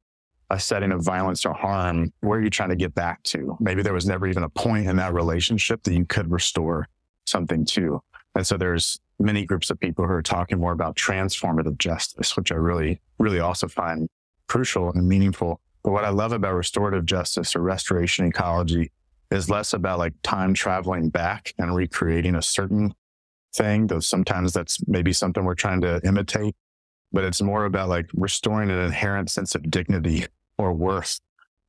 a 0.48 0.58
setting 0.58 0.92
of 0.92 1.04
violence 1.04 1.44
or 1.44 1.52
harm? 1.52 2.10
Where 2.20 2.38
are 2.38 2.42
you 2.42 2.48
trying 2.48 2.70
to 2.70 2.76
get 2.76 2.94
back 2.94 3.22
to? 3.24 3.54
Maybe 3.60 3.82
there 3.82 3.92
was 3.92 4.06
never 4.06 4.26
even 4.26 4.44
a 4.44 4.48
point 4.48 4.86
in 4.86 4.96
that 4.96 5.12
relationship 5.12 5.82
that 5.82 5.92
you 5.92 6.06
could 6.06 6.32
restore 6.32 6.88
something 7.26 7.66
to. 7.66 8.00
And 8.38 8.46
so 8.46 8.56
there's 8.56 9.00
many 9.18 9.44
groups 9.44 9.68
of 9.68 9.80
people 9.80 10.06
who 10.06 10.12
are 10.12 10.22
talking 10.22 10.60
more 10.60 10.70
about 10.70 10.94
transformative 10.94 11.76
justice, 11.76 12.36
which 12.36 12.52
I 12.52 12.54
really, 12.54 13.00
really 13.18 13.40
also 13.40 13.66
find 13.66 14.08
crucial 14.46 14.92
and 14.92 15.08
meaningful. 15.08 15.60
But 15.82 15.90
what 15.90 16.04
I 16.04 16.10
love 16.10 16.30
about 16.30 16.54
restorative 16.54 17.04
justice 17.04 17.56
or 17.56 17.62
restoration 17.62 18.26
ecology 18.26 18.92
is 19.32 19.50
less 19.50 19.72
about 19.72 19.98
like 19.98 20.12
time 20.22 20.54
traveling 20.54 21.08
back 21.08 21.52
and 21.58 21.74
recreating 21.74 22.36
a 22.36 22.42
certain 22.42 22.94
thing, 23.56 23.88
though 23.88 23.98
sometimes 23.98 24.52
that's 24.52 24.78
maybe 24.86 25.12
something 25.12 25.44
we're 25.44 25.56
trying 25.56 25.80
to 25.80 26.00
imitate, 26.06 26.54
but 27.10 27.24
it's 27.24 27.42
more 27.42 27.64
about 27.64 27.88
like 27.88 28.08
restoring 28.14 28.70
an 28.70 28.78
inherent 28.78 29.30
sense 29.30 29.56
of 29.56 29.68
dignity 29.68 30.26
or 30.58 30.72
worth 30.72 31.18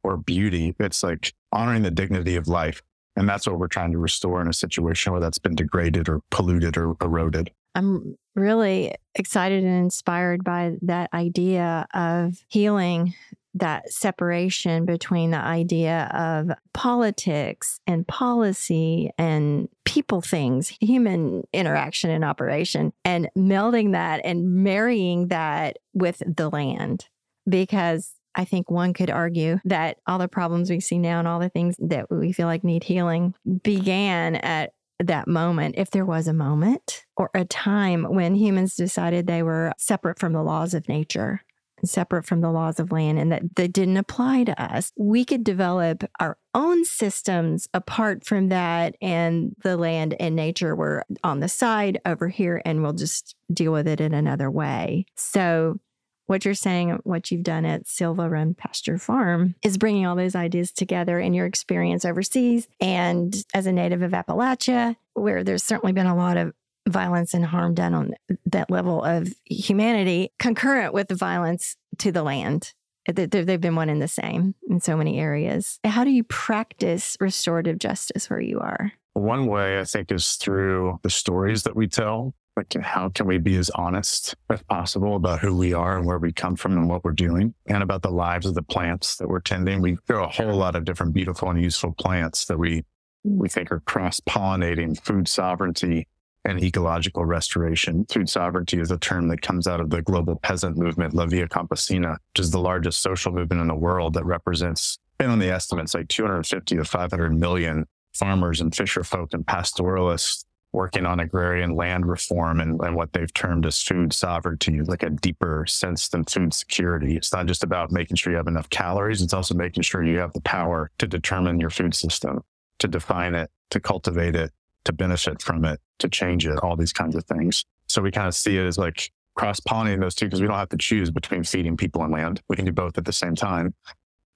or 0.03 0.17
beauty. 0.17 0.75
It's 0.79 1.01
like 1.01 1.34
honoring 1.51 1.82
the 1.82 1.89
dignity 1.89 2.36
of 2.36 2.47
life. 2.47 2.84
And 3.15 3.27
that's 3.27 3.47
what 3.47 3.59
we're 3.59 3.67
trying 3.67 3.91
to 3.91 3.97
restore 3.97 4.41
in 4.41 4.47
a 4.47 4.53
situation 4.53 5.11
where 5.11 5.21
that's 5.21 5.39
been 5.39 5.55
degraded 5.55 6.07
or 6.07 6.21
polluted 6.31 6.77
or 6.77 6.95
eroded. 7.01 7.51
I'm 7.75 8.17
really 8.35 8.95
excited 9.15 9.63
and 9.63 9.83
inspired 9.83 10.43
by 10.43 10.77
that 10.81 11.09
idea 11.13 11.85
of 11.93 12.43
healing 12.47 13.13
that 13.55 13.91
separation 13.91 14.85
between 14.85 15.31
the 15.31 15.37
idea 15.37 16.09
of 16.13 16.55
politics 16.73 17.79
and 17.87 18.07
policy 18.07 19.09
and 19.17 19.67
people 19.85 20.21
things, 20.21 20.71
human 20.79 21.43
interaction 21.51 22.11
and 22.11 22.23
operation, 22.23 22.93
and 23.03 23.27
melding 23.37 23.91
that 23.93 24.21
and 24.23 24.63
marrying 24.63 25.27
that 25.29 25.77
with 25.93 26.21
the 26.25 26.49
land. 26.49 27.07
Because 27.47 28.13
I 28.39 28.45
think 28.45 28.71
one 28.71 28.93
could 28.93 29.10
argue 29.10 29.60
that 29.65 29.97
all 30.08 30.17
the 30.17 30.30
problems 30.30 30.69
we 30.69 30.80
see 30.80 30.97
now 30.97 31.19
and 31.19 31.28
all 31.28 31.39
the 31.41 31.49
things 31.49 31.75
that 31.78 32.10
we 32.10 32.32
feel 32.32 32.47
like 32.47 32.63
need 32.63 32.86
healing 32.86 33.36
began 33.63 34.36
at 34.36 34.71
that 35.02 35.28
moment, 35.28 35.75
if 35.78 35.91
there 35.91 36.06
was 36.06 36.25
a 36.25 36.34
moment 36.34 37.04
or 37.17 37.30
a 37.34 37.43
time 37.43 38.06
when 38.06 38.36
humans 38.36 38.75
decided 38.75 39.28
they 39.28 39.43
were 39.43 39.73
separate 39.78 40.19
from 40.19 40.32
the 40.32 40.41
laws 40.41 40.73
of 40.73 40.88
nature, 40.88 41.41
separate 41.84 42.25
from 42.25 42.39
the 42.39 42.49
laws 42.49 42.80
of 42.80 42.93
land, 42.93 43.19
and 43.19 43.30
that 43.30 43.58
they 43.58 43.67
didn't 43.67 43.97
apply 43.97 44.45
to 44.45 44.62
us, 44.62 44.93
we 44.97 45.25
could 45.25 45.43
develop 45.43 46.06
our 46.21 46.38
own 46.54 46.86
systems 46.86 47.67
apart 47.73 48.25
from 48.25 48.47
that. 48.47 48.95
And 49.02 49.54
the 49.63 49.75
land 49.75 50.15
and 50.17 50.34
nature 50.34 50.78
were 50.78 51.04
on 51.25 51.41
the 51.41 51.49
side 51.49 51.99
over 52.06 52.30
here, 52.30 52.62
and 52.63 52.82
we'll 52.84 52.93
just 52.93 53.36
deal 53.52 53.73
with 53.73 53.86
it 53.86 53.99
in 53.99 54.13
another 54.13 54.49
way. 54.49 55.08
So, 55.17 55.80
what 56.29 56.45
you're 56.45 56.53
saying, 56.53 56.99
what 57.05 57.31
you've 57.31 57.41
done 57.41 57.65
at 57.65 57.87
Silver 57.87 58.29
Run 58.29 58.53
Pasture 58.53 58.99
Farm 58.99 59.55
is 59.63 59.79
bringing 59.79 60.05
all 60.05 60.15
those 60.15 60.35
ideas 60.35 60.71
together 60.71 61.19
in 61.19 61.33
your 61.33 61.47
experience 61.47 62.05
overseas 62.05 62.67
and 62.79 63.35
as 63.55 63.65
a 63.65 63.71
native 63.71 64.03
of 64.03 64.11
Appalachia, 64.11 64.95
where 65.15 65.43
there's 65.43 65.63
certainly 65.63 65.91
been 65.91 66.05
a 66.05 66.15
lot 66.15 66.37
of 66.37 66.53
violence 66.87 67.33
and 67.33 67.43
harm 67.43 67.73
done 67.73 67.95
on 67.95 68.13
that 68.45 68.69
level 68.69 69.03
of 69.03 69.33
humanity, 69.45 70.31
concurrent 70.37 70.93
with 70.93 71.07
the 71.07 71.15
violence 71.15 71.75
to 71.97 72.11
the 72.11 72.21
land. 72.21 72.73
They've 73.11 73.59
been 73.59 73.75
one 73.75 73.89
and 73.89 74.01
the 74.01 74.07
same 74.07 74.53
in 74.69 74.81
so 74.81 74.95
many 74.95 75.19
areas. 75.19 75.79
How 75.83 76.03
do 76.03 76.11
you 76.11 76.23
practice 76.25 77.17
restorative 77.19 77.79
justice 77.79 78.29
where 78.29 78.39
you 78.39 78.59
are? 78.59 78.91
One 79.13 79.47
way 79.47 79.79
I 79.79 79.83
think 79.83 80.11
is 80.11 80.33
through 80.33 80.99
the 81.01 81.09
stories 81.09 81.63
that 81.63 81.75
we 81.75 81.87
tell 81.87 82.35
like, 82.59 82.83
how 82.83 83.09
can 83.09 83.25
we 83.25 83.37
be 83.37 83.55
as 83.55 83.69
honest 83.71 84.35
as 84.49 84.61
possible 84.63 85.15
about 85.15 85.39
who 85.39 85.55
we 85.55 85.73
are 85.73 85.97
and 85.97 86.05
where 86.05 86.17
we 86.17 86.33
come 86.33 86.55
from 86.55 86.73
and 86.73 86.89
what 86.89 87.03
we're 87.03 87.11
doing 87.11 87.53
and 87.67 87.81
about 87.81 88.01
the 88.01 88.11
lives 88.11 88.45
of 88.45 88.53
the 88.53 88.63
plants 88.63 89.15
that 89.15 89.29
we're 89.29 89.39
tending? 89.39 89.81
We 89.81 89.97
grow 90.07 90.25
a 90.25 90.27
whole 90.27 90.55
lot 90.55 90.75
of 90.75 90.83
different 90.83 91.13
beautiful 91.13 91.49
and 91.49 91.61
useful 91.61 91.93
plants 91.93 92.45
that 92.45 92.59
we, 92.59 92.83
we 93.23 93.47
think 93.47 93.71
are 93.71 93.79
cross 93.81 94.19
pollinating 94.19 94.99
food 95.01 95.27
sovereignty 95.27 96.07
and 96.43 96.61
ecological 96.61 97.25
restoration. 97.25 98.05
Food 98.11 98.29
sovereignty 98.29 98.79
is 98.79 98.91
a 98.91 98.97
term 98.97 99.29
that 99.29 99.41
comes 99.41 99.65
out 99.65 99.79
of 99.79 99.89
the 99.89 100.01
global 100.01 100.35
peasant 100.35 100.77
movement, 100.77 101.13
La 101.13 101.25
Via 101.27 101.47
Campesina, 101.47 102.17
which 102.33 102.41
is 102.41 102.51
the 102.51 102.59
largest 102.59 103.01
social 103.01 103.31
movement 103.31 103.61
in 103.61 103.67
the 103.67 103.75
world 103.75 104.13
that 104.15 104.25
represents, 104.25 104.97
been 105.17 105.29
on 105.29 105.39
the 105.39 105.49
estimates, 105.49 105.93
like 105.93 106.09
250 106.09 106.75
to 106.75 106.83
500 106.83 107.37
million 107.37 107.85
farmers 108.13 108.59
and 108.59 108.75
fisher 108.75 109.03
folk 109.03 109.33
and 109.33 109.47
pastoralists 109.47 110.43
working 110.71 111.05
on 111.05 111.19
agrarian 111.19 111.75
land 111.75 112.05
reform 112.05 112.60
and, 112.60 112.79
and 112.82 112.95
what 112.95 113.13
they've 113.13 113.34
termed 113.34 113.65
as 113.65 113.82
food 113.82 114.13
sovereignty, 114.13 114.82
like 114.82 115.03
a 115.03 115.10
deeper 115.10 115.65
sense 115.67 116.10
than 116.10 116.23
food 116.25 116.53
security. 116.53 117.15
It's 117.15 117.34
not 117.34 117.47
just 117.47 117.63
about 117.63 117.91
making 117.91 118.17
sure 118.17 118.32
you 118.32 118.38
have 118.38 118.47
enough 118.47 118.69
calories. 118.69 119.21
It's 119.21 119.34
also 119.34 119.55
making 119.55 119.84
sure 119.84 120.03
you 120.03 120.19
have 120.19 120.34
the 120.34 120.41
power 120.41 120.91
to 120.99 121.08
determine 121.08 121.60
your 121.60 121.71
food 121.71 121.95
system, 121.95 122.43
to 122.79 122.88
define 122.88 123.34
it, 123.34 123.49
to 123.71 123.79
cultivate 123.79 124.36
it, 124.36 124.51
to 124.86 124.93
benefit 124.93 125.41
from 125.41 125.65
it, 125.65 125.79
to 125.99 126.08
change 126.08 126.45
it, 126.45 126.60
all 126.63 126.75
these 126.75 126.93
kinds 126.93 127.15
of 127.15 127.23
things. 127.25 127.65
So 127.88 128.01
we 128.01 128.12
kind 128.12 128.27
of 128.27 128.36
see 128.36 128.58
it 128.58 128.65
as 128.65 128.77
like 128.77 129.12
cross 129.36 129.60
pollinating 129.60 130.01
those 130.01 130.15
two 130.15 130.25
because 130.25 130.41
we 130.41 130.47
don't 130.47 130.58
have 130.58 130.69
to 130.69 130.77
choose 130.77 131.10
between 131.10 131.43
feeding 131.43 131.77
people 131.77 132.03
and 132.03 132.12
land. 132.12 132.41
We 132.49 132.55
can 132.55 132.65
do 132.65 132.71
both 132.71 132.97
at 132.97 133.05
the 133.05 133.13
same 133.13 133.36
time. 133.36 133.73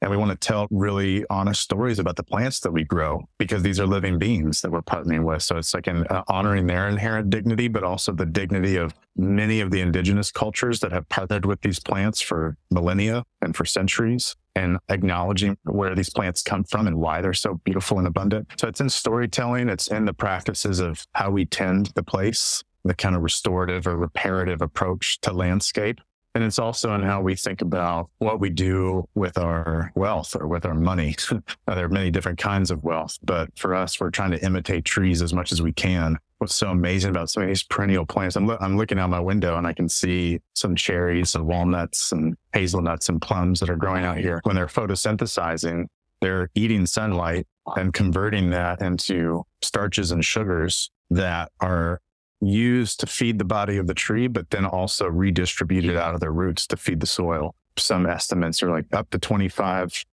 And 0.04 0.12
we 0.12 0.18
want 0.18 0.32
to 0.32 0.48
tell 0.48 0.68
really 0.70 1.26
honest 1.30 1.62
stories 1.62 1.98
about 1.98 2.18
the 2.18 2.24
plants 2.24 2.60
that 2.60 2.72
we 2.72 2.84
grow 2.84 3.26
because 3.38 3.64
these 3.64 3.80
are 3.80 3.88
living 3.88 4.20
beings 4.20 4.60
that 4.60 4.70
we're 4.70 4.82
partnering 4.82 5.24
with. 5.24 5.42
So 5.42 5.56
it's 5.56 5.74
like 5.74 5.88
an, 5.88 6.06
uh, 6.10 6.24
honoring 6.28 6.68
their 6.68 6.90
inherent 6.90 7.30
dignity, 7.30 7.70
but 7.70 7.86
also 7.86 8.12
the 8.12 8.26
dignity 8.26 8.76
of 8.76 8.94
many 9.16 9.62
of 9.62 9.72
the 9.72 9.80
indigenous 9.80 10.30
cultures 10.30 10.82
that 10.82 10.92
have 10.92 11.08
partnered 11.08 11.46
with 11.46 11.62
these 11.62 11.80
plants 11.80 12.20
for 12.20 12.58
millennia 12.70 13.24
and 13.42 13.56
for 13.56 13.64
centuries 13.64 14.36
and 14.58 14.78
acknowledging 14.90 15.58
where 15.64 15.96
these 15.96 16.10
plants 16.10 16.42
come 16.42 16.66
from 16.66 16.86
and 16.86 16.98
why 16.98 17.22
they're 17.22 17.34
so 17.34 17.62
beautiful 17.64 17.98
and 17.98 18.06
abundant. 18.06 18.50
So 18.58 18.68
it's 18.68 18.82
in 18.82 18.90
storytelling, 18.90 19.70
it's 19.70 19.88
in 19.88 20.04
the 20.04 20.14
practices 20.14 20.82
of 20.82 21.08
how 21.14 21.32
we 21.32 21.46
tend 21.46 21.92
the 21.96 22.04
place, 22.04 22.62
the 22.84 22.94
kind 22.94 23.16
of 23.16 23.22
restorative 23.22 23.88
or 23.88 23.96
reparative 23.96 24.62
approach 24.62 25.22
to 25.22 25.32
landscape. 25.32 26.02
And 26.36 26.44
it's 26.44 26.58
also 26.58 26.96
in 26.96 27.04
how 27.04 27.22
we 27.22 27.36
think 27.36 27.62
about 27.62 28.10
what 28.18 28.40
we 28.40 28.50
do 28.50 29.08
with 29.14 29.38
our 29.38 29.92
wealth 29.96 30.36
or 30.36 30.48
with 30.48 30.66
our 30.66 30.74
money. 30.74 31.16
there 31.68 31.86
are 31.86 31.90
many 31.90 32.10
different 32.10 32.40
kinds 32.40 32.72
of 32.72 32.84
wealth, 32.84 33.20
but 33.24 33.56
for 33.58 33.76
us, 33.76 34.00
we're 34.00 34.10
trying 34.10 34.32
to 34.32 34.44
imitate 34.44 34.84
trees 34.84 35.22
as 35.22 35.34
much 35.34 35.52
as 35.52 35.62
we 35.62 35.72
can. 35.72 36.18
What's 36.40 36.56
so 36.56 36.70
amazing 36.70 37.12
about 37.12 37.30
some 37.30 37.44
of 37.44 37.50
these 37.50 37.64
perennial 37.64 38.06
plants? 38.06 38.36
I'm, 38.36 38.48
lo- 38.48 38.58
I'm 38.60 38.78
looking 38.78 38.98
out 38.98 39.12
my 39.12 39.20
window 39.20 39.58
and 39.58 39.68
I 39.68 39.74
can 39.74 39.88
see 39.88 40.40
some 40.56 40.76
cherries 40.76 41.36
and 41.36 41.46
walnuts 41.46 42.12
and 42.12 42.36
hazelnuts 42.52 43.10
and 43.10 43.22
plums 43.22 43.60
that 43.60 43.70
are 43.70 43.78
growing 43.78 44.04
out 44.04 44.18
here. 44.18 44.42
When 44.44 44.56
they're 44.56 44.66
photosynthesizing, 44.66 45.86
they're 46.20 46.50
eating 46.56 46.86
sunlight 46.86 47.46
and 47.76 47.94
converting 47.94 48.50
that 48.50 48.82
into 48.82 49.44
starches 49.62 50.12
and 50.12 50.26
sugars 50.26 50.90
that 51.12 51.52
are 51.60 52.02
used 52.48 53.00
to 53.00 53.06
feed 53.06 53.40
the 53.40 53.46
body 53.46 53.78
of 53.78 53.88
the 53.88 53.94
tree, 53.94 54.28
but 54.28 54.50
then 54.50 54.66
also 54.66 55.08
redistributed 55.08 55.98
out 55.98 56.14
of 56.14 56.20
their 56.20 56.32
roots 56.32 56.68
to 56.68 56.78
feed 56.78 57.00
the 57.00 57.08
soil. 57.08 57.56
Some 57.78 58.06
estimates 58.06 58.62
are 58.62 58.70
like 58.70 58.86
up 58.94 59.10
to 59.12 59.20
25 59.20 60.06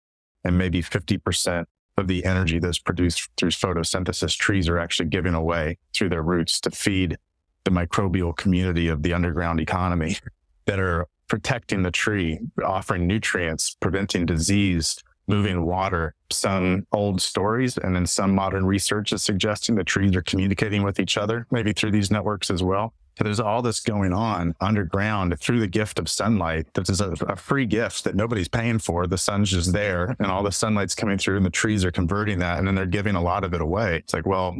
and 0.44 0.56
maybe 0.56 0.82
50% 0.82 1.66
of 1.96 2.06
the 2.06 2.24
energy 2.24 2.58
that's 2.58 2.78
produced 2.78 3.28
through 3.36 3.50
photosynthesis 3.50 4.36
trees 4.36 4.68
are 4.68 4.78
actually 4.78 5.08
giving 5.08 5.34
away 5.34 5.78
through 5.94 6.08
their 6.08 6.22
roots 6.22 6.60
to 6.60 6.70
feed 6.70 7.16
the 7.64 7.70
microbial 7.70 8.36
community 8.36 8.88
of 8.88 9.02
the 9.02 9.12
underground 9.12 9.60
economy 9.60 10.16
that 10.66 10.78
are 10.78 11.06
protecting 11.28 11.82
the 11.82 11.90
tree, 11.90 12.38
offering 12.64 13.06
nutrients, 13.06 13.76
preventing 13.80 14.24
disease, 14.24 14.96
moving 15.28 15.64
water. 15.64 16.14
Some 16.30 16.86
old 16.92 17.20
stories 17.20 17.78
and 17.78 17.94
then 17.94 18.06
some 18.06 18.34
modern 18.34 18.66
research 18.66 19.12
is 19.12 19.22
suggesting 19.22 19.74
the 19.74 19.84
trees 19.84 20.16
are 20.16 20.22
communicating 20.22 20.82
with 20.82 20.98
each 20.98 21.16
other, 21.16 21.46
maybe 21.50 21.72
through 21.72 21.92
these 21.92 22.10
networks 22.10 22.50
as 22.50 22.62
well. 22.62 22.94
So 23.18 23.24
there's 23.24 23.40
all 23.40 23.62
this 23.62 23.80
going 23.80 24.12
on 24.12 24.54
underground 24.60 25.38
through 25.40 25.58
the 25.58 25.66
gift 25.66 25.98
of 25.98 26.08
sunlight. 26.08 26.68
This 26.74 26.88
is 26.88 27.00
a, 27.00 27.10
a, 27.26 27.34
free 27.34 27.66
gift 27.66 28.04
that 28.04 28.14
nobody's 28.14 28.46
paying 28.46 28.78
for. 28.78 29.08
The 29.08 29.18
sun's 29.18 29.50
just 29.50 29.72
there 29.72 30.14
and 30.20 30.30
all 30.30 30.44
the 30.44 30.52
sunlight's 30.52 30.94
coming 30.94 31.18
through 31.18 31.36
and 31.36 31.44
the 31.44 31.50
trees 31.50 31.84
are 31.84 31.90
converting 31.90 32.38
that 32.38 32.58
and 32.58 32.66
then 32.66 32.76
they're 32.76 32.86
giving 32.86 33.16
a 33.16 33.20
lot 33.20 33.42
of 33.42 33.54
it 33.54 33.60
away. 33.60 33.96
It's 33.96 34.14
like, 34.14 34.24
well, 34.24 34.56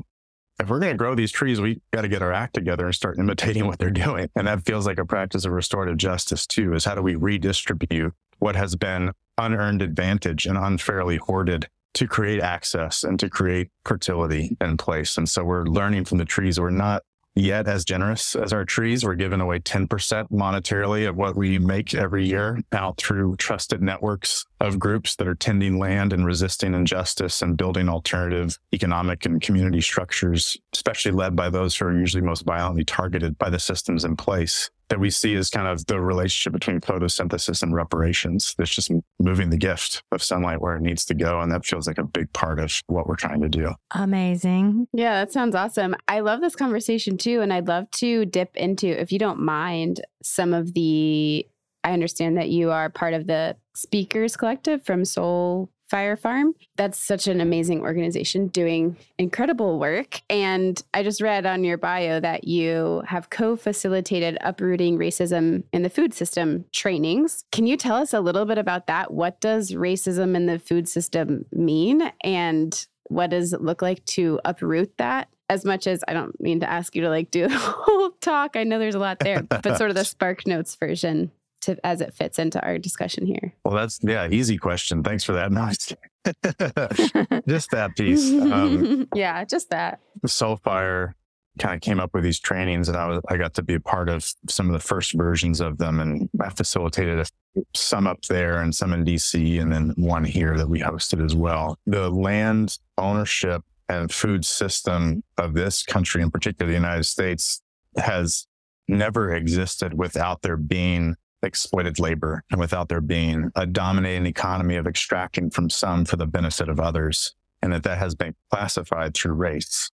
if 0.58 0.68
we're 0.68 0.80
going 0.80 0.90
to 0.90 0.98
grow 0.98 1.14
these 1.14 1.30
trees, 1.30 1.60
we 1.60 1.80
got 1.92 2.02
to 2.02 2.08
get 2.08 2.20
our 2.20 2.32
act 2.32 2.54
together 2.54 2.86
and 2.86 2.94
start 2.94 3.18
imitating 3.18 3.66
what 3.66 3.78
they're 3.78 3.90
doing. 3.90 4.28
And 4.34 4.48
that 4.48 4.66
feels 4.66 4.86
like 4.88 4.98
a 4.98 5.04
practice 5.04 5.44
of 5.44 5.52
restorative 5.52 5.96
justice 5.96 6.44
too, 6.44 6.74
is 6.74 6.84
how 6.84 6.96
do 6.96 7.02
we 7.02 7.14
redistribute 7.14 8.12
what 8.40 8.56
has 8.56 8.74
been 8.74 9.12
unearned 9.38 9.82
advantage 9.82 10.46
and 10.46 10.58
unfairly 10.58 11.16
hoarded 11.16 11.68
to 11.94 12.06
create 12.06 12.40
access 12.40 13.02
and 13.02 13.18
to 13.18 13.30
create 13.30 13.70
fertility 13.84 14.56
in 14.60 14.76
place. 14.76 15.16
And 15.16 15.28
so 15.28 15.44
we're 15.44 15.64
learning 15.64 16.04
from 16.04 16.18
the 16.18 16.24
trees. 16.24 16.60
We're 16.60 16.70
not 16.70 17.02
yet 17.34 17.68
as 17.68 17.84
generous 17.84 18.34
as 18.34 18.52
our 18.52 18.64
trees. 18.64 19.04
We're 19.04 19.14
giving 19.14 19.40
away 19.40 19.60
10% 19.60 19.88
monetarily 20.30 21.08
of 21.08 21.16
what 21.16 21.36
we 21.36 21.58
make 21.58 21.94
every 21.94 22.26
year 22.26 22.60
out 22.72 22.98
through 22.98 23.36
trusted 23.36 23.80
networks 23.80 24.44
of 24.60 24.78
groups 24.78 25.16
that 25.16 25.28
are 25.28 25.34
tending 25.34 25.78
land 25.78 26.12
and 26.12 26.26
resisting 26.26 26.74
injustice 26.74 27.40
and 27.40 27.56
building 27.56 27.88
alternative 27.88 28.58
economic 28.74 29.24
and 29.24 29.40
community 29.40 29.80
structures, 29.80 30.56
especially 30.74 31.12
led 31.12 31.36
by 31.36 31.48
those 31.48 31.76
who 31.76 31.86
are 31.86 31.98
usually 31.98 32.22
most 32.22 32.44
violently 32.44 32.84
targeted 32.84 33.38
by 33.38 33.48
the 33.48 33.58
systems 33.58 34.04
in 34.04 34.16
place 34.16 34.70
that 34.88 35.00
we 35.00 35.10
see 35.10 35.34
is 35.34 35.50
kind 35.50 35.68
of 35.68 35.84
the 35.86 36.00
relationship 36.00 36.52
between 36.52 36.80
photosynthesis 36.80 37.62
and 37.62 37.74
reparations. 37.74 38.54
That's 38.56 38.74
just 38.74 38.90
moving 39.18 39.50
the 39.50 39.56
gift 39.56 40.02
of 40.12 40.22
sunlight 40.22 40.60
where 40.60 40.76
it 40.76 40.82
needs 40.82 41.04
to 41.06 41.14
go. 41.14 41.40
And 41.40 41.52
that 41.52 41.66
feels 41.66 41.86
like 41.86 41.98
a 41.98 42.04
big 42.04 42.32
part 42.32 42.58
of 42.58 42.82
what 42.86 43.06
we're 43.06 43.16
trying 43.16 43.40
to 43.42 43.48
do. 43.48 43.74
Amazing. 43.92 44.88
Yeah, 44.92 45.14
that 45.14 45.32
sounds 45.32 45.54
awesome. 45.54 45.94
I 46.06 46.20
love 46.20 46.40
this 46.40 46.56
conversation 46.56 47.16
too. 47.16 47.40
And 47.40 47.52
I'd 47.52 47.68
love 47.68 47.90
to 47.92 48.24
dip 48.24 48.56
into, 48.56 48.88
if 48.88 49.12
you 49.12 49.18
don't 49.18 49.40
mind, 49.40 50.00
some 50.22 50.54
of 50.54 50.74
the. 50.74 51.46
I 51.84 51.92
understand 51.92 52.36
that 52.36 52.48
you 52.48 52.70
are 52.70 52.90
part 52.90 53.14
of 53.14 53.28
the 53.28 53.56
speakers 53.74 54.36
collective 54.36 54.84
from 54.84 55.04
Soul 55.04 55.70
Fire 55.88 56.16
Farm. 56.16 56.54
That's 56.76 56.98
such 56.98 57.26
an 57.26 57.40
amazing 57.40 57.80
organization 57.80 58.48
doing 58.48 58.96
incredible 59.18 59.78
work. 59.78 60.20
And 60.28 60.80
I 60.94 61.02
just 61.02 61.20
read 61.20 61.46
on 61.46 61.64
your 61.64 61.78
bio 61.78 62.20
that 62.20 62.44
you 62.44 63.02
have 63.06 63.30
co 63.30 63.56
facilitated 63.56 64.38
uprooting 64.40 64.98
racism 64.98 65.64
in 65.72 65.82
the 65.82 65.90
food 65.90 66.14
system 66.14 66.64
trainings. 66.72 67.44
Can 67.52 67.66
you 67.66 67.76
tell 67.76 67.96
us 67.96 68.12
a 68.12 68.20
little 68.20 68.44
bit 68.44 68.58
about 68.58 68.86
that? 68.86 69.12
What 69.12 69.40
does 69.40 69.72
racism 69.72 70.36
in 70.36 70.46
the 70.46 70.58
food 70.58 70.88
system 70.88 71.46
mean? 71.52 72.12
And 72.22 72.86
what 73.08 73.30
does 73.30 73.52
it 73.52 73.62
look 73.62 73.82
like 73.82 74.04
to 74.06 74.40
uproot 74.44 74.96
that? 74.98 75.28
As 75.50 75.64
much 75.64 75.86
as 75.86 76.04
I 76.06 76.12
don't 76.12 76.38
mean 76.40 76.60
to 76.60 76.70
ask 76.70 76.94
you 76.94 77.00
to 77.02 77.08
like 77.08 77.30
do 77.30 77.48
the 77.48 77.56
whole 77.56 78.10
talk, 78.20 78.54
I 78.54 78.64
know 78.64 78.78
there's 78.78 78.94
a 78.94 78.98
lot 78.98 79.18
there, 79.20 79.42
but 79.42 79.78
sort 79.78 79.88
of 79.88 79.96
the 79.96 80.04
Spark 80.04 80.46
Notes 80.46 80.74
version 80.76 81.30
to 81.62 81.76
as 81.84 82.00
it 82.00 82.14
fits 82.14 82.38
into 82.38 82.64
our 82.64 82.78
discussion 82.78 83.26
here? 83.26 83.54
Well, 83.64 83.74
that's 83.74 83.98
yeah, 84.02 84.28
easy 84.28 84.56
question. 84.56 85.02
Thanks 85.02 85.24
for 85.24 85.32
that. 85.32 85.52
Nice. 85.58 85.92
just 87.48 87.70
that 87.72 87.96
piece. 87.96 88.30
Um, 88.30 89.08
yeah, 89.14 89.44
just 89.44 89.70
that. 89.70 90.00
Soulfire 90.26 91.14
kind 91.58 91.74
of 91.74 91.80
came 91.80 91.98
up 91.98 92.14
with 92.14 92.22
these 92.22 92.38
trainings, 92.38 92.88
and 92.88 92.96
I 92.96 93.06
was 93.06 93.20
I 93.28 93.36
got 93.36 93.54
to 93.54 93.62
be 93.62 93.74
a 93.74 93.80
part 93.80 94.08
of 94.08 94.24
some 94.48 94.66
of 94.66 94.72
the 94.72 94.86
first 94.86 95.14
versions 95.14 95.60
of 95.60 95.78
them, 95.78 96.00
and 96.00 96.28
I 96.40 96.50
facilitated 96.50 97.18
a, 97.18 97.26
some 97.74 98.06
up 98.06 98.22
there 98.22 98.62
and 98.62 98.74
some 98.74 98.92
in 98.92 99.04
DC, 99.04 99.60
and 99.60 99.72
then 99.72 99.94
one 99.96 100.24
here 100.24 100.56
that 100.56 100.68
we 100.68 100.80
hosted 100.80 101.24
as 101.24 101.34
well. 101.34 101.76
The 101.86 102.10
land 102.10 102.78
ownership 102.96 103.62
and 103.88 104.12
food 104.12 104.44
system 104.44 105.22
of 105.38 105.54
this 105.54 105.82
country, 105.82 106.22
in 106.22 106.30
particular 106.30 106.68
the 106.68 106.76
United 106.76 107.04
States, 107.04 107.62
has 107.96 108.46
never 108.86 109.34
existed 109.34 109.94
without 109.94 110.42
there 110.42 110.56
being 110.56 111.16
exploited 111.42 111.98
labor 111.98 112.42
and 112.50 112.60
without 112.60 112.88
there 112.88 113.00
being 113.00 113.50
a 113.54 113.66
dominating 113.66 114.26
economy 114.26 114.76
of 114.76 114.86
extracting 114.86 115.50
from 115.50 115.70
some 115.70 116.04
for 116.04 116.16
the 116.16 116.26
benefit 116.26 116.68
of 116.68 116.80
others. 116.80 117.34
And 117.62 117.72
that 117.72 117.82
that 117.84 117.98
has 117.98 118.14
been 118.14 118.34
classified 118.52 119.14
through 119.14 119.34
race, 119.34 119.90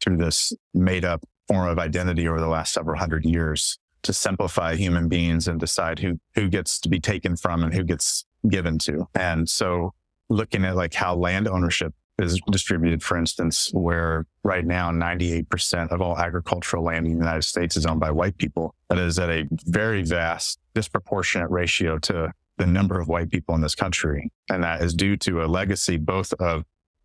through 0.00 0.18
this 0.18 0.52
made 0.74 1.04
up 1.04 1.24
form 1.48 1.68
of 1.68 1.78
identity 1.78 2.28
over 2.28 2.40
the 2.40 2.48
last 2.48 2.72
several 2.72 2.98
hundred 2.98 3.24
years 3.24 3.78
to 4.02 4.12
simplify 4.12 4.74
human 4.74 5.08
beings 5.08 5.48
and 5.48 5.58
decide 5.58 5.98
who, 5.98 6.18
who 6.34 6.48
gets 6.48 6.78
to 6.80 6.88
be 6.88 7.00
taken 7.00 7.36
from 7.36 7.62
and 7.62 7.74
who 7.74 7.82
gets 7.82 8.24
given 8.48 8.78
to. 8.78 9.06
And 9.14 9.48
so 9.48 9.92
looking 10.28 10.64
at 10.64 10.76
like 10.76 10.94
how 10.94 11.14
land 11.14 11.48
ownership 11.48 11.94
is 12.18 12.40
distributed, 12.50 13.02
for 13.02 13.18
instance, 13.18 13.70
where 13.72 14.26
right 14.42 14.64
now 14.64 14.90
98% 14.90 15.90
of 15.90 16.00
all 16.00 16.16
agricultural 16.18 16.82
land 16.82 17.06
in 17.06 17.12
the 17.12 17.18
United 17.18 17.42
States 17.42 17.76
is 17.76 17.84
owned 17.84 18.00
by 18.00 18.10
white 18.10 18.38
people. 18.38 18.74
That 18.88 18.98
is 18.98 19.18
at 19.18 19.28
a 19.28 19.46
very 19.66 20.02
vast, 20.02 20.58
disproportionate 20.76 21.50
ratio 21.50 21.98
to 21.98 22.30
the 22.58 22.66
number 22.66 23.00
of 23.00 23.08
white 23.08 23.30
people 23.30 23.54
in 23.54 23.62
this 23.62 23.74
country. 23.74 24.30
And 24.50 24.62
that 24.62 24.82
is 24.82 24.92
due 24.92 25.16
to 25.16 25.42
a 25.42 25.46
legacy 25.46 25.96
both 25.96 26.34
of 26.34 26.64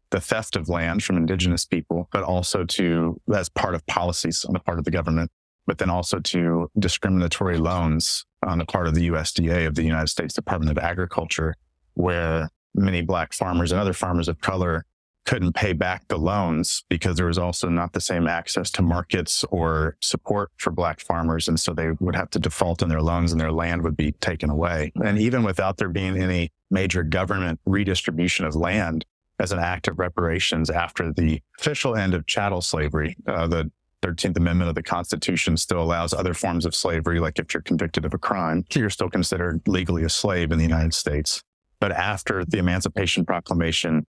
the 0.10 0.20
theft 0.20 0.58
of 0.58 0.68
land 0.68 1.06
from 1.06 1.16
indigenous 1.16 1.66
people, 1.66 2.10
but 2.12 2.22
also 2.22 2.66
to, 2.66 3.18
as 3.34 3.48
part 3.48 3.74
of 3.74 3.86
policies 3.88 4.44
on 4.44 4.52
the 4.52 4.60
part 4.60 4.78
of 4.78 4.84
the 4.84 4.92
government, 4.92 5.32
but 5.68 5.78
then 5.78 5.90
also 5.90 6.20
to 6.20 6.70
discriminatory 6.80 7.58
loans 7.58 8.26
on 8.46 8.58
the 8.58 8.66
part 8.66 8.88
of 8.88 8.94
the 8.94 9.08
USDA 9.08 9.66
of 9.66 9.76
the 9.76 9.84
United 9.84 10.10
States 10.10 10.34
Department 10.34 10.78
of 10.78 10.84
Agriculture, 10.84 11.56
where 11.94 12.50
many 12.76 13.02
black 13.02 13.32
farmers 13.32 13.72
and 13.72 13.80
other 13.80 13.94
farmers 13.94 14.28
of 14.28 14.42
color 14.42 14.84
couldn't 15.26 15.54
pay 15.54 15.74
back 15.74 16.08
the 16.08 16.18
loans 16.18 16.84
because 16.90 17.16
there 17.16 17.28
was 17.28 17.38
also 17.38 17.70
not 17.70 17.94
the 17.94 18.02
same 18.02 18.28
access 18.28 18.72
to 18.72 18.82
markets 18.82 19.44
or 19.52 19.96
support 20.02 20.52
for 20.58 20.72
black 20.72 21.00
farmers. 21.00 21.48
And 21.48 21.60
so 21.60 21.74
they 21.74 21.92
would 22.00 22.16
have 22.16 22.30
to 22.32 22.40
default 22.40 22.82
on 22.82 22.90
their 22.90 23.02
loans 23.02 23.32
and 23.32 23.40
their 23.40 23.52
land 23.52 23.84
would 23.84 23.96
be 23.96 24.14
taken 24.14 24.50
away. 24.50 24.92
And 25.04 25.20
even 25.20 25.44
without 25.44 25.78
there 25.78 25.90
being 25.90 26.18
any 26.18 26.52
major 26.70 27.04
government 27.04 27.60
redistribution 27.66 28.46
of 28.46 28.56
land 28.56 29.06
as 29.40 29.52
an 29.52 29.60
act 29.60 29.88
of 29.88 30.00
reparations 30.00 30.70
after 30.70 31.14
the 31.14 31.42
official 31.60 31.96
end 31.96 32.14
of 32.14 32.26
chattel 32.26 32.62
slavery, 32.62 33.16
uh, 33.28 33.48
the 33.48 33.72
13th 34.02 34.38
Amendment 34.38 34.70
of 34.70 34.76
the 34.76 34.84
Constitution 34.84 35.56
still 35.58 35.82
allows 35.82 36.14
other 36.14 36.34
forms 36.34 36.66
of 36.66 36.74
slavery, 36.74 37.20
like 37.20 37.38
if 37.38 37.54
you're 37.54 37.62
convicted 37.62 38.04
of 38.06 38.14
a 38.14 38.18
crime, 38.18 38.66
you're 38.74 38.90
still 38.90 39.10
considered 39.10 39.62
legally 39.68 40.04
a 40.04 40.10
slave 40.10 40.52
in 40.52 40.58
the 40.58 40.64
United 40.64 40.94
States. 40.94 41.44
But 41.80 41.92
after 41.92 42.46
the 42.46 42.58
Emancipation 42.58 43.26
Proclamation, 43.26 44.06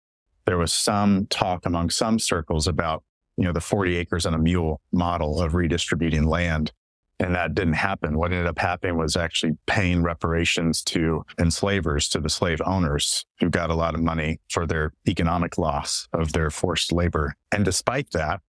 there 0.49 0.57
was 0.57 0.73
some 0.73 1.27
talk 1.27 1.67
among 1.67 1.91
some 1.91 2.17
circles 2.17 2.65
about, 2.65 3.03
you 3.37 3.43
know, 3.43 3.53
the 3.53 3.61
40 3.61 3.95
acres 3.97 4.25
and 4.25 4.35
a 4.35 4.39
mule 4.39 4.81
model 4.91 5.39
of 5.43 5.53
redistributing 5.53 6.25
land. 6.25 6.71
And 7.19 7.35
that 7.35 7.53
didn't 7.53 7.73
happen. 7.73 8.17
What 8.17 8.31
ended 8.31 8.47
up 8.47 8.57
happening 8.57 8.97
was 8.97 9.15
actually 9.15 9.59
paying 9.67 10.01
reparations 10.01 10.81
to 10.85 11.23
enslavers, 11.37 12.09
to 12.09 12.19
the 12.19 12.31
slave 12.31 12.63
owners 12.65 13.27
who 13.39 13.51
got 13.51 13.69
a 13.69 13.75
lot 13.75 13.93
of 13.93 14.01
money 14.01 14.39
for 14.49 14.65
their 14.65 14.91
economic 15.07 15.59
loss 15.59 16.07
of 16.13 16.33
their 16.33 16.49
forced 16.49 16.91
labor. 16.91 17.35
And 17.51 17.63
despite 17.63 18.09
that, 18.13 18.41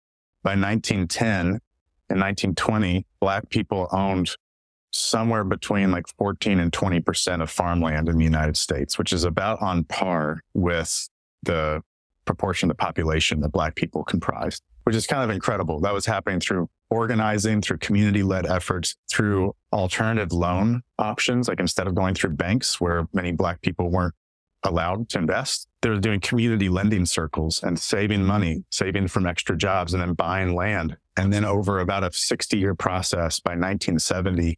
by 0.42 0.52
1910 0.52 1.28
and 1.28 1.60
1920, 2.18 3.04
Black 3.20 3.50
people 3.50 3.88
owned 3.92 4.34
somewhere 4.90 5.44
between 5.44 5.90
like 5.90 6.06
14 6.16 6.60
and 6.60 6.72
20% 6.72 7.42
of 7.42 7.50
farmland 7.50 8.08
in 8.08 8.16
the 8.16 8.24
United 8.24 8.56
States, 8.56 8.96
which 8.96 9.12
is 9.12 9.24
about 9.24 9.60
on 9.60 9.84
par 9.84 10.40
with 10.54 11.06
the 11.42 11.82
proportion 12.30 12.70
of 12.70 12.76
the 12.76 12.80
population 12.80 13.40
that 13.40 13.50
Black 13.50 13.74
people 13.74 14.04
comprised, 14.04 14.62
which 14.84 14.94
is 14.94 15.04
kind 15.04 15.24
of 15.24 15.30
incredible. 15.30 15.80
That 15.80 15.92
was 15.92 16.06
happening 16.06 16.38
through 16.38 16.70
organizing, 16.88 17.60
through 17.60 17.78
community 17.78 18.22
led 18.22 18.46
efforts, 18.46 18.94
through 19.10 19.56
alternative 19.72 20.32
loan 20.32 20.82
options. 20.96 21.48
Like 21.48 21.58
instead 21.58 21.88
of 21.88 21.96
going 21.96 22.14
through 22.14 22.30
banks 22.30 22.80
where 22.80 23.08
many 23.12 23.32
Black 23.32 23.62
people 23.62 23.90
weren't 23.90 24.14
allowed 24.62 25.08
to 25.08 25.18
invest, 25.18 25.66
they 25.82 25.88
were 25.88 25.98
doing 25.98 26.20
community 26.20 26.68
lending 26.68 27.04
circles 27.04 27.62
and 27.64 27.76
saving 27.78 28.22
money, 28.22 28.62
saving 28.70 29.08
from 29.08 29.26
extra 29.26 29.56
jobs, 29.56 29.92
and 29.92 30.00
then 30.00 30.14
buying 30.14 30.54
land. 30.54 30.96
And 31.16 31.32
then 31.32 31.44
over 31.44 31.80
about 31.80 32.04
a 32.04 32.12
60 32.12 32.56
year 32.56 32.76
process 32.76 33.40
by 33.40 33.52
1970, 33.52 34.56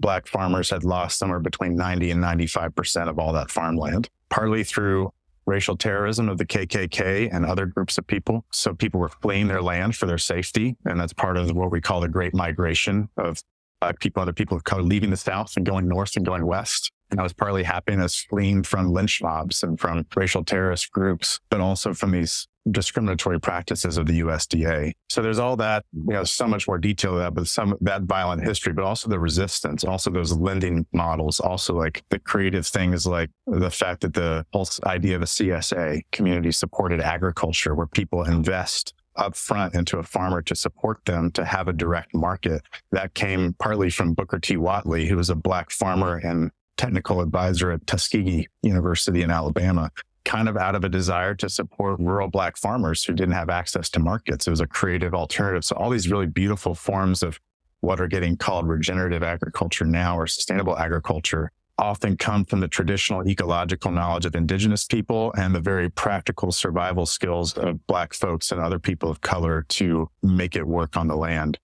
Black 0.00 0.26
farmers 0.26 0.70
had 0.70 0.82
lost 0.82 1.18
somewhere 1.18 1.40
between 1.40 1.76
90 1.76 2.10
and 2.10 2.22
95% 2.22 3.08
of 3.08 3.18
all 3.20 3.32
that 3.34 3.50
farmland, 3.50 4.08
partly 4.30 4.64
through 4.64 5.12
racial 5.48 5.76
terrorism 5.76 6.28
of 6.28 6.38
the 6.38 6.46
KKK 6.46 7.30
and 7.32 7.44
other 7.44 7.66
groups 7.66 7.98
of 7.98 8.06
people. 8.06 8.44
So 8.52 8.74
people 8.74 9.00
were 9.00 9.08
fleeing 9.08 9.48
their 9.48 9.62
land 9.62 9.96
for 9.96 10.06
their 10.06 10.18
safety. 10.18 10.76
And 10.84 11.00
that's 11.00 11.12
part 11.12 11.36
of 11.36 11.50
what 11.52 11.72
we 11.72 11.80
call 11.80 12.00
the 12.00 12.08
Great 12.08 12.34
Migration 12.34 13.08
of 13.16 13.42
black 13.80 13.98
people, 14.00 14.22
other 14.22 14.32
people 14.32 14.56
of 14.56 14.64
color 14.64 14.82
leaving 14.82 15.10
the 15.10 15.16
South 15.16 15.56
and 15.56 15.64
going 15.64 15.88
north 15.88 16.16
and 16.16 16.26
going 16.26 16.44
west. 16.46 16.92
And 17.10 17.18
that 17.18 17.22
was 17.22 17.32
partly 17.32 17.62
happening 17.62 18.00
as 18.00 18.16
fleeing 18.16 18.62
from 18.62 18.92
lynch 18.92 19.22
mobs 19.22 19.62
and 19.62 19.80
from 19.80 20.04
racial 20.14 20.44
terrorist 20.44 20.92
groups, 20.92 21.40
but 21.48 21.60
also 21.60 21.94
from 21.94 22.10
these 22.10 22.46
discriminatory 22.70 23.40
practices 23.40 23.96
of 23.96 24.06
the 24.06 24.20
USDA. 24.20 24.92
So 25.10 25.22
there's 25.22 25.38
all 25.38 25.56
that, 25.56 25.84
you 25.92 26.12
know, 26.14 26.24
so 26.24 26.46
much 26.46 26.66
more 26.66 26.78
detail 26.78 27.12
of 27.12 27.18
that, 27.18 27.34
but 27.34 27.46
some 27.46 27.76
that 27.80 28.02
violent 28.02 28.42
history, 28.42 28.72
but 28.72 28.84
also 28.84 29.08
the 29.08 29.18
resistance, 29.18 29.84
also 29.84 30.10
those 30.10 30.32
lending 30.32 30.86
models, 30.92 31.40
also 31.40 31.74
like 31.74 32.02
the 32.10 32.18
creative 32.18 32.66
things 32.66 33.06
like 33.06 33.30
the 33.46 33.70
fact 33.70 34.02
that 34.02 34.14
the 34.14 34.44
whole 34.52 34.68
idea 34.84 35.16
of 35.16 35.22
a 35.22 35.26
CSA, 35.26 36.02
community 36.12 36.52
supported 36.52 37.00
agriculture, 37.00 37.74
where 37.74 37.86
people 37.86 38.24
invest 38.24 38.94
up 39.16 39.34
front 39.34 39.74
into 39.74 39.98
a 39.98 40.02
farmer 40.02 40.40
to 40.40 40.54
support 40.54 41.04
them 41.04 41.30
to 41.32 41.44
have 41.44 41.68
a 41.68 41.72
direct 41.72 42.14
market. 42.14 42.62
That 42.92 43.14
came 43.14 43.54
partly 43.58 43.90
from 43.90 44.14
Booker 44.14 44.38
T. 44.38 44.56
Whatley, 44.56 45.08
who 45.08 45.16
was 45.16 45.28
a 45.28 45.34
black 45.34 45.70
farmer 45.70 46.16
and 46.16 46.50
technical 46.76 47.20
advisor 47.20 47.72
at 47.72 47.86
Tuskegee 47.86 48.46
University 48.62 49.22
in 49.22 49.30
Alabama 49.30 49.90
kind 50.24 50.48
of 50.48 50.56
out 50.56 50.74
of 50.74 50.84
a 50.84 50.88
desire 50.88 51.34
to 51.34 51.48
support 51.48 51.98
rural 52.00 52.28
black 52.28 52.56
farmers 52.56 53.04
who 53.04 53.12
didn't 53.12 53.34
have 53.34 53.50
access 53.50 53.88
to 53.90 54.00
markets. 54.00 54.46
It 54.46 54.50
was 54.50 54.60
a 54.60 54.66
creative 54.66 55.14
alternative. 55.14 55.64
So 55.64 55.76
all 55.76 55.90
these 55.90 56.10
really 56.10 56.26
beautiful 56.26 56.74
forms 56.74 57.22
of 57.22 57.40
what 57.80 58.00
are 58.00 58.08
getting 58.08 58.36
called 58.36 58.68
regenerative 58.68 59.22
agriculture 59.22 59.84
now 59.84 60.18
or 60.18 60.26
sustainable 60.26 60.76
agriculture 60.76 61.52
often 61.78 62.16
come 62.16 62.44
from 62.44 62.60
the 62.60 62.68
traditional 62.68 63.26
ecological 63.26 63.92
knowledge 63.92 64.26
of 64.26 64.34
indigenous 64.34 64.84
people 64.84 65.32
and 65.38 65.54
the 65.54 65.60
very 65.60 65.88
practical 65.88 66.50
survival 66.50 67.06
skills 67.06 67.56
of 67.56 67.86
black 67.86 68.12
folks 68.12 68.50
and 68.50 68.60
other 68.60 68.80
people 68.80 69.08
of 69.08 69.20
color 69.20 69.64
to 69.68 70.10
make 70.22 70.56
it 70.56 70.66
work 70.66 70.96
on 70.96 71.06
the 71.06 71.16
land. 71.16 71.58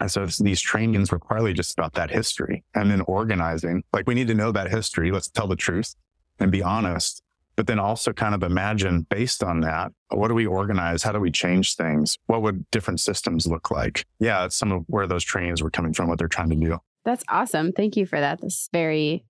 And 0.00 0.10
so 0.10 0.26
these 0.26 0.60
trainings 0.60 1.10
were 1.10 1.18
partly 1.18 1.54
just 1.54 1.76
about 1.76 1.94
that 1.94 2.10
history 2.10 2.62
and 2.74 2.90
then 2.90 3.00
organizing. 3.02 3.82
Like 3.92 4.06
we 4.06 4.14
need 4.14 4.28
to 4.28 4.34
know 4.34 4.52
that 4.52 4.70
history. 4.70 5.10
Let's 5.10 5.28
tell 5.28 5.48
the 5.48 5.56
truth 5.56 5.94
and 6.38 6.52
be 6.52 6.62
honest 6.62 7.22
but 7.58 7.66
then 7.66 7.80
also 7.80 8.12
kind 8.12 8.36
of 8.36 8.44
imagine 8.44 9.04
based 9.10 9.42
on 9.42 9.62
that, 9.62 9.90
what 10.10 10.28
do 10.28 10.34
we 10.34 10.46
organize? 10.46 11.02
How 11.02 11.10
do 11.10 11.18
we 11.18 11.32
change 11.32 11.74
things? 11.74 12.16
What 12.28 12.40
would 12.42 12.64
different 12.70 13.00
systems 13.00 13.48
look 13.48 13.72
like? 13.72 14.06
Yeah, 14.20 14.42
that's 14.42 14.54
some 14.54 14.70
of 14.70 14.84
where 14.86 15.08
those 15.08 15.24
trainings 15.24 15.60
were 15.60 15.68
coming 15.68 15.92
from, 15.92 16.08
what 16.08 16.20
they're 16.20 16.28
trying 16.28 16.50
to 16.50 16.54
do. 16.54 16.78
That's 17.04 17.24
awesome. 17.28 17.72
Thank 17.72 17.96
you 17.96 18.06
for 18.06 18.20
that. 18.20 18.40
That's 18.40 18.68
very 18.72 19.24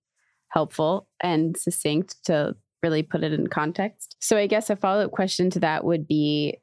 helpful 0.49 1.07
and 1.19 1.57
succinct 1.57 2.23
to 2.25 2.55
really 2.83 3.01
put 3.01 3.23
it 3.23 3.33
in 3.33 3.47
context. 3.47 4.15
So 4.19 4.37
I 4.37 4.45
guess 4.45 4.69
a 4.69 4.75
follow-up 4.75 5.09
question 5.09 5.49
to 5.49 5.59
that 5.61 5.83
would 5.83 6.07
be 6.07 6.59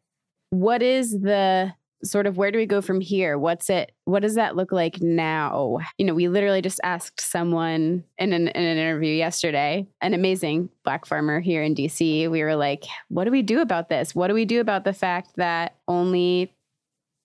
what 0.50 0.84
is 0.84 1.10
the 1.20 1.72
sort 2.04 2.26
of 2.26 2.36
where 2.36 2.50
do 2.50 2.58
we 2.58 2.66
go 2.66 2.80
from 2.80 3.00
here? 3.00 3.38
What's 3.38 3.70
it? 3.70 3.92
What 4.04 4.22
does 4.22 4.34
that 4.34 4.56
look 4.56 4.72
like 4.72 5.00
now? 5.00 5.78
You 5.98 6.06
know, 6.06 6.14
we 6.14 6.28
literally 6.28 6.62
just 6.62 6.80
asked 6.82 7.20
someone 7.20 8.04
in 8.18 8.32
an, 8.32 8.48
in 8.48 8.64
an 8.64 8.78
interview 8.78 9.12
yesterday, 9.12 9.86
an 10.00 10.14
amazing 10.14 10.68
black 10.84 11.06
farmer 11.06 11.40
here 11.40 11.62
in 11.62 11.74
DC. 11.74 12.30
We 12.30 12.42
were 12.42 12.56
like, 12.56 12.84
what 13.08 13.24
do 13.24 13.30
we 13.30 13.42
do 13.42 13.60
about 13.60 13.88
this? 13.88 14.14
What 14.14 14.28
do 14.28 14.34
we 14.34 14.44
do 14.44 14.60
about 14.60 14.84
the 14.84 14.92
fact 14.92 15.36
that 15.36 15.76
only 15.88 16.52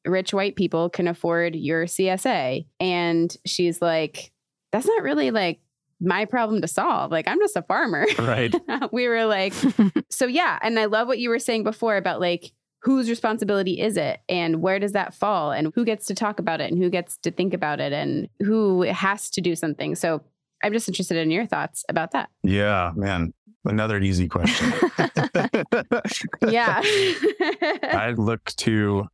rich 0.05 0.33
white 0.33 0.55
people 0.55 0.89
can 0.89 1.07
afford 1.07 1.55
your 1.55 1.85
CSA? 1.85 2.65
And 2.79 3.35
she's 3.45 3.81
like, 3.81 4.31
that's 4.71 4.87
not 4.87 5.03
really 5.03 5.31
like 5.31 5.59
my 5.99 6.25
problem 6.25 6.61
to 6.61 6.67
solve. 6.67 7.11
Like, 7.11 7.27
I'm 7.27 7.39
just 7.39 7.55
a 7.55 7.61
farmer. 7.61 8.07
Right. 8.17 8.53
we 8.91 9.07
were 9.07 9.25
like, 9.25 9.53
so 10.09 10.25
yeah. 10.25 10.57
And 10.61 10.79
I 10.79 10.85
love 10.85 11.07
what 11.07 11.19
you 11.19 11.29
were 11.29 11.39
saying 11.39 11.63
before 11.63 11.95
about 11.95 12.19
like, 12.19 12.51
whose 12.81 13.09
responsibility 13.09 13.79
is 13.79 13.95
it? 13.97 14.21
And 14.27 14.61
where 14.61 14.79
does 14.79 14.91
that 14.93 15.13
fall? 15.13 15.51
And 15.51 15.71
who 15.75 15.85
gets 15.85 16.07
to 16.07 16.15
talk 16.15 16.39
about 16.39 16.61
it? 16.61 16.71
And 16.71 16.81
who 16.81 16.89
gets 16.89 17.17
to 17.17 17.31
think 17.31 17.53
about 17.53 17.79
it? 17.79 17.93
And 17.93 18.27
who 18.39 18.81
has 18.83 19.29
to 19.31 19.41
do 19.41 19.55
something? 19.55 19.95
So 19.95 20.21
i'm 20.63 20.73
just 20.73 20.87
interested 20.87 21.17
in 21.17 21.31
your 21.31 21.45
thoughts 21.45 21.83
about 21.89 22.11
that. 22.11 22.29
Yeah, 22.43 22.91
man. 22.95 23.33
Another 23.65 23.99
easy 23.99 24.27
question. 24.27 24.73
yeah. 26.47 26.81
I 26.83 28.13
look 28.17 28.45
to 28.57 29.07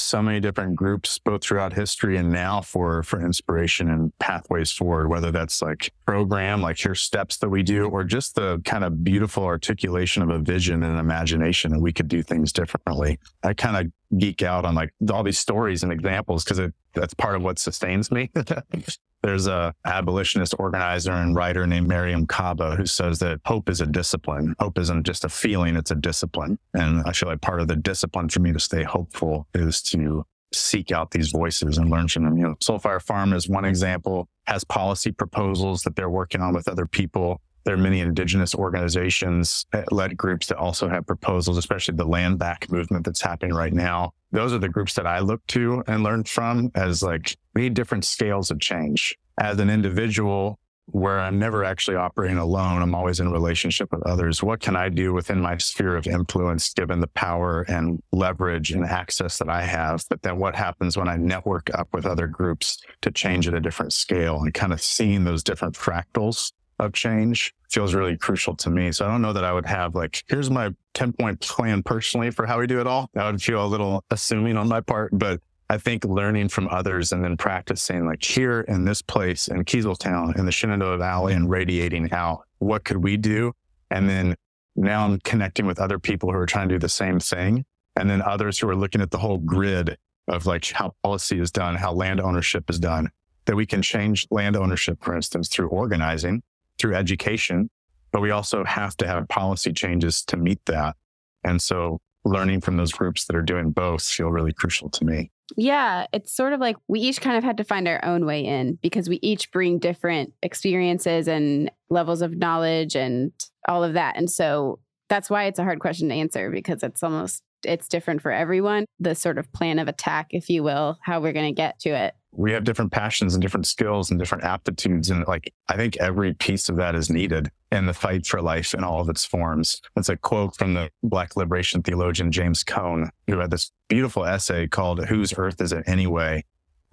so 0.00 0.22
many 0.22 0.40
different 0.40 0.76
groups, 0.76 1.18
both 1.18 1.42
throughout 1.42 1.72
history 1.72 2.16
and 2.16 2.30
now, 2.30 2.60
for 2.60 3.02
for 3.02 3.24
inspiration 3.24 3.90
and 3.90 4.16
pathways 4.18 4.70
forward. 4.70 5.08
Whether 5.08 5.30
that's 5.30 5.62
like 5.62 5.92
program, 6.06 6.60
like 6.60 6.78
here's 6.78 7.02
steps 7.02 7.36
that 7.38 7.48
we 7.48 7.62
do, 7.62 7.86
or 7.86 8.04
just 8.04 8.34
the 8.34 8.60
kind 8.64 8.84
of 8.84 9.04
beautiful 9.04 9.44
articulation 9.44 10.22
of 10.22 10.30
a 10.30 10.38
vision 10.38 10.82
and 10.82 10.98
imagination 10.98 11.72
that 11.72 11.80
we 11.80 11.92
could 11.92 12.08
do 12.08 12.22
things 12.22 12.52
differently. 12.52 13.18
I 13.42 13.54
kind 13.54 13.76
of 13.76 13.92
geek 14.18 14.42
out 14.42 14.64
on 14.64 14.74
like 14.74 14.92
all 15.10 15.22
these 15.22 15.38
stories 15.38 15.82
and 15.82 15.92
examples 15.92 16.44
because 16.44 16.72
that's 16.94 17.14
part 17.14 17.36
of 17.36 17.42
what 17.42 17.58
sustains 17.58 18.10
me. 18.10 18.30
There's 19.22 19.46
a 19.46 19.74
abolitionist 19.86 20.54
organizer 20.58 21.12
and 21.12 21.34
writer 21.34 21.66
named 21.66 21.88
Mariame 21.88 22.28
Kaba 22.28 22.76
who 22.76 22.84
says 22.84 23.20
that 23.20 23.40
hope 23.46 23.70
is 23.70 23.80
a 23.80 23.86
discipline. 23.86 24.54
Hope 24.58 24.78
isn't 24.78 25.04
just 25.04 25.24
a 25.24 25.30
feeling, 25.30 25.76
it's 25.76 25.90
a 25.90 25.94
discipline. 25.94 26.58
And 26.74 27.02
I 27.06 27.12
feel 27.12 27.30
like 27.30 27.40
part 27.40 27.60
of 27.60 27.68
the 27.68 27.76
discipline 27.76 28.28
for 28.28 28.40
me 28.40 28.52
to 28.52 28.60
stay 28.60 28.82
hopeful 28.82 29.48
is 29.54 29.80
to 29.82 30.26
seek 30.52 30.92
out 30.92 31.10
these 31.10 31.30
voices 31.30 31.78
and 31.78 31.90
learn 31.90 32.08
from 32.08 32.24
them. 32.24 32.36
You 32.36 32.44
know, 32.44 32.54
Soul 32.60 32.78
Fire 32.78 33.00
Farm 33.00 33.32
is 33.32 33.48
one 33.48 33.64
example, 33.64 34.28
has 34.46 34.62
policy 34.62 35.10
proposals 35.10 35.82
that 35.82 35.96
they're 35.96 36.10
working 36.10 36.40
on 36.40 36.54
with 36.54 36.68
other 36.68 36.86
people. 36.86 37.40
There 37.64 37.74
are 37.74 37.78
many 37.78 38.00
indigenous 38.00 38.54
organizations, 38.54 39.66
uh, 39.72 39.82
led 39.90 40.16
groups 40.16 40.46
that 40.48 40.58
also 40.58 40.88
have 40.88 41.06
proposals, 41.06 41.56
especially 41.56 41.96
the 41.96 42.04
land 42.04 42.38
back 42.38 42.70
movement 42.70 43.04
that's 43.04 43.22
happening 43.22 43.54
right 43.54 43.72
now. 43.72 44.12
Those 44.32 44.52
are 44.52 44.58
the 44.58 44.68
groups 44.68 44.94
that 44.94 45.06
I 45.06 45.20
look 45.20 45.46
to 45.48 45.82
and 45.86 46.02
learn 46.02 46.24
from 46.24 46.70
as 46.74 47.02
like 47.02 47.36
we 47.54 47.62
need 47.62 47.74
different 47.74 48.04
scales 48.04 48.50
of 48.50 48.60
change. 48.60 49.16
As 49.38 49.58
an 49.58 49.70
individual, 49.70 50.58
where 50.86 51.18
I'm 51.18 51.38
never 51.38 51.64
actually 51.64 51.96
operating 51.96 52.36
alone, 52.36 52.82
I'm 52.82 52.94
always 52.94 53.20
in 53.20 53.32
relationship 53.32 53.90
with 53.90 54.02
others. 54.02 54.42
What 54.42 54.60
can 54.60 54.76
I 54.76 54.88
do 54.90 55.12
within 55.12 55.40
my 55.40 55.56
sphere 55.56 55.96
of 55.96 56.06
influence, 56.06 56.72
given 56.74 57.00
the 57.00 57.06
power 57.08 57.62
and 57.62 58.02
leverage 58.12 58.70
and 58.70 58.84
access 58.84 59.38
that 59.38 59.48
I 59.48 59.62
have? 59.62 60.04
But 60.10 60.22
then 60.22 60.38
what 60.38 60.54
happens 60.54 60.96
when 60.96 61.08
I 61.08 61.16
network 61.16 61.70
up 61.74 61.88
with 61.92 62.04
other 62.04 62.26
groups 62.26 62.78
to 63.00 63.10
change 63.10 63.48
at 63.48 63.54
a 63.54 63.60
different 63.60 63.92
scale 63.92 64.40
and 64.40 64.52
kind 64.52 64.72
of 64.72 64.82
seeing 64.82 65.24
those 65.24 65.42
different 65.42 65.74
fractals 65.74 66.52
of 66.78 66.92
change 66.92 67.54
feels 67.70 67.94
really 67.94 68.16
crucial 68.16 68.54
to 68.56 68.70
me. 68.70 68.92
So 68.92 69.04
I 69.04 69.08
don't 69.08 69.22
know 69.22 69.32
that 69.32 69.44
I 69.44 69.52
would 69.52 69.66
have 69.66 69.94
like, 69.94 70.22
here's 70.28 70.50
my 70.50 70.72
10 70.94 71.12
point 71.14 71.40
plan 71.40 71.82
personally 71.82 72.30
for 72.30 72.46
how 72.46 72.58
we 72.58 72.66
do 72.66 72.80
it 72.80 72.86
all. 72.86 73.10
That 73.14 73.30
would 73.30 73.42
feel 73.42 73.64
a 73.64 73.66
little 73.66 74.04
assuming 74.10 74.56
on 74.56 74.68
my 74.68 74.80
part, 74.80 75.10
but 75.12 75.40
I 75.70 75.78
think 75.78 76.04
learning 76.04 76.50
from 76.50 76.68
others 76.68 77.12
and 77.12 77.24
then 77.24 77.36
practicing 77.36 78.06
like 78.06 78.22
here 78.22 78.60
in 78.62 78.84
this 78.84 79.02
place 79.02 79.48
in 79.48 79.64
Keezletown 79.64 80.38
in 80.38 80.46
the 80.46 80.52
Shenandoah 80.52 80.98
Valley 80.98 81.34
and 81.34 81.50
radiating 81.50 82.12
out, 82.12 82.44
what 82.58 82.84
could 82.84 82.98
we 82.98 83.16
do? 83.16 83.52
And 83.90 84.08
then 84.08 84.36
now 84.76 85.04
I'm 85.04 85.18
connecting 85.20 85.66
with 85.66 85.80
other 85.80 85.98
people 85.98 86.30
who 86.30 86.38
are 86.38 86.46
trying 86.46 86.68
to 86.68 86.74
do 86.74 86.78
the 86.78 86.88
same 86.88 87.18
thing. 87.18 87.64
And 87.96 88.10
then 88.10 88.22
others 88.22 88.58
who 88.58 88.68
are 88.68 88.76
looking 88.76 89.00
at 89.00 89.10
the 89.10 89.18
whole 89.18 89.38
grid 89.38 89.96
of 90.28 90.46
like 90.46 90.70
how 90.70 90.94
policy 91.02 91.38
is 91.38 91.50
done, 91.50 91.76
how 91.76 91.92
land 91.92 92.20
ownership 92.20 92.68
is 92.68 92.78
done, 92.78 93.10
that 93.46 93.56
we 93.56 93.66
can 93.66 93.82
change 93.82 94.26
land 94.30 94.56
ownership, 94.56 95.02
for 95.02 95.14
instance, 95.14 95.48
through 95.48 95.68
organizing, 95.68 96.42
through 96.84 96.94
education, 96.94 97.70
but 98.12 98.20
we 98.20 98.30
also 98.30 98.62
have 98.62 98.94
to 98.94 99.06
have 99.06 99.26
policy 99.28 99.72
changes 99.72 100.22
to 100.22 100.36
meet 100.36 100.62
that. 100.66 100.94
And 101.42 101.62
so 101.62 102.02
learning 102.26 102.60
from 102.60 102.76
those 102.76 102.92
groups 102.92 103.24
that 103.24 103.34
are 103.34 103.42
doing 103.42 103.70
both 103.70 104.02
feel 104.02 104.30
really 104.30 104.52
crucial 104.52 104.90
to 104.90 105.04
me. 105.06 105.30
Yeah, 105.56 106.06
it's 106.12 106.30
sort 106.30 106.52
of 106.52 106.60
like 106.60 106.76
we 106.86 107.00
each 107.00 107.22
kind 107.22 107.38
of 107.38 107.44
had 107.44 107.56
to 107.56 107.64
find 107.64 107.88
our 107.88 108.04
own 108.04 108.26
way 108.26 108.44
in 108.44 108.78
because 108.82 109.08
we 109.08 109.18
each 109.22 109.50
bring 109.50 109.78
different 109.78 110.34
experiences 110.42 111.26
and 111.26 111.70
levels 111.88 112.20
of 112.20 112.36
knowledge 112.36 112.96
and 112.96 113.32
all 113.66 113.82
of 113.82 113.94
that. 113.94 114.18
And 114.18 114.30
so 114.30 114.78
that's 115.08 115.30
why 115.30 115.44
it's 115.44 115.58
a 115.58 115.64
hard 115.64 115.80
question 115.80 116.10
to 116.10 116.14
answer 116.14 116.50
because 116.50 116.82
it's 116.82 117.02
almost 117.02 117.42
it's 117.64 117.88
different 117.88 118.22
for 118.22 118.32
everyone. 118.32 118.86
The 119.00 119.14
sort 119.14 119.38
of 119.38 119.52
plan 119.52 119.78
of 119.78 119.88
attack, 119.88 120.28
if 120.30 120.48
you 120.48 120.62
will, 120.62 120.98
how 121.02 121.20
we're 121.20 121.32
going 121.32 121.54
to 121.54 121.56
get 121.56 121.78
to 121.80 121.90
it 121.90 122.14
we 122.36 122.50
have 122.50 122.64
different 122.64 122.90
passions 122.90 123.34
and 123.34 123.40
different 123.40 123.64
skills 123.64 124.10
and 124.10 124.18
different 124.18 124.42
aptitudes. 124.42 125.08
And 125.08 125.24
like, 125.28 125.52
I 125.68 125.76
think 125.76 125.96
every 125.98 126.34
piece 126.34 126.68
of 126.68 126.74
that 126.76 126.96
is 126.96 127.08
needed 127.08 127.48
in 127.70 127.86
the 127.86 127.94
fight 127.94 128.26
for 128.26 128.42
life 128.42 128.74
in 128.74 128.82
all 128.82 129.00
of 129.00 129.08
its 129.08 129.24
forms. 129.24 129.80
That's 129.94 130.08
a 130.08 130.16
quote 130.16 130.56
from 130.56 130.74
the 130.74 130.90
Black 131.04 131.36
liberation 131.36 131.82
theologian 131.82 132.32
James 132.32 132.64
Cone, 132.64 133.10
who 133.28 133.38
had 133.38 133.52
this 133.52 133.70
beautiful 133.88 134.24
essay 134.24 134.66
called 134.66 135.04
Whose 135.06 135.32
Earth 135.36 135.60
Is 135.60 135.72
It 135.72 135.84
Anyway? 135.86 136.44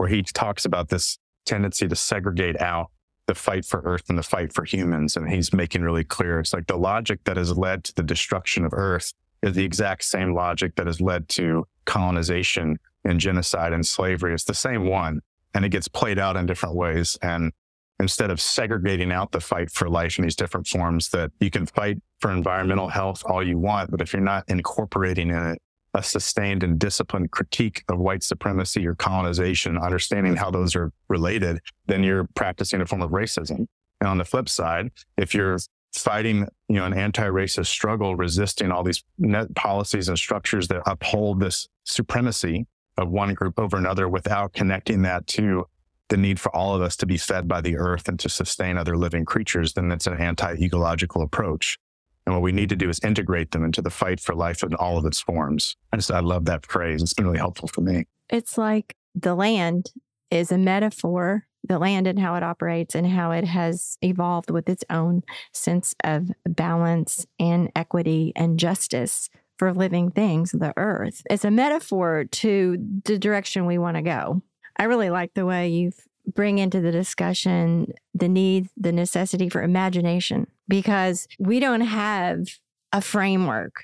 where 0.01 0.09
he 0.09 0.23
talks 0.23 0.65
about 0.65 0.89
this 0.89 1.19
tendency 1.45 1.87
to 1.87 1.95
segregate 1.95 2.59
out 2.59 2.89
the 3.27 3.35
fight 3.35 3.63
for 3.63 3.81
Earth 3.85 4.09
and 4.09 4.17
the 4.17 4.23
fight 4.23 4.51
for 4.51 4.65
humans. 4.65 5.15
And 5.15 5.29
he's 5.29 5.53
making 5.53 5.83
really 5.83 6.03
clear 6.03 6.39
it's 6.39 6.53
like 6.53 6.65
the 6.65 6.75
logic 6.75 7.19
that 7.25 7.37
has 7.37 7.55
led 7.55 7.83
to 7.83 7.93
the 7.93 8.01
destruction 8.01 8.65
of 8.65 8.73
Earth 8.73 9.13
is 9.41 9.55
the 9.55 9.65
exact 9.65 10.03
same 10.03 10.33
logic 10.33 10.75
that 10.75 10.87
has 10.87 11.01
led 11.01 11.27
to 11.29 11.67
colonization 11.85 12.77
and 13.03 13.19
genocide 13.19 13.73
and 13.73 13.85
slavery. 13.85 14.33
It's 14.33 14.43
the 14.43 14.53
same 14.53 14.87
one 14.87 15.21
and 15.53 15.65
it 15.65 15.69
gets 15.69 15.87
played 15.87 16.19
out 16.19 16.37
in 16.37 16.45
different 16.45 16.75
ways. 16.75 17.17
And 17.21 17.51
instead 17.99 18.31
of 18.31 18.39
segregating 18.39 19.11
out 19.11 19.31
the 19.31 19.39
fight 19.39 19.71
for 19.71 19.89
life 19.89 20.17
in 20.17 20.23
these 20.23 20.35
different 20.35 20.67
forms, 20.67 21.09
that 21.09 21.31
you 21.39 21.49
can 21.49 21.65
fight 21.65 21.97
for 22.19 22.31
environmental 22.31 22.87
health 22.87 23.23
all 23.25 23.45
you 23.45 23.57
want, 23.57 23.91
but 23.91 24.01
if 24.01 24.13
you're 24.13 24.21
not 24.21 24.43
incorporating 24.47 25.29
in 25.29 25.51
it 25.51 25.61
a 25.93 26.01
sustained 26.01 26.63
and 26.63 26.79
disciplined 26.79 27.31
critique 27.31 27.83
of 27.89 27.99
white 27.99 28.23
supremacy 28.23 28.87
or 28.87 28.95
colonization, 28.95 29.77
understanding 29.77 30.35
how 30.35 30.49
those 30.49 30.75
are 30.75 30.91
related, 31.09 31.59
then 31.87 32.01
you're 32.01 32.27
practicing 32.33 32.79
a 32.79 32.85
form 32.85 33.01
of 33.01 33.11
racism. 33.11 33.67
And 33.99 34.07
on 34.07 34.17
the 34.17 34.23
flip 34.23 34.47
side, 34.47 34.91
if 35.17 35.33
you're 35.33 35.57
fighting, 35.93 36.47
you 36.67 36.75
know, 36.75 36.85
an 36.85 36.93
anti-racist 36.93 37.67
struggle, 37.67 38.15
resisting 38.15 38.71
all 38.71 38.83
these 38.83 39.03
net 39.17 39.53
policies 39.55 40.07
and 40.07 40.17
structures 40.17 40.67
that 40.69 40.81
uphold 40.85 41.39
this 41.39 41.67
supremacy 41.83 42.65
of 42.97 43.09
one 43.09 43.33
group 43.33 43.59
over 43.59 43.77
another 43.77 44.07
without 44.07 44.53
connecting 44.53 45.01
that 45.03 45.27
to 45.27 45.65
the 46.09 46.17
need 46.17 46.39
for 46.39 46.53
all 46.55 46.75
of 46.75 46.81
us 46.81 46.95
to 46.97 47.05
be 47.05 47.17
fed 47.17 47.47
by 47.47 47.61
the 47.61 47.77
earth 47.77 48.07
and 48.07 48.19
to 48.19 48.29
sustain 48.29 48.77
other 48.77 48.97
living 48.97 49.25
creatures, 49.25 49.73
then 49.73 49.91
it's 49.91 50.07
an 50.07 50.19
anti 50.19 50.53
ecological 50.55 51.21
approach. 51.21 51.77
And 52.25 52.35
what 52.35 52.41
we 52.41 52.51
need 52.51 52.69
to 52.69 52.75
do 52.75 52.89
is 52.89 52.99
integrate 52.99 53.51
them 53.51 53.63
into 53.63 53.81
the 53.81 53.89
fight 53.89 54.19
for 54.19 54.35
life 54.35 54.61
in 54.61 54.75
all 54.75 54.97
of 54.97 55.05
its 55.05 55.19
forms. 55.19 55.75
I 55.91 55.97
just, 55.97 56.11
I 56.11 56.19
love 56.19 56.45
that 56.45 56.65
phrase. 56.65 57.01
It's 57.01 57.13
been 57.13 57.25
really 57.25 57.39
helpful 57.39 57.67
for 57.67 57.81
me. 57.81 58.05
It's 58.29 58.57
like 58.57 58.95
the 59.15 59.33
land 59.33 59.91
is 60.29 60.51
a 60.51 60.57
metaphor, 60.57 61.47
the 61.63 61.79
land 61.79 62.07
and 62.07 62.19
how 62.19 62.35
it 62.35 62.43
operates 62.43 62.95
and 62.95 63.07
how 63.07 63.31
it 63.31 63.45
has 63.45 63.97
evolved 64.01 64.49
with 64.49 64.67
its 64.67 64.83
own 64.89 65.23
sense 65.53 65.95
of 66.03 66.29
balance 66.45 67.25
and 67.39 67.71
equity 67.75 68.33
and 68.35 68.59
justice 68.59 69.29
for 69.57 69.73
living 69.73 70.09
things, 70.09 70.51
the 70.51 70.73
earth. 70.75 71.21
It's 71.29 71.45
a 71.45 71.51
metaphor 71.51 72.25
to 72.25 72.77
the 73.05 73.19
direction 73.19 73.65
we 73.65 73.77
want 73.77 73.95
to 73.97 74.01
go. 74.01 74.41
I 74.77 74.85
really 74.85 75.11
like 75.11 75.35
the 75.35 75.45
way 75.45 75.69
you 75.69 75.91
bring 76.25 76.57
into 76.57 76.81
the 76.81 76.91
discussion 76.91 77.93
the 78.13 78.27
need, 78.27 78.69
the 78.77 78.91
necessity 78.91 79.49
for 79.49 79.61
imagination, 79.61 80.47
because 80.67 81.27
we 81.39 81.59
don't 81.59 81.81
have 81.81 82.47
a 82.91 83.01
framework 83.01 83.83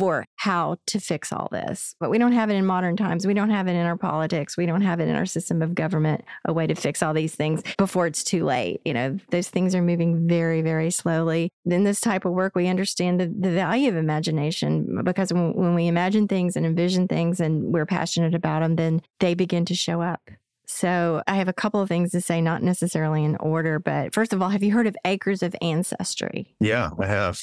for 0.00 0.24
how 0.36 0.76
to 0.86 0.98
fix 0.98 1.32
all 1.32 1.48
this. 1.52 1.94
But 2.00 2.10
we 2.10 2.18
don't 2.18 2.32
have 2.32 2.50
it 2.50 2.54
in 2.54 2.64
modern 2.64 2.96
times. 2.96 3.26
We 3.26 3.34
don't 3.34 3.50
have 3.50 3.68
it 3.68 3.74
in 3.74 3.84
our 3.84 3.96
politics. 3.96 4.56
We 4.56 4.66
don't 4.66 4.80
have 4.80 4.98
it 4.98 5.08
in 5.08 5.14
our 5.14 5.26
system 5.26 5.60
of 5.60 5.74
government, 5.74 6.24
a 6.46 6.52
way 6.52 6.66
to 6.66 6.74
fix 6.74 7.02
all 7.02 7.12
these 7.12 7.34
things 7.34 7.62
before 7.76 8.06
it's 8.06 8.24
too 8.24 8.44
late. 8.44 8.80
You 8.84 8.94
know, 8.94 9.18
those 9.30 9.50
things 9.50 9.74
are 9.74 9.82
moving 9.82 10.26
very, 10.26 10.62
very 10.62 10.90
slowly. 10.90 11.50
In 11.66 11.84
this 11.84 12.00
type 12.00 12.24
of 12.24 12.32
work, 12.32 12.54
we 12.56 12.66
understand 12.66 13.20
the, 13.20 13.26
the 13.26 13.50
value 13.50 13.90
of 13.90 13.96
imagination 13.96 15.02
because 15.04 15.32
when, 15.32 15.52
when 15.52 15.74
we 15.74 15.86
imagine 15.86 16.26
things 16.26 16.56
and 16.56 16.64
envision 16.64 17.06
things 17.06 17.38
and 17.38 17.72
we're 17.72 17.86
passionate 17.86 18.34
about 18.34 18.60
them, 18.60 18.76
then 18.76 19.02
they 19.18 19.34
begin 19.34 19.66
to 19.66 19.74
show 19.74 20.00
up. 20.00 20.30
So 20.66 21.22
I 21.26 21.34
have 21.34 21.48
a 21.48 21.52
couple 21.52 21.80
of 21.80 21.88
things 21.88 22.12
to 22.12 22.20
say, 22.20 22.40
not 22.40 22.62
necessarily 22.62 23.24
in 23.24 23.36
order, 23.36 23.78
but 23.80 24.14
first 24.14 24.32
of 24.32 24.40
all, 24.40 24.50
have 24.50 24.62
you 24.62 24.72
heard 24.72 24.86
of 24.86 24.96
Acres 25.04 25.42
of 25.42 25.54
Ancestry? 25.60 26.54
Yeah, 26.60 26.90
I 26.98 27.06
have. 27.06 27.40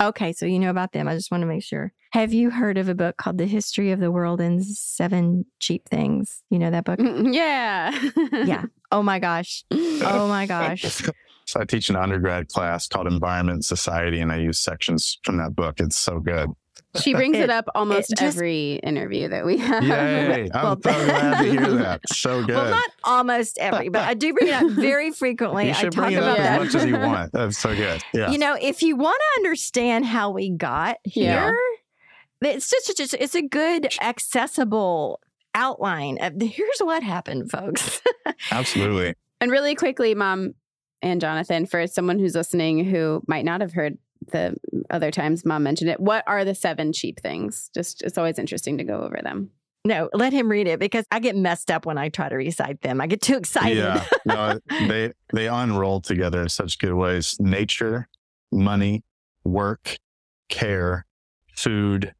Okay, 0.00 0.32
so 0.32 0.46
you 0.46 0.58
know 0.58 0.70
about 0.70 0.92
them. 0.92 1.08
I 1.08 1.14
just 1.14 1.30
want 1.30 1.42
to 1.42 1.46
make 1.46 1.64
sure. 1.64 1.92
Have 2.12 2.32
you 2.32 2.50
heard 2.50 2.78
of 2.78 2.88
a 2.88 2.94
book 2.94 3.16
called 3.16 3.38
The 3.38 3.46
History 3.46 3.90
of 3.90 4.00
the 4.00 4.10
World 4.10 4.40
in 4.40 4.62
Seven 4.62 5.44
Cheap 5.58 5.88
Things? 5.88 6.42
You 6.50 6.58
know 6.58 6.70
that 6.70 6.84
book? 6.84 7.00
yeah. 7.00 7.98
yeah. 8.32 8.64
Oh 8.92 9.02
my 9.02 9.18
gosh. 9.18 9.64
Oh 9.70 10.28
my 10.28 10.46
gosh. 10.46 11.02
So 11.48 11.60
I 11.60 11.64
teach 11.64 11.88
an 11.88 11.96
undergrad 11.96 12.48
class 12.48 12.86
called 12.86 13.06
Environment 13.06 13.54
and 13.54 13.64
Society, 13.64 14.20
and 14.20 14.30
I 14.30 14.36
use 14.36 14.60
sections 14.60 15.18
from 15.24 15.38
that 15.38 15.56
book. 15.56 15.80
It's 15.80 15.96
so 15.96 16.20
good. 16.20 16.50
She 17.02 17.14
brings 17.14 17.36
it, 17.36 17.44
It- 17.44 17.50
up 17.50 17.66
almost 17.74 18.10
just- 18.10 18.22
every 18.22 18.74
interview 18.82 19.28
that 19.28 19.44
we 19.46 19.58
have. 19.58 19.82
Yay! 19.84 20.48
I'm 20.54 20.62
Well, 20.62 20.76
so 20.76 20.80
glad 20.82 21.38
to 21.42 21.50
hear 21.50 21.66
that. 21.78 22.00
So 22.12 22.44
good. 22.44 22.56
Well, 22.56 22.70
not 22.70 22.90
almost 23.04 23.58
every, 23.58 23.88
but 23.88 24.02
I 24.02 24.14
do 24.14 24.32
bring 24.34 24.48
it 24.48 24.54
up 24.54 24.70
very 24.70 25.10
frequently. 25.12 25.64
you 25.66 25.70
I 25.70 25.74
should 25.74 25.92
talk 25.92 26.04
bring 26.04 26.14
it 26.14 26.18
about 26.18 26.30
up 26.32 26.36
that. 26.38 26.60
as 26.60 26.74
much 26.74 26.82
as 26.82 26.88
you 26.88 26.96
want. 26.98 27.32
That's 27.38 27.58
so 27.58 27.74
good. 27.74 28.02
Yeah. 28.12 28.30
You 28.30 28.38
know, 28.38 28.56
if 28.60 28.82
you 28.82 28.96
want 28.96 29.18
to 29.20 29.40
understand 29.40 30.04
how 30.06 30.30
we 30.30 30.50
got 30.50 30.98
Yeah. 31.04 31.50
here, 31.50 31.58
it's 32.42 32.70
just, 32.70 32.96
just 32.96 33.14
it's 33.14 33.34
a 33.34 33.42
good 33.42 33.92
accessible 34.00 35.20
outline 35.54 36.18
of 36.20 36.40
here's 36.40 36.78
what 36.80 37.02
happened, 37.02 37.50
folks. 37.50 38.00
Absolutely. 38.50 39.14
And 39.40 39.50
really 39.50 39.74
quickly, 39.74 40.14
Mom 40.14 40.54
and 41.02 41.20
Jonathan, 41.20 41.66
for 41.66 41.86
someone 41.86 42.18
who's 42.18 42.34
listening 42.34 42.84
who 42.84 43.22
might 43.26 43.44
not 43.44 43.60
have 43.60 43.72
heard 43.72 43.98
the 44.30 44.56
other 44.90 45.10
times 45.10 45.44
Mom 45.44 45.62
mentioned 45.62 45.90
it, 45.90 46.00
what 46.00 46.24
are 46.26 46.44
the 46.44 46.54
seven 46.54 46.92
cheap 46.92 47.20
things? 47.20 47.70
Just 47.74 48.02
it's 48.02 48.18
always 48.18 48.38
interesting 48.38 48.78
to 48.78 48.84
go 48.84 49.00
over 49.02 49.20
them. 49.22 49.50
no, 49.84 50.08
let 50.12 50.32
him 50.32 50.48
read 50.50 50.66
it 50.66 50.78
because 50.80 51.04
I 51.10 51.20
get 51.20 51.36
messed 51.36 51.70
up 51.70 51.86
when 51.86 51.98
I 51.98 52.08
try 52.08 52.28
to 52.28 52.36
recite 52.36 52.80
them. 52.82 53.00
I 53.00 53.06
get 53.06 53.22
too 53.22 53.36
excited. 53.36 53.78
Yeah. 53.78 54.04
No, 54.26 54.60
they 54.86 55.12
they 55.32 55.48
unroll 55.48 56.00
together 56.02 56.42
in 56.42 56.48
such 56.50 56.78
good 56.78 56.92
ways. 56.92 57.36
Nature, 57.40 58.08
money, 58.52 59.02
work, 59.44 59.96
care, 60.50 61.06
food, 61.56 62.12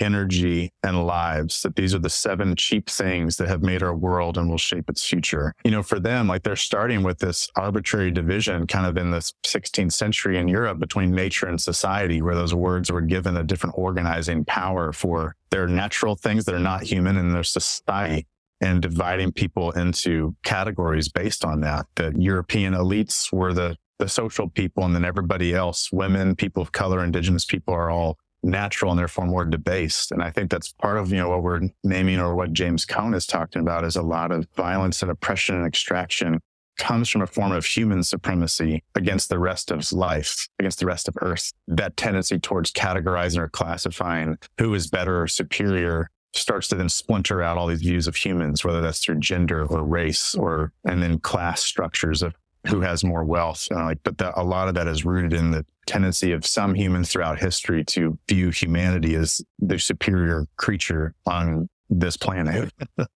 energy, 0.00 0.72
and 0.82 1.06
lives. 1.06 1.62
That 1.62 1.76
these 1.76 1.94
are 1.94 1.98
the 1.98 2.10
seven 2.10 2.56
cheap 2.56 2.88
things 2.88 3.36
that 3.36 3.48
have 3.48 3.62
made 3.62 3.82
our 3.82 3.94
world 3.94 4.38
and 4.38 4.48
will 4.48 4.58
shape 4.58 4.88
its 4.88 5.04
future. 5.04 5.54
You 5.64 5.70
know, 5.70 5.82
for 5.82 6.00
them, 6.00 6.28
like 6.28 6.42
they're 6.42 6.56
starting 6.56 7.02
with 7.02 7.18
this 7.18 7.48
arbitrary 7.56 8.10
division 8.10 8.66
kind 8.66 8.86
of 8.86 8.96
in 8.96 9.10
the 9.10 9.20
16th 9.44 9.92
century 9.92 10.38
in 10.38 10.48
Europe 10.48 10.78
between 10.78 11.10
nature 11.10 11.46
and 11.46 11.60
society, 11.60 12.22
where 12.22 12.34
those 12.34 12.54
words 12.54 12.90
were 12.90 13.00
given 13.00 13.36
a 13.36 13.44
different 13.44 13.76
organizing 13.78 14.44
power 14.44 14.92
for 14.92 15.36
their 15.50 15.66
natural 15.66 16.16
things 16.16 16.44
that 16.44 16.54
are 16.54 16.58
not 16.58 16.82
human 16.82 17.16
in 17.16 17.32
their 17.32 17.44
society 17.44 18.26
and 18.60 18.80
dividing 18.82 19.32
people 19.32 19.70
into 19.72 20.34
categories 20.42 21.08
based 21.08 21.44
on 21.44 21.60
that. 21.60 21.86
The 21.96 22.14
European 22.16 22.72
elites 22.74 23.32
were 23.32 23.52
the, 23.52 23.76
the 23.98 24.08
social 24.08 24.48
people, 24.48 24.84
and 24.84 24.94
then 24.94 25.04
everybody 25.04 25.54
else, 25.54 25.90
women, 25.92 26.34
people 26.34 26.62
of 26.62 26.72
color, 26.72 27.04
indigenous 27.04 27.44
people, 27.44 27.74
are 27.74 27.90
all 27.90 28.18
natural 28.44 28.92
and 28.92 28.98
therefore 28.98 29.26
more 29.26 29.44
debased. 29.44 30.12
And 30.12 30.22
I 30.22 30.30
think 30.30 30.50
that's 30.50 30.72
part 30.72 30.98
of 30.98 31.10
you 31.10 31.18
know 31.18 31.30
what 31.30 31.42
we're 31.42 31.62
naming 31.82 32.20
or 32.20 32.34
what 32.34 32.52
James 32.52 32.84
Cone 32.84 33.14
is 33.14 33.26
talking 33.26 33.62
about 33.62 33.84
is 33.84 33.96
a 33.96 34.02
lot 34.02 34.30
of 34.30 34.46
violence 34.56 35.02
and 35.02 35.10
oppression 35.10 35.56
and 35.56 35.66
extraction 35.66 36.40
comes 36.76 37.08
from 37.08 37.22
a 37.22 37.26
form 37.26 37.52
of 37.52 37.64
human 37.64 38.02
supremacy 38.02 38.82
against 38.94 39.28
the 39.28 39.38
rest 39.38 39.70
of 39.70 39.90
life, 39.92 40.48
against 40.58 40.80
the 40.80 40.86
rest 40.86 41.08
of 41.08 41.14
Earth. 41.20 41.52
That 41.68 41.96
tendency 41.96 42.38
towards 42.38 42.72
categorizing 42.72 43.38
or 43.38 43.48
classifying 43.48 44.38
who 44.58 44.74
is 44.74 44.88
better 44.88 45.22
or 45.22 45.28
superior 45.28 46.10
starts 46.32 46.66
to 46.68 46.74
then 46.74 46.88
splinter 46.88 47.42
out 47.42 47.56
all 47.56 47.68
these 47.68 47.80
views 47.80 48.08
of 48.08 48.16
humans, 48.16 48.64
whether 48.64 48.80
that's 48.80 48.98
through 48.98 49.20
gender 49.20 49.64
or 49.66 49.84
race 49.84 50.34
or, 50.34 50.72
and 50.84 51.00
then 51.00 51.18
class 51.20 51.62
structures 51.62 52.22
of 52.22 52.34
who 52.66 52.80
has 52.80 53.04
more 53.04 53.24
wealth. 53.24 53.68
And 53.70 53.84
like, 53.84 53.98
but 54.02 54.20
a 54.36 54.42
lot 54.42 54.68
of 54.68 54.74
that 54.74 54.88
is 54.88 55.04
rooted 55.04 55.32
in 55.32 55.50
the 55.52 55.64
tendency 55.86 56.32
of 56.32 56.46
some 56.46 56.74
humans 56.74 57.10
throughout 57.10 57.38
history 57.38 57.84
to 57.84 58.18
view 58.28 58.50
humanity 58.50 59.14
as 59.14 59.40
the 59.58 59.78
superior 59.78 60.46
creature 60.56 61.14
on 61.26 61.68
this 61.90 62.16
planet. 62.16 62.72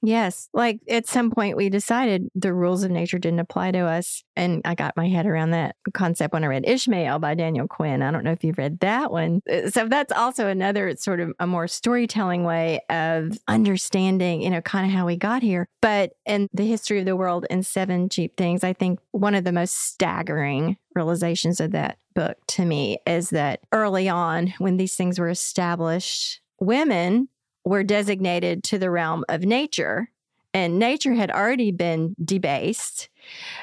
Yes. 0.00 0.48
Like 0.52 0.80
at 0.88 1.08
some 1.08 1.30
point 1.30 1.56
we 1.56 1.68
decided 1.68 2.28
the 2.34 2.54
rules 2.54 2.84
of 2.84 2.90
nature 2.90 3.18
didn't 3.18 3.40
apply 3.40 3.72
to 3.72 3.80
us. 3.80 4.22
And 4.36 4.62
I 4.64 4.74
got 4.74 4.96
my 4.96 5.08
head 5.08 5.26
around 5.26 5.50
that 5.50 5.74
concept 5.92 6.32
when 6.32 6.44
I 6.44 6.46
read 6.46 6.68
Ishmael 6.68 7.18
by 7.18 7.34
Daniel 7.34 7.66
Quinn. 7.66 8.02
I 8.02 8.10
don't 8.10 8.22
know 8.22 8.30
if 8.30 8.44
you've 8.44 8.58
read 8.58 8.78
that 8.80 9.10
one. 9.10 9.42
Uh, 9.50 9.70
So 9.70 9.88
that's 9.88 10.12
also 10.12 10.46
another 10.46 10.94
sort 10.96 11.20
of 11.20 11.32
a 11.40 11.46
more 11.46 11.66
storytelling 11.66 12.44
way 12.44 12.80
of 12.88 13.38
understanding, 13.48 14.40
you 14.40 14.50
know, 14.50 14.60
kind 14.60 14.86
of 14.86 14.92
how 14.92 15.04
we 15.04 15.16
got 15.16 15.42
here. 15.42 15.68
But 15.82 16.12
in 16.24 16.48
the 16.52 16.66
history 16.66 17.00
of 17.00 17.04
the 17.04 17.16
world 17.16 17.46
in 17.50 17.62
seven 17.64 18.08
cheap 18.08 18.36
things, 18.36 18.62
I 18.62 18.74
think 18.74 19.00
one 19.10 19.34
of 19.34 19.44
the 19.44 19.52
most 19.52 19.74
staggering 19.74 20.76
realizations 20.94 21.60
of 21.60 21.72
that 21.72 21.98
book 22.18 22.36
to 22.48 22.64
me 22.64 22.98
is 23.06 23.30
that 23.30 23.60
early 23.70 24.08
on, 24.08 24.52
when 24.58 24.76
these 24.76 24.96
things 24.96 25.20
were 25.20 25.28
established, 25.28 26.40
women 26.58 27.28
were 27.64 27.84
designated 27.84 28.64
to 28.64 28.76
the 28.76 28.90
realm 28.90 29.24
of 29.28 29.42
nature, 29.42 30.10
and 30.52 30.80
nature 30.80 31.12
had 31.12 31.30
already 31.30 31.70
been 31.70 32.16
debased. 32.24 33.08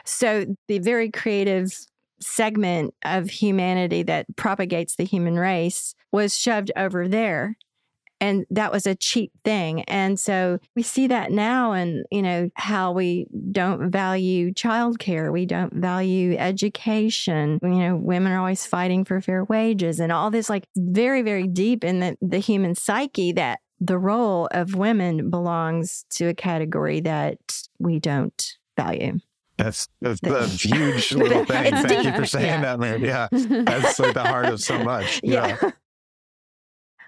So 0.05 0.55
the 0.69 0.79
very 0.79 1.11
creative 1.11 1.77
segment 2.21 2.93
of 3.03 3.29
humanity 3.29 4.03
that 4.03 4.25
propagates 4.37 4.95
the 4.95 5.03
human 5.03 5.37
race 5.37 5.93
was 6.13 6.37
shoved 6.37 6.71
over 6.77 7.09
there. 7.09 7.57
And 8.26 8.45
that 8.49 8.71
was 8.71 8.88
a 8.88 8.95
cheap 8.95 9.32
thing. 9.43 9.82
And 9.84 10.19
so 10.19 10.57
we 10.76 10.82
see 10.82 11.05
that 11.07 11.32
now 11.32 11.73
and, 11.73 12.05
you 12.11 12.21
know, 12.23 12.49
how 12.55 12.91
we 12.91 13.28
don't 13.51 13.89
value 13.91 14.51
childcare. 14.51 15.32
We 15.32 15.45
don't 15.45 15.73
value 15.73 16.36
education. 16.38 17.59
You 17.61 17.69
know, 17.69 17.95
women 17.95 18.32
are 18.32 18.39
always 18.39 18.65
fighting 18.65 19.05
for 19.05 19.21
fair 19.21 19.43
wages 19.43 19.99
and 19.99 20.11
all 20.11 20.32
this 20.32 20.49
like 20.49 20.65
very, 20.76 21.21
very 21.21 21.47
deep 21.47 21.84
in 21.84 21.99
the, 21.99 22.17
the 22.21 22.39
human 22.39 22.73
psyche 22.73 23.32
that 23.34 23.59
the 23.80 23.97
role 23.99 24.47
of 24.51 24.73
women 24.73 25.30
belongs 25.30 26.05
to 26.09 26.28
a 26.28 26.34
category 26.34 27.01
that 27.01 27.38
we 27.78 27.99
don't 27.99 28.53
value. 28.78 29.19
That's, 29.57 29.88
that's 30.01 30.21
a 30.23 30.45
huge 30.47 31.11
little 31.13 31.45
thing. 31.45 31.73
Thank 31.73 32.05
you 32.05 32.13
for 32.13 32.26
saying 32.26 32.45
Yeah. 32.45 32.61
that, 32.61 32.80
man. 32.80 33.01
Yeah. 33.01 33.28
That's 33.32 33.99
like 33.99 34.13
the 34.13 34.23
heart 34.23 34.47
of 34.47 34.59
so 34.61 34.84
much. 34.84 35.21
Yeah. 35.23 35.71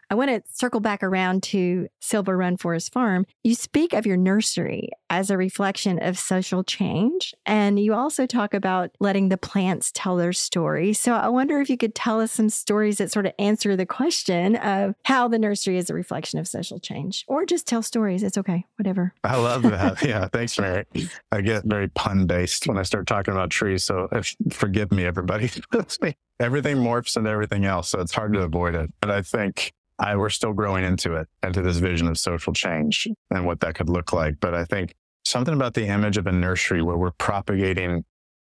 I 0.10 0.16
want 0.16 0.30
to 0.30 0.41
circle 0.53 0.80
back 0.80 1.03
around 1.03 1.43
to 1.43 1.88
Silver 1.99 2.38
Run 2.38 2.55
Forest 2.55 2.93
Farm. 2.93 3.26
You 3.43 3.55
speak 3.55 3.91
of 3.91 4.05
your 4.05 4.16
nursery 4.16 4.89
as 5.10 5.30
a 5.30 5.38
reflection 5.38 6.01
of 6.01 6.18
social 6.18 6.64
change, 6.64 7.34
and 7.45 7.78
you 7.78 7.93
also 7.93 8.26
talk 8.26 8.53
about 8.53 8.91
letting 8.99 9.28
the 9.30 9.38
plants 9.38 9.91
tell 9.93 10.16
their 10.16 10.32
story. 10.32 10.93
So 10.93 11.14
I 11.14 11.28
wonder 11.28 11.60
if 11.60 11.70
you 11.70 11.78
could 11.78 11.93
tell 11.93 12.22
us 12.22 12.32
some 12.32 12.49
stories 12.49 12.99
that 12.99 13.12
sort 13.12 13.26
of 13.26 13.34
answer 13.38 13.76
the 13.76 13.86
question 13.86 14.55
of 14.55 14.95
how 15.03 15.28
the 15.28 15.39
nursery 15.39 15.78
is 15.78 15.89
a 15.89 15.93
reflection 15.93 16.39
of 16.39 16.47
social 16.47 16.80
change, 16.80 17.26
or 17.28 17.45
just 17.45 17.68
tell 17.68 17.82
stories. 17.82 18.24
It's 18.24 18.38
okay, 18.38 18.66
whatever. 18.78 19.14
I 19.24 19.38
love 19.38 19.64
that. 19.64 19.97
Yeah. 20.08 20.28
Thanks, 20.28 20.58
Mary. 20.58 20.86
I 21.32 21.41
get 21.41 21.66
very 21.66 21.89
pun 21.89 22.28
based 22.28 22.66
when 22.66 22.78
I 22.78 22.84
start 22.84 23.08
talking 23.08 23.34
about 23.34 23.49
trees. 23.49 23.84
So 23.84 24.08
uh, 24.12 24.20
if, 24.20 24.36
forgive 24.51 24.91
me, 24.91 25.05
everybody. 25.05 25.49
everything 26.39 26.78
morphs 26.78 27.18
into 27.18 27.30
everything 27.30 27.66
else. 27.66 27.89
So 27.89 27.99
it's 27.99 28.14
hard 28.14 28.34
to 28.34 28.41
avoid 28.41 28.76
it. 28.76 28.91
But 29.01 29.12
I 29.12 29.22
think 29.22 29.74
I, 29.99 30.15
we're 30.15 30.29
still 30.29 30.53
growing 30.53 30.83
into 30.83 31.15
it, 31.15 31.27
into 31.43 31.61
this 31.61 31.77
vision 31.77 32.07
of 32.07 32.17
social 32.17 32.53
change 32.53 33.07
and 33.31 33.45
what 33.45 33.59
that 33.61 33.75
could 33.75 33.89
look 33.89 34.13
like. 34.13 34.39
But 34.39 34.53
I 34.53 34.65
think 34.65 34.93
something 35.25 35.53
about 35.53 35.73
the 35.73 35.87
image 35.87 36.17
of 36.17 36.27
a 36.27 36.31
nursery 36.31 36.81
where 36.81 36.97
we're 36.97 37.11
propagating 37.11 38.05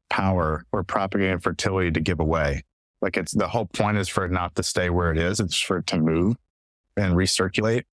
power, 0.09 0.65
we're 0.71 0.83
propagating 0.83 1.39
fertility 1.39 1.91
to 1.91 1.99
give 1.99 2.19
away. 2.19 2.63
Like 3.01 3.17
it's 3.17 3.33
the 3.33 3.47
whole 3.47 3.65
point 3.65 3.97
is 3.97 4.09
for 4.09 4.25
it 4.25 4.31
not 4.31 4.55
to 4.55 4.63
stay 4.63 4.89
where 4.89 5.11
it 5.11 5.17
is, 5.17 5.39
it's 5.39 5.59
for 5.59 5.77
it 5.77 5.87
to 5.87 5.99
move 5.99 6.35
and 6.97 7.15
recirculate 7.15 7.83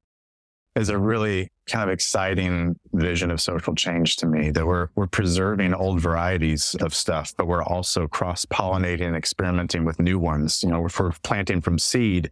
is 0.75 0.89
a 0.89 0.99
really 0.99 1.51
kind 1.67 1.89
of 1.89 1.93
exciting 1.93 2.79
vision 2.95 3.31
of 3.31 3.41
social 3.41 3.75
change 3.75 4.17
to 4.17 4.27
me 4.27 4.51
that 4.51 4.67
we're 4.67 4.89
we're 4.95 5.07
preserving 5.07 5.75
old 5.75 6.01
varieties 6.01 6.75
of 6.81 6.95
stuff, 6.95 7.35
but 7.37 7.47
we're 7.47 7.63
also 7.63 8.09
cross 8.09 8.45
pollinating 8.47 9.07
and 9.07 9.17
experimenting 9.17 9.85
with 9.85 10.01
new 10.01 10.19
ones. 10.19 10.63
You 10.63 10.71
know, 10.71 10.87
if 10.87 10.99
we're 10.99 11.13
planting 11.23 11.61
from 11.61 11.79
seed, 11.79 12.31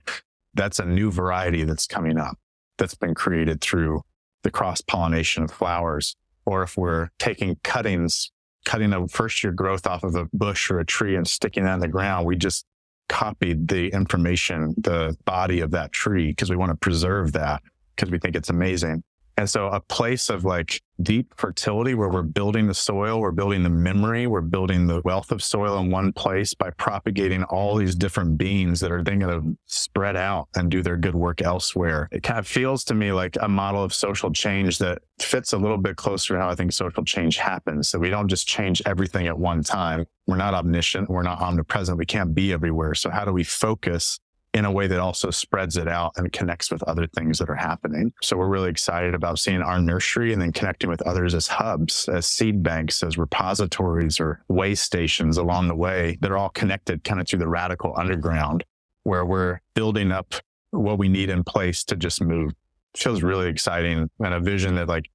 that's 0.54 0.78
a 0.78 0.84
new 0.84 1.10
variety 1.10 1.64
that's 1.64 1.86
coming 1.86 2.18
up 2.18 2.38
that's 2.78 2.94
been 2.94 3.14
created 3.14 3.60
through 3.60 4.02
the 4.42 4.50
cross 4.50 4.80
pollination 4.80 5.44
of 5.44 5.50
flowers. 5.50 6.16
Or 6.46 6.62
if 6.62 6.76
we're 6.76 7.10
taking 7.18 7.56
cuttings, 7.62 8.32
cutting 8.64 8.92
a 8.92 9.06
first 9.06 9.44
year 9.44 9.52
growth 9.52 9.86
off 9.86 10.02
of 10.02 10.14
a 10.14 10.26
bush 10.32 10.70
or 10.70 10.80
a 10.80 10.86
tree 10.86 11.14
and 11.14 11.28
sticking 11.28 11.64
that 11.64 11.74
in 11.74 11.80
the 11.80 11.88
ground, 11.88 12.26
we 12.26 12.36
just 12.36 12.64
copied 13.08 13.68
the 13.68 13.88
information, 13.88 14.74
the 14.78 15.16
body 15.24 15.60
of 15.60 15.72
that 15.72 15.92
tree 15.92 16.28
because 16.28 16.48
we 16.48 16.56
want 16.56 16.70
to 16.70 16.76
preserve 16.76 17.32
that 17.32 17.62
because 17.94 18.10
we 18.10 18.18
think 18.18 18.34
it's 18.34 18.48
amazing. 18.48 19.02
And 19.40 19.48
so 19.48 19.68
a 19.68 19.80
place 19.80 20.28
of 20.28 20.44
like 20.44 20.82
deep 21.00 21.32
fertility 21.34 21.94
where 21.94 22.10
we're 22.10 22.20
building 22.20 22.66
the 22.66 22.74
soil, 22.74 23.20
we're 23.20 23.30
building 23.30 23.62
the 23.62 23.70
memory, 23.70 24.26
we're 24.26 24.42
building 24.42 24.86
the 24.86 25.00
wealth 25.02 25.32
of 25.32 25.42
soil 25.42 25.78
in 25.78 25.90
one 25.90 26.12
place 26.12 26.52
by 26.52 26.68
propagating 26.72 27.44
all 27.44 27.74
these 27.74 27.94
different 27.94 28.36
beings 28.36 28.80
that 28.80 28.92
are 28.92 29.02
then 29.02 29.18
going 29.18 29.40
to 29.40 29.56
spread 29.64 30.14
out 30.14 30.48
and 30.56 30.70
do 30.70 30.82
their 30.82 30.98
good 30.98 31.14
work 31.14 31.40
elsewhere. 31.40 32.06
It 32.12 32.22
kind 32.22 32.38
of 32.38 32.46
feels 32.46 32.84
to 32.84 32.94
me 32.94 33.12
like 33.12 33.38
a 33.40 33.48
model 33.48 33.82
of 33.82 33.94
social 33.94 34.30
change 34.30 34.76
that 34.76 34.98
fits 35.18 35.54
a 35.54 35.56
little 35.58 35.78
bit 35.78 35.96
closer 35.96 36.34
to 36.34 36.40
how 36.40 36.50
I 36.50 36.54
think 36.54 36.72
social 36.72 37.02
change 37.02 37.38
happens. 37.38 37.88
So 37.88 37.98
we 37.98 38.10
don't 38.10 38.28
just 38.28 38.46
change 38.46 38.82
everything 38.84 39.26
at 39.26 39.38
one 39.38 39.62
time. 39.62 40.04
We're 40.26 40.36
not 40.36 40.52
omniscient. 40.52 41.08
We're 41.08 41.22
not 41.22 41.40
omnipresent. 41.40 41.96
We 41.96 42.04
can't 42.04 42.34
be 42.34 42.52
everywhere. 42.52 42.94
So 42.94 43.08
how 43.08 43.24
do 43.24 43.32
we 43.32 43.44
focus 43.44 44.20
in 44.52 44.64
a 44.64 44.72
way 44.72 44.86
that 44.88 44.98
also 44.98 45.30
spreads 45.30 45.76
it 45.76 45.86
out 45.86 46.12
and 46.16 46.32
connects 46.32 46.72
with 46.72 46.82
other 46.84 47.06
things 47.06 47.38
that 47.38 47.48
are 47.48 47.54
happening. 47.54 48.12
So 48.20 48.36
we're 48.36 48.48
really 48.48 48.70
excited 48.70 49.14
about 49.14 49.38
seeing 49.38 49.62
our 49.62 49.80
nursery 49.80 50.32
and 50.32 50.42
then 50.42 50.52
connecting 50.52 50.90
with 50.90 51.02
others 51.02 51.34
as 51.34 51.46
hubs, 51.46 52.08
as 52.08 52.26
seed 52.26 52.62
banks, 52.62 53.02
as 53.02 53.16
repositories 53.16 54.18
or 54.18 54.42
way 54.48 54.74
stations 54.74 55.38
along 55.38 55.68
the 55.68 55.76
way 55.76 56.18
that 56.20 56.32
are 56.32 56.36
all 56.36 56.48
connected 56.48 57.04
kind 57.04 57.20
of 57.20 57.28
through 57.28 57.38
the 57.38 57.48
radical 57.48 57.94
underground 57.96 58.64
where 59.04 59.24
we're 59.24 59.60
building 59.74 60.10
up 60.10 60.34
what 60.72 60.98
we 60.98 61.08
need 61.08 61.30
in 61.30 61.44
place 61.44 61.84
to 61.84 61.96
just 61.96 62.20
move. 62.20 62.50
It 62.94 63.00
feels 63.00 63.22
really 63.22 63.48
exciting 63.48 64.10
and 64.18 64.34
a 64.34 64.40
vision 64.40 64.74
that 64.76 64.88
like 64.88 65.08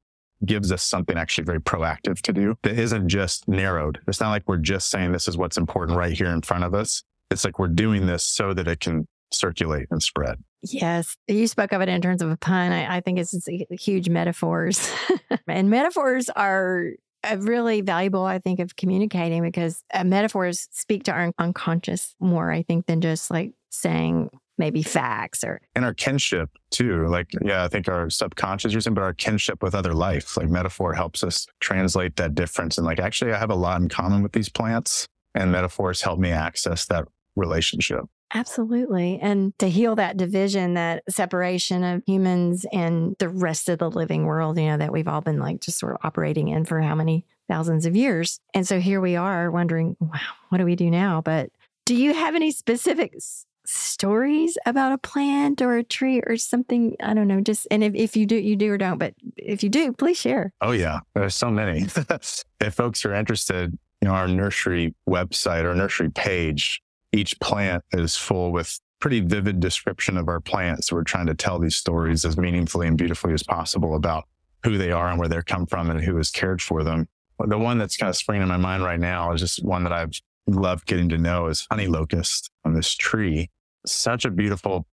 gives 0.46 0.72
us 0.72 0.84
something 0.84 1.18
actually 1.18 1.46
very 1.46 1.62
proactive 1.62 2.22
to 2.22 2.34
do 2.34 2.58
that 2.64 2.78
isn't 2.78 3.10
just 3.10 3.48
narrowed. 3.48 4.00
It's 4.08 4.20
not 4.20 4.30
like 4.30 4.48
we're 4.48 4.58
just 4.58 4.90
saying 4.90 5.12
this 5.12 5.28
is 5.28 5.38
what's 5.38 5.58
important 5.58 5.98
right 5.98 6.14
here 6.14 6.28
in 6.28 6.42
front 6.42 6.64
of 6.64 6.74
us. 6.74 7.04
It's 7.32 7.44
like 7.44 7.60
we're 7.60 7.68
doing 7.68 8.06
this 8.06 8.26
so 8.26 8.54
that 8.54 8.68
it 8.68 8.80
can 8.80 9.08
circulate 9.32 9.88
and 9.92 10.02
spread. 10.02 10.38
Yes. 10.64 11.16
You 11.28 11.48
spoke 11.48 11.74
of 11.74 11.82
it 11.82 11.90
in 11.90 12.02
terms 12.02 12.22
of 12.22 12.32
a 12.32 12.38
pun. 12.38 12.72
I, 12.72 12.98
I 12.98 13.02
think 13.02 13.20
it's, 13.20 13.34
it's 13.48 13.84
huge 13.84 14.10
metaphors. 14.10 14.90
and 15.48 15.70
metaphors 15.70 16.30
are 16.30 16.92
really 17.38 17.82
valuable, 17.82 18.24
I 18.24 18.40
think, 18.40 18.60
of 18.60 18.76
communicating 18.76 19.42
because 19.42 19.84
uh, 19.94 20.04
metaphors 20.04 20.68
speak 20.72 21.04
to 21.04 21.12
our 21.12 21.32
unconscious 21.40 22.16
more, 22.20 22.52
I 22.52 22.64
think, 22.64 22.86
than 22.86 23.02
just 23.02 23.32
like 23.32 23.54
saying 23.70 24.30
maybe 24.58 24.82
facts 24.82 25.44
or 25.44 25.60
and 25.76 25.84
our 25.84 25.94
kinship 25.94 26.50
too 26.72 27.08
like 27.08 27.28
yeah 27.42 27.66
i 27.66 27.68
think 27.68 27.90
our 27.90 28.10
subconscious 28.10 28.74
reason 28.74 28.94
but 28.94 29.04
our 29.04 29.14
kinship 29.14 29.62
with 29.62 29.76
other 29.76 29.94
life 29.94 30.38
like 30.38 30.48
metaphor 30.48 30.94
helps 30.94 31.26
us 31.26 31.46
translate 31.60 32.16
that 32.16 32.36
difference 32.36 32.78
and 32.78 32.88
like 32.88 33.00
actually 33.00 33.34
i 33.34 33.38
have 33.38 33.50
a 33.50 33.56
lot 33.56 33.82
in 33.82 33.90
common 33.90 34.24
with 34.24 34.32
these 34.32 34.48
plants 34.48 35.08
and 35.34 35.52
metaphors 35.52 36.02
help 36.02 36.20
me 36.20 36.32
access 36.32 36.86
that 36.86 37.06
relationship 37.36 38.06
Absolutely. 38.34 39.20
And 39.22 39.58
to 39.60 39.70
heal 39.70 39.96
that 39.96 40.18
division, 40.18 40.74
that 40.74 41.04
separation 41.10 41.84
of 41.84 42.04
humans 42.06 42.66
and 42.74 43.16
the 43.20 43.30
rest 43.30 43.70
of 43.70 43.80
the 43.80 43.90
living 43.90 44.26
world, 44.26 44.58
you 44.58 44.66
know, 44.66 44.78
that 44.78 44.92
we've 44.92 45.08
all 45.08 45.22
been 45.22 45.40
like 45.40 45.62
just 45.62 45.80
sort 45.80 45.94
of 45.94 46.00
operating 46.04 46.50
in 46.50 46.66
for 46.66 46.82
how 46.82 46.96
many 46.96 47.26
thousands 47.48 47.86
of 47.86 47.96
years. 47.96 48.40
And 48.54 48.68
so 48.68 48.80
here 48.80 49.00
we 49.00 49.16
are 49.16 49.52
wondering, 49.52 49.96
wow, 50.00 50.20
what 50.50 50.58
do 50.58 50.66
we 50.66 50.76
do 50.76 50.90
now? 50.90 51.22
But 51.22 51.52
do 51.86 51.96
you 51.96 52.14
have 52.14 52.36
any 52.36 52.52
specific 52.52 53.14
s- 53.16 53.46
stories 53.66 54.58
about 54.66 54.92
a 54.92 54.98
plant 54.98 55.62
or 55.62 55.78
a 55.78 55.84
tree 55.84 56.22
or 56.26 56.36
something? 56.38 56.96
I 57.02 57.14
don't 57.14 57.28
know. 57.28 57.42
Just, 57.42 57.68
and 57.70 57.84
if, 57.84 57.94
if 57.94 58.18
you 58.18 58.26
do, 58.26 58.36
you 58.36 58.56
do 58.56 58.72
or 58.72 58.78
don't. 58.78 58.98
But 58.98 59.14
if 59.38 59.64
you 59.64 59.70
do, 59.70 59.94
please 59.94 60.18
share. 60.18 60.52
Oh, 60.62 60.72
yeah. 60.72 61.02
There's 61.14 61.36
so 61.36 61.52
many. 61.52 61.86
if 62.60 62.74
folks 62.74 63.06
are 63.06 63.14
interested, 63.14 63.78
you 64.02 64.08
know, 64.08 64.16
our 64.16 64.28
nursery 64.28 64.96
website 65.08 65.64
or 65.64 65.76
nursery 65.76 66.10
page 66.10 66.82
each 67.16 67.40
plant 67.40 67.84
is 67.94 68.16
full 68.16 68.52
with 68.52 68.80
pretty 69.00 69.22
vivid 69.22 69.60
description 69.60 70.18
of 70.18 70.28
our 70.28 70.40
plants. 70.40 70.92
We're 70.92 71.04
trying 71.04 71.28
to 71.28 71.34
tell 71.34 71.60
these 71.60 71.76
stories 71.76 72.26
as 72.26 72.38
meaningfully 72.38 72.88
and 72.88 72.98
beautifully 72.98 73.34
as 73.34 73.44
possible 73.44 73.96
about 73.96 74.26
who 74.64 74.78
they 74.78 74.92
are 74.92 75.10
and 75.10 75.20
where 75.20 75.28
they're 75.28 75.44
come 75.44 75.66
from 75.66 75.90
and 75.90 76.02
who 76.02 76.18
has 76.18 76.32
cared 76.32 76.62
for 76.62 76.84
them. 76.84 77.08
The 77.40 77.58
one 77.58 77.78
that's 77.78 77.98
kind 77.98 78.10
of 78.10 78.16
springing 78.16 78.44
in 78.44 78.50
my 78.50 78.58
mind 78.58 78.84
right 78.84 79.00
now 79.00 79.32
is 79.34 79.42
just 79.42 79.64
one 79.64 79.84
that 79.84 79.94
I've 79.94 80.14
loved 80.48 80.86
getting 80.88 81.10
to 81.10 81.18
know 81.18 81.48
is 81.48 81.68
honey 81.70 81.88
locust 81.88 82.50
on 82.64 82.74
this 82.74 82.94
tree. 82.96 83.50
Such 83.86 84.26
a 84.26 84.32
beautiful, 84.32 84.88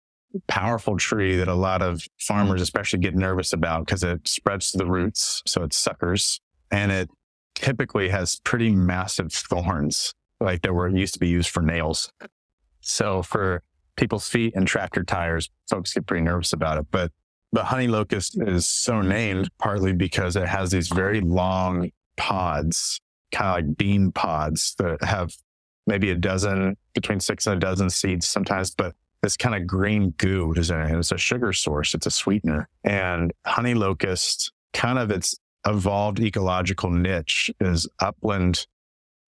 powerful 0.48 0.98
tree 0.98 1.36
that 1.38 1.48
a 1.48 1.54
lot 1.54 1.82
of 1.82 2.04
farmers 2.20 2.62
especially 2.62 3.00
get 3.00 3.16
nervous 3.16 3.54
about 3.54 3.86
because 3.86 4.04
it 4.04 4.28
spreads 4.28 4.72
to 4.72 4.78
the 4.78 4.86
roots. 4.86 5.42
So 5.46 5.64
it 5.64 5.74
suckers 5.74 6.42
and 6.72 6.92
it 6.92 7.10
typically 7.56 8.10
has 8.10 8.40
pretty 8.44 8.72
massive 8.72 9.32
thorns 9.32 10.14
like 10.42 10.62
that 10.64 10.74
were 10.74 10.90
used 10.90 11.14
to 11.14 11.20
be 11.20 11.28
used 11.28 11.50
for 11.50 11.62
nails. 11.62 12.12
So 12.82 13.22
for 13.22 13.64
people's 13.96 14.28
feet 14.28 14.56
and 14.56 14.68
tractor 14.68 15.04
tires, 15.04 15.50
folks 15.70 15.94
get 15.94 16.08
pretty 16.08 16.24
nervous 16.24 16.54
about 16.54 16.78
it. 16.78 16.88
But 16.92 17.12
the 17.52 17.64
honey 17.66 17.88
locust 17.88 18.42
is 18.42 18.68
so 18.68 19.02
named 19.02 19.50
partly 19.60 19.94
because 19.94 20.36
it 20.36 20.48
has 20.48 20.72
these 20.72 20.88
very 20.88 21.22
long 21.22 21.92
pods, 22.18 23.00
kind 23.32 23.50
of 23.50 23.56
like 23.56 23.78
bean 23.78 24.12
pods 24.12 24.76
that 24.78 25.04
have 25.04 25.34
maybe 25.86 26.10
a 26.10 26.16
dozen, 26.16 26.78
between 26.94 27.20
six 27.20 27.48
and 27.48 27.58
a 27.58 27.60
dozen 27.60 27.90
seeds 27.90 28.28
sometimes, 28.28 28.74
but 28.74 28.96
this 29.22 29.38
kind 29.38 29.56
of 29.56 29.68
green 29.68 30.12
goo 30.18 30.54
is 30.54 30.72
in 30.72 30.80
it. 30.80 30.98
It's 30.98 31.12
a 31.12 31.18
sugar 31.18 31.54
source. 31.54 31.94
It's 31.94 32.06
a 32.06 32.12
sweetener. 32.12 32.68
And 32.84 33.32
honey 33.46 33.74
locust, 33.74 34.52
kind 34.74 34.98
of 34.98 35.12
its 35.12 35.36
evolved 35.68 36.20
ecological 36.20 36.90
niche 36.90 37.52
is 37.60 37.88
upland 38.00 38.66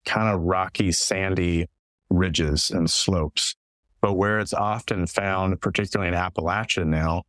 kind 0.04 0.34
of 0.34 0.42
rocky, 0.42 0.92
sandy 0.92 1.68
ridges 2.10 2.70
and 2.70 2.90
slopes. 2.90 3.56
But 4.00 4.14
where 4.14 4.38
it's 4.38 4.52
often 4.52 5.06
found, 5.06 5.60
particularly 5.60 6.08
in 6.08 6.18
Appalachia 6.18 6.86
now, 6.86 7.22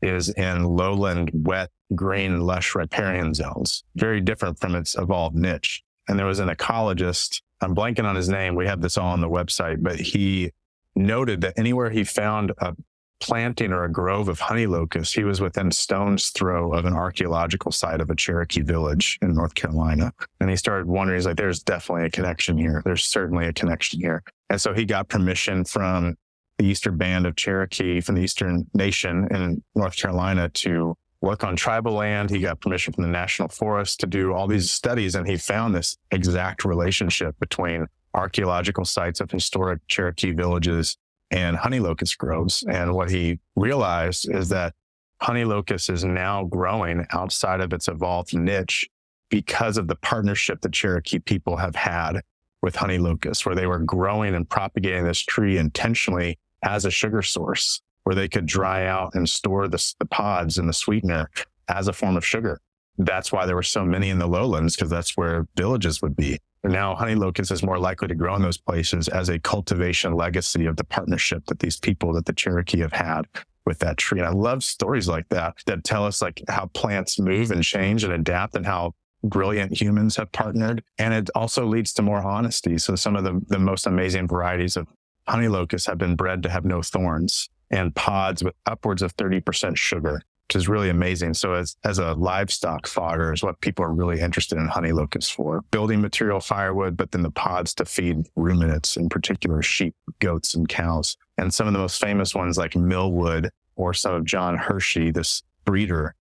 is 0.00 0.28
in 0.30 0.64
lowland, 0.64 1.30
wet, 1.34 1.70
green, 1.94 2.40
lush 2.40 2.74
riparian 2.74 3.34
zones, 3.34 3.84
very 3.96 4.20
different 4.20 4.58
from 4.58 4.74
its 4.74 4.96
evolved 4.96 5.36
niche. 5.36 5.82
And 6.08 6.18
there 6.18 6.26
was 6.26 6.38
an 6.38 6.48
ecologist, 6.48 7.40
I'm 7.60 7.74
blanking 7.74 8.04
on 8.04 8.16
his 8.16 8.28
name. 8.28 8.54
We 8.54 8.66
have 8.66 8.80
this 8.80 8.98
all 8.98 9.10
on 9.10 9.20
the 9.20 9.28
website, 9.28 9.82
but 9.82 9.98
he 9.98 10.50
noted 10.94 11.40
that 11.40 11.58
anywhere 11.58 11.90
he 11.90 12.04
found 12.04 12.52
a 12.58 12.74
planting 13.20 13.72
or 13.72 13.84
a 13.84 13.92
grove 13.92 14.28
of 14.28 14.40
honey 14.40 14.66
locust, 14.66 15.14
he 15.14 15.24
was 15.24 15.40
within 15.40 15.70
stone's 15.70 16.28
throw 16.30 16.72
of 16.72 16.84
an 16.84 16.92
archaeological 16.92 17.72
site 17.72 18.00
of 18.00 18.10
a 18.10 18.16
Cherokee 18.16 18.62
village 18.62 19.18
in 19.22 19.34
North 19.34 19.54
Carolina. 19.54 20.12
And 20.40 20.50
he 20.50 20.56
started 20.56 20.86
wondering, 20.86 21.18
he's 21.18 21.26
like, 21.26 21.36
there's 21.36 21.62
definitely 21.62 22.06
a 22.06 22.10
connection 22.10 22.58
here. 22.58 22.82
There's 22.84 23.04
certainly 23.04 23.46
a 23.46 23.52
connection 23.52 24.00
here. 24.00 24.22
And 24.50 24.60
so 24.60 24.74
he 24.74 24.84
got 24.84 25.08
permission 25.08 25.64
from 25.64 26.16
the 26.58 26.66
Eastern 26.66 26.96
Band 26.96 27.26
of 27.26 27.36
Cherokee, 27.36 28.00
from 28.00 28.16
the 28.16 28.22
Eastern 28.22 28.66
Nation 28.74 29.26
in 29.30 29.62
North 29.74 29.96
Carolina 29.96 30.48
to 30.50 30.96
work 31.20 31.42
on 31.42 31.56
tribal 31.56 31.92
land. 31.92 32.30
He 32.30 32.40
got 32.40 32.60
permission 32.60 32.92
from 32.92 33.02
the 33.02 33.10
National 33.10 33.48
Forest 33.48 34.00
to 34.00 34.06
do 34.06 34.32
all 34.34 34.46
these 34.46 34.70
studies. 34.70 35.14
And 35.14 35.26
he 35.26 35.36
found 35.36 35.74
this 35.74 35.96
exact 36.10 36.64
relationship 36.64 37.34
between 37.40 37.86
archaeological 38.12 38.84
sites 38.84 39.20
of 39.20 39.30
historic 39.30 39.80
Cherokee 39.88 40.32
villages 40.32 40.96
and 41.34 41.56
honey 41.56 41.80
locust 41.80 42.16
groves. 42.16 42.64
And 42.70 42.94
what 42.94 43.10
he 43.10 43.40
realized 43.56 44.30
is 44.30 44.48
that 44.50 44.74
honey 45.20 45.44
locust 45.44 45.90
is 45.90 46.04
now 46.04 46.44
growing 46.44 47.06
outside 47.10 47.60
of 47.60 47.72
its 47.72 47.88
evolved 47.88 48.36
niche 48.36 48.88
because 49.30 49.76
of 49.76 49.88
the 49.88 49.96
partnership 49.96 50.60
the 50.60 50.68
Cherokee 50.68 51.18
people 51.18 51.56
have 51.56 51.74
had 51.74 52.20
with 52.62 52.76
honey 52.76 52.98
locust, 52.98 53.44
where 53.44 53.56
they 53.56 53.66
were 53.66 53.80
growing 53.80 54.34
and 54.34 54.48
propagating 54.48 55.04
this 55.04 55.18
tree 55.18 55.58
intentionally 55.58 56.38
as 56.62 56.84
a 56.84 56.90
sugar 56.90 57.20
source, 57.20 57.82
where 58.04 58.14
they 58.14 58.28
could 58.28 58.46
dry 58.46 58.86
out 58.86 59.14
and 59.14 59.28
store 59.28 59.66
the, 59.66 59.94
the 59.98 60.06
pods 60.06 60.56
and 60.56 60.68
the 60.68 60.72
sweetener 60.72 61.28
as 61.68 61.88
a 61.88 61.92
form 61.92 62.16
of 62.16 62.24
sugar. 62.24 62.60
That's 62.96 63.32
why 63.32 63.44
there 63.44 63.56
were 63.56 63.64
so 63.64 63.84
many 63.84 64.08
in 64.08 64.20
the 64.20 64.28
lowlands, 64.28 64.76
because 64.76 64.88
that's 64.88 65.16
where 65.16 65.48
villages 65.56 66.00
would 66.00 66.14
be. 66.14 66.38
Now 66.64 66.94
honey 66.94 67.14
locust 67.14 67.50
is 67.50 67.62
more 67.62 67.78
likely 67.78 68.08
to 68.08 68.14
grow 68.14 68.34
in 68.36 68.42
those 68.42 68.56
places 68.56 69.08
as 69.08 69.28
a 69.28 69.38
cultivation 69.38 70.14
legacy 70.14 70.64
of 70.66 70.76
the 70.76 70.84
partnership 70.84 71.44
that 71.46 71.58
these 71.58 71.78
people 71.78 72.12
that 72.14 72.24
the 72.24 72.32
Cherokee 72.32 72.80
have 72.80 72.92
had 72.92 73.26
with 73.66 73.78
that 73.80 73.98
tree. 73.98 74.18
And 74.18 74.28
I 74.28 74.32
love 74.32 74.64
stories 74.64 75.08
like 75.08 75.28
that 75.28 75.56
that 75.66 75.84
tell 75.84 76.04
us 76.06 76.22
like 76.22 76.42
how 76.48 76.66
plants 76.74 77.18
move 77.18 77.50
and 77.50 77.62
change 77.62 78.02
and 78.02 78.12
adapt 78.12 78.56
and 78.56 78.64
how 78.64 78.94
brilliant 79.22 79.78
humans 79.78 80.16
have 80.16 80.32
partnered. 80.32 80.82
And 80.98 81.12
it 81.12 81.30
also 81.34 81.66
leads 81.66 81.92
to 81.94 82.02
more 82.02 82.22
honesty. 82.22 82.78
So 82.78 82.94
some 82.94 83.16
of 83.16 83.24
the, 83.24 83.40
the 83.48 83.58
most 83.58 83.86
amazing 83.86 84.28
varieties 84.28 84.76
of 84.76 84.86
honey 85.26 85.48
locust 85.48 85.86
have 85.86 85.98
been 85.98 86.16
bred 86.16 86.42
to 86.42 86.50
have 86.50 86.64
no 86.64 86.82
thorns 86.82 87.48
and 87.70 87.94
pods 87.94 88.44
with 88.44 88.54
upwards 88.66 89.02
of 89.02 89.16
30% 89.16 89.76
sugar 89.76 90.22
which 90.54 90.62
is 90.62 90.68
really 90.68 90.88
amazing. 90.88 91.34
So 91.34 91.54
as, 91.54 91.76
as 91.84 91.98
a 91.98 92.12
livestock 92.12 92.86
fodder 92.86 93.32
is 93.32 93.42
what 93.42 93.60
people 93.60 93.84
are 93.84 93.92
really 93.92 94.20
interested 94.20 94.56
in 94.56 94.68
honey 94.68 94.92
locusts 94.92 95.30
for. 95.30 95.62
Building 95.72 96.00
material 96.00 96.38
firewood, 96.38 96.96
but 96.96 97.10
then 97.10 97.22
the 97.22 97.30
pods 97.32 97.74
to 97.74 97.84
feed 97.84 98.28
ruminants, 98.36 98.96
in 98.96 99.08
particular 99.08 99.62
sheep, 99.62 99.94
goats, 100.20 100.54
and 100.54 100.68
cows. 100.68 101.16
And 101.38 101.52
some 101.52 101.66
of 101.66 101.72
the 101.72 101.80
most 101.80 102.00
famous 102.00 102.36
ones 102.36 102.56
like 102.56 102.76
Millwood 102.76 103.50
or 103.74 103.94
some 103.94 104.14
of 104.14 104.24
John 104.24 104.56
Hershey, 104.56 105.10
this 105.10 105.42
breeder, 105.64 106.14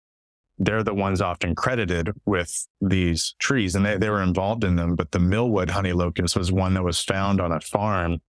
they're 0.58 0.84
the 0.84 0.94
ones 0.94 1.20
often 1.20 1.54
credited 1.54 2.12
with 2.26 2.68
these 2.80 3.36
trees 3.40 3.76
and 3.76 3.86
they, 3.86 3.98
they 3.98 4.10
were 4.10 4.24
involved 4.24 4.64
in 4.64 4.78
them. 4.78 4.96
But 4.96 5.12
the 5.12 5.20
Millwood 5.20 5.72
honey 5.72 5.92
locust 5.92 6.38
was 6.38 6.54
one 6.54 6.74
that 6.76 6.84
was 6.84 7.04
found 7.04 7.42
on 7.42 7.52
a 7.52 7.60
farm 7.60 8.20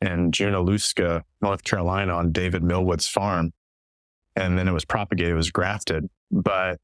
in 0.00 0.30
Junaluska, 0.30 1.24
North 1.42 1.64
Carolina 1.64 2.12
on 2.14 2.30
David 2.30 2.62
Millwood's 2.62 3.08
farm 3.08 3.52
and 4.36 4.58
then 4.58 4.68
it 4.68 4.72
was 4.72 4.84
propagated, 4.84 5.32
it 5.32 5.36
was 5.36 5.50
grafted. 5.50 6.08
But 6.30 6.78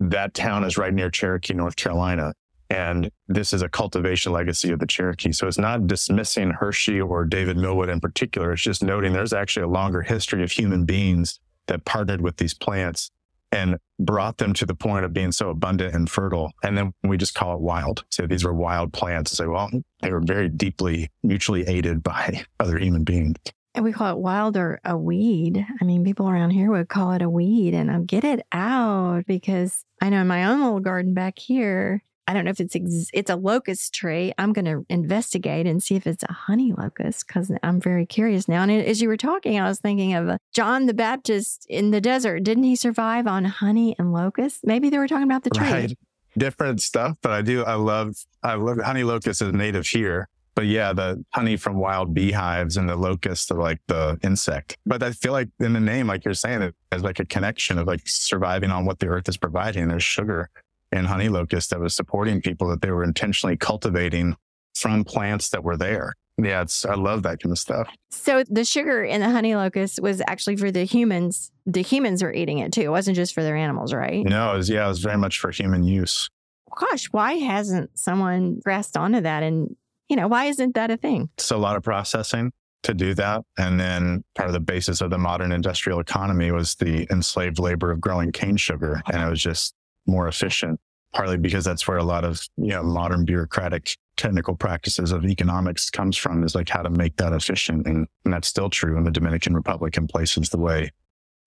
that 0.00 0.34
town 0.34 0.64
is 0.64 0.76
right 0.76 0.92
near 0.92 1.10
Cherokee, 1.10 1.54
North 1.54 1.76
Carolina. 1.76 2.34
And 2.70 3.10
this 3.28 3.52
is 3.52 3.62
a 3.62 3.68
cultivation 3.68 4.32
legacy 4.32 4.72
of 4.72 4.78
the 4.78 4.86
Cherokee. 4.86 5.32
So 5.32 5.46
it's 5.46 5.58
not 5.58 5.86
dismissing 5.86 6.50
Hershey 6.50 7.00
or 7.00 7.24
David 7.24 7.56
Millwood 7.56 7.88
in 7.88 8.00
particular. 8.00 8.52
It's 8.52 8.62
just 8.62 8.82
noting 8.82 9.12
there's 9.12 9.32
actually 9.32 9.64
a 9.64 9.68
longer 9.68 10.02
history 10.02 10.42
of 10.42 10.50
human 10.50 10.84
beings 10.84 11.40
that 11.66 11.84
partnered 11.84 12.20
with 12.20 12.36
these 12.36 12.54
plants 12.54 13.10
and 13.52 13.78
brought 14.00 14.38
them 14.38 14.52
to 14.54 14.66
the 14.66 14.74
point 14.74 15.04
of 15.04 15.12
being 15.12 15.30
so 15.30 15.50
abundant 15.50 15.94
and 15.94 16.10
fertile. 16.10 16.52
And 16.64 16.76
then 16.76 16.92
we 17.04 17.16
just 17.16 17.34
call 17.34 17.54
it 17.54 17.60
wild. 17.60 18.04
So 18.10 18.26
these 18.26 18.44
were 18.44 18.52
wild 18.52 18.92
plants. 18.92 19.30
So, 19.30 19.50
well, 19.50 19.70
they 20.02 20.10
were 20.10 20.20
very 20.20 20.48
deeply 20.48 21.10
mutually 21.22 21.66
aided 21.68 22.02
by 22.02 22.44
other 22.60 22.78
human 22.78 23.04
beings. 23.04 23.36
And 23.74 23.84
we 23.84 23.92
call 23.92 24.12
it 24.12 24.18
wild 24.18 24.56
or 24.56 24.80
a 24.84 24.96
weed. 24.96 25.66
I 25.80 25.84
mean, 25.84 26.04
people 26.04 26.28
around 26.28 26.50
here 26.50 26.70
would 26.70 26.88
call 26.88 27.12
it 27.12 27.22
a 27.22 27.28
weed 27.28 27.74
and 27.74 27.90
I'll 27.90 28.02
get 28.02 28.22
it 28.24 28.46
out 28.52 29.26
because 29.26 29.84
I 30.00 30.10
know 30.10 30.20
in 30.20 30.28
my 30.28 30.44
own 30.44 30.60
little 30.60 30.80
garden 30.80 31.12
back 31.12 31.38
here, 31.38 32.02
I 32.26 32.32
don't 32.32 32.44
know 32.44 32.50
if 32.50 32.60
it's 32.60 32.74
ex- 32.74 33.10
it's 33.12 33.30
a 33.30 33.36
locust 33.36 33.92
tree. 33.92 34.32
I'm 34.38 34.52
going 34.52 34.64
to 34.64 34.86
investigate 34.88 35.66
and 35.66 35.82
see 35.82 35.94
if 35.94 36.06
it's 36.06 36.22
a 36.22 36.32
honey 36.32 36.72
locust 36.72 37.26
because 37.26 37.50
I'm 37.62 37.80
very 37.80 38.06
curious 38.06 38.48
now. 38.48 38.62
And 38.62 38.70
as 38.70 39.02
you 39.02 39.08
were 39.08 39.16
talking, 39.16 39.60
I 39.60 39.68
was 39.68 39.78
thinking 39.80 40.14
of 40.14 40.28
uh, 40.28 40.38
John 40.52 40.86
the 40.86 40.94
Baptist 40.94 41.66
in 41.68 41.90
the 41.90 42.00
desert. 42.00 42.42
Didn't 42.44 42.64
he 42.64 42.76
survive 42.76 43.26
on 43.26 43.44
honey 43.44 43.94
and 43.98 44.12
locusts? 44.12 44.60
Maybe 44.64 44.88
they 44.88 44.98
were 44.98 45.08
talking 45.08 45.24
about 45.24 45.42
the 45.42 45.50
tree. 45.50 45.70
Right. 45.70 45.98
Different 46.36 46.80
stuff, 46.80 47.18
but 47.22 47.32
I 47.32 47.42
do. 47.42 47.62
I 47.62 47.74
love. 47.74 48.16
I 48.42 48.54
love 48.54 48.78
honey 48.80 49.04
locust 49.04 49.40
is 49.40 49.52
native 49.52 49.86
here. 49.86 50.28
But 50.54 50.66
yeah, 50.66 50.92
the 50.92 51.24
honey 51.30 51.56
from 51.56 51.76
wild 51.76 52.14
beehives 52.14 52.76
and 52.76 52.88
the 52.88 52.96
locust 52.96 53.50
are 53.50 53.58
like 53.58 53.80
the 53.88 54.18
insect. 54.22 54.76
But 54.86 55.02
I 55.02 55.12
feel 55.12 55.32
like 55.32 55.48
in 55.58 55.72
the 55.72 55.80
name, 55.80 56.06
like 56.06 56.24
you're 56.24 56.34
saying, 56.34 56.62
it 56.62 56.74
has 56.92 57.02
like 57.02 57.18
a 57.18 57.24
connection 57.24 57.78
of 57.78 57.86
like 57.86 58.02
surviving 58.04 58.70
on 58.70 58.84
what 58.84 59.00
the 59.00 59.08
earth 59.08 59.28
is 59.28 59.36
providing. 59.36 59.88
There's 59.88 60.04
sugar 60.04 60.50
and 60.92 61.06
honey 61.06 61.28
locust 61.28 61.70
that 61.70 61.80
was 61.80 61.94
supporting 61.94 62.40
people 62.40 62.68
that 62.68 62.82
they 62.82 62.90
were 62.90 63.02
intentionally 63.02 63.56
cultivating 63.56 64.36
from 64.74 65.04
plants 65.04 65.50
that 65.50 65.64
were 65.64 65.76
there. 65.76 66.14
Yeah, 66.36 66.62
it's 66.62 66.84
I 66.84 66.94
love 66.94 67.22
that 67.24 67.40
kind 67.40 67.52
of 67.52 67.58
stuff. 67.58 67.88
So 68.10 68.42
the 68.48 68.64
sugar 68.64 69.04
in 69.04 69.20
the 69.20 69.30
honey 69.30 69.54
locust 69.54 70.00
was 70.02 70.20
actually 70.26 70.56
for 70.56 70.72
the 70.72 70.84
humans. 70.84 71.52
The 71.66 71.82
humans 71.82 72.22
were 72.22 72.32
eating 72.32 72.58
it 72.58 72.72
too. 72.72 72.82
It 72.82 72.90
wasn't 72.90 73.16
just 73.16 73.34
for 73.34 73.42
their 73.42 73.56
animals, 73.56 73.92
right? 73.92 74.24
No, 74.24 74.54
it 74.54 74.56
was 74.56 74.68
yeah, 74.68 74.84
it 74.84 74.88
was 74.88 75.00
very 75.00 75.18
much 75.18 75.38
for 75.38 75.50
human 75.50 75.84
use. 75.84 76.28
Gosh, 76.76 77.06
why 77.12 77.34
hasn't 77.34 77.96
someone 77.96 78.60
grasped 78.64 78.96
onto 78.96 79.20
that? 79.20 79.44
And 79.44 79.76
you 80.14 80.20
know, 80.20 80.28
why 80.28 80.44
isn't 80.44 80.76
that 80.76 80.92
a 80.92 80.96
thing? 80.96 81.28
It's 81.36 81.50
a 81.50 81.56
lot 81.56 81.74
of 81.74 81.82
processing 81.82 82.52
to 82.84 82.94
do 82.94 83.14
that. 83.14 83.42
And 83.58 83.80
then 83.80 84.22
part 84.36 84.48
of 84.48 84.52
the 84.52 84.60
basis 84.60 85.00
of 85.00 85.10
the 85.10 85.18
modern 85.18 85.50
industrial 85.50 85.98
economy 85.98 86.52
was 86.52 86.76
the 86.76 87.08
enslaved 87.10 87.58
labor 87.58 87.90
of 87.90 88.00
growing 88.00 88.30
cane 88.30 88.56
sugar. 88.56 89.02
And 89.12 89.20
it 89.20 89.28
was 89.28 89.42
just 89.42 89.74
more 90.06 90.28
efficient, 90.28 90.78
partly 91.12 91.36
because 91.36 91.64
that's 91.64 91.88
where 91.88 91.96
a 91.96 92.04
lot 92.04 92.24
of 92.24 92.40
you 92.56 92.68
know 92.68 92.84
modern 92.84 93.24
bureaucratic 93.24 93.96
technical 94.16 94.54
practices 94.54 95.10
of 95.10 95.24
economics 95.24 95.90
comes 95.90 96.16
from 96.16 96.44
is 96.44 96.54
like 96.54 96.68
how 96.68 96.82
to 96.82 96.90
make 96.90 97.16
that 97.16 97.32
efficient. 97.32 97.84
And, 97.84 98.06
and 98.24 98.32
that's 98.32 98.46
still 98.46 98.70
true 98.70 98.96
in 98.96 99.02
the 99.02 99.10
Dominican 99.10 99.52
Republic 99.52 99.96
and 99.96 100.08
places 100.08 100.50
the 100.50 100.58
way 100.58 100.92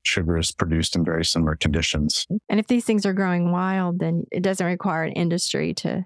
sugar 0.03 0.37
is 0.37 0.51
produced 0.51 0.97
in 0.97 1.05
very 1.05 1.23
similar 1.23 1.55
conditions. 1.55 2.27
And 2.49 2.59
if 2.59 2.67
these 2.67 2.83
things 2.83 3.05
are 3.05 3.13
growing 3.13 3.53
wild, 3.53 3.99
then 3.99 4.25
it 4.29 4.43
doesn't 4.43 4.65
require 4.65 5.03
an 5.03 5.13
industry 5.13 5.73
to 5.75 6.05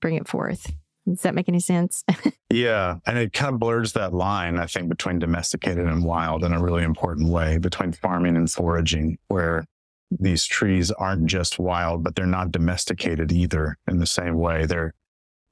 bring 0.00 0.14
it 0.14 0.28
forth. 0.28 0.72
Does 1.06 1.22
that 1.22 1.34
make 1.34 1.48
any 1.48 1.60
sense? 1.60 2.04
yeah. 2.50 2.96
And 3.06 3.16
it 3.16 3.32
kind 3.32 3.54
of 3.54 3.60
blurs 3.60 3.92
that 3.92 4.12
line, 4.12 4.58
I 4.58 4.66
think, 4.66 4.88
between 4.88 5.18
domesticated 5.18 5.86
and 5.86 6.04
wild 6.04 6.42
in 6.42 6.52
a 6.52 6.62
really 6.62 6.82
important 6.82 7.30
way, 7.30 7.58
between 7.58 7.92
farming 7.92 8.36
and 8.36 8.50
foraging, 8.50 9.18
where 9.28 9.64
these 10.10 10.44
trees 10.44 10.90
aren't 10.90 11.26
just 11.26 11.58
wild, 11.58 12.02
but 12.02 12.16
they're 12.16 12.26
not 12.26 12.50
domesticated 12.50 13.30
either 13.32 13.76
in 13.88 13.98
the 13.98 14.06
same 14.06 14.36
way. 14.38 14.66
They're 14.66 14.94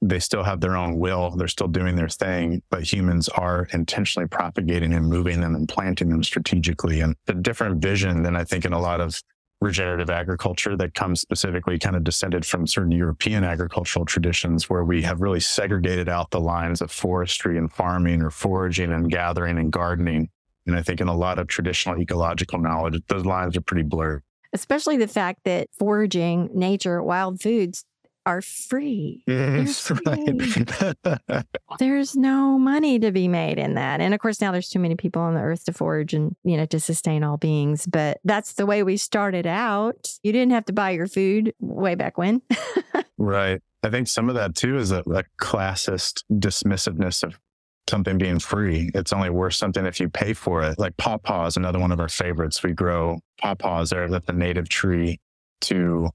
they 0.01 0.19
still 0.19 0.43
have 0.43 0.61
their 0.61 0.75
own 0.75 0.99
will. 0.99 1.31
They're 1.31 1.47
still 1.47 1.67
doing 1.67 1.95
their 1.95 2.09
thing, 2.09 2.61
but 2.69 2.83
humans 2.83 3.29
are 3.29 3.67
intentionally 3.71 4.27
propagating 4.27 4.93
and 4.93 5.07
moving 5.07 5.41
them 5.41 5.55
and 5.55 5.67
planting 5.67 6.09
them 6.09 6.23
strategically. 6.23 6.99
And 6.99 7.15
a 7.27 7.33
different 7.33 7.81
vision 7.81 8.21
than 8.21 8.35
I 8.35 8.43
think 8.43 8.65
in 8.65 8.73
a 8.73 8.79
lot 8.79 9.01
of 9.01 9.19
regenerative 9.61 10.09
agriculture 10.09 10.75
that 10.77 10.93
comes 10.93 11.21
specifically 11.21 11.79
kind 11.79 11.95
of 11.95 12.03
descended 12.03 12.45
from 12.45 12.67
certain 12.67 12.91
European 12.91 13.43
agricultural 13.43 14.05
traditions 14.05 14.69
where 14.69 14.83
we 14.83 15.01
have 15.01 15.21
really 15.21 15.39
segregated 15.39 16.09
out 16.09 16.29
the 16.31 16.39
lines 16.39 16.81
of 16.81 16.91
forestry 16.91 17.57
and 17.57 17.71
farming 17.71 18.21
or 18.21 18.29
foraging 18.29 18.91
and 18.91 19.09
gathering 19.09 19.57
and 19.57 19.71
gardening. 19.71 20.29
And 20.67 20.75
I 20.75 20.81
think 20.81 20.99
in 20.99 21.07
a 21.07 21.15
lot 21.15 21.39
of 21.39 21.47
traditional 21.47 21.99
ecological 21.99 22.59
knowledge, 22.59 23.01
those 23.07 23.25
lines 23.25 23.55
are 23.55 23.61
pretty 23.61 23.83
blurred 23.83 24.23
especially 24.55 24.95
the 24.95 25.07
fact 25.07 25.41
that 25.43 25.67
foraging, 25.77 26.49
nature, 26.53 27.03
wild 27.03 27.41
foods 27.41 27.83
are 28.25 28.41
free. 28.41 29.23
Yes, 29.27 29.91
right. 30.05 31.45
there's 31.79 32.15
no 32.15 32.57
money 32.57 32.99
to 32.99 33.11
be 33.11 33.27
made 33.27 33.57
in 33.57 33.75
that. 33.75 34.01
And 34.01 34.13
of 34.13 34.19
course, 34.19 34.41
now 34.41 34.51
there's 34.51 34.69
too 34.69 34.79
many 34.79 34.95
people 34.95 35.21
on 35.21 35.35
the 35.35 35.41
earth 35.41 35.65
to 35.65 35.73
forage 35.73 36.13
and, 36.13 36.35
you 36.43 36.57
know, 36.57 36.65
to 36.65 36.79
sustain 36.79 37.23
all 37.23 37.37
beings. 37.37 37.85
But 37.85 38.19
that's 38.23 38.53
the 38.53 38.65
way 38.65 38.83
we 38.83 38.97
started 38.97 39.45
out. 39.45 40.09
You 40.23 40.31
didn't 40.31 40.53
have 40.53 40.65
to 40.65 40.73
buy 40.73 40.91
your 40.91 41.07
food 41.07 41.53
way 41.59 41.95
back 41.95 42.17
when. 42.17 42.41
right. 43.17 43.61
I 43.83 43.89
think 43.89 44.07
some 44.07 44.29
of 44.29 44.35
that 44.35 44.55
too 44.55 44.77
is 44.77 44.91
a, 44.91 44.99
a 44.99 45.23
classist 45.39 46.23
dismissiveness 46.31 47.23
of 47.23 47.39
something 47.87 48.17
being 48.17 48.39
free. 48.39 48.89
It's 48.95 49.13
only 49.13 49.29
worth 49.29 49.53
something 49.53 49.85
if 49.85 49.99
you 49.99 50.09
pay 50.09 50.33
for 50.33 50.63
it. 50.63 50.79
Like 50.79 50.97
pawpaw 50.97 51.45
is 51.45 51.57
another 51.57 51.79
one 51.79 51.91
of 51.91 51.99
our 51.99 52.09
favorites. 52.09 52.63
We 52.63 52.73
grow 52.73 53.19
pawpaws 53.41 53.91
there 53.91 54.03
at 54.03 54.25
the 54.25 54.33
native 54.33 54.69
tree 54.69 55.19
to 55.61 56.09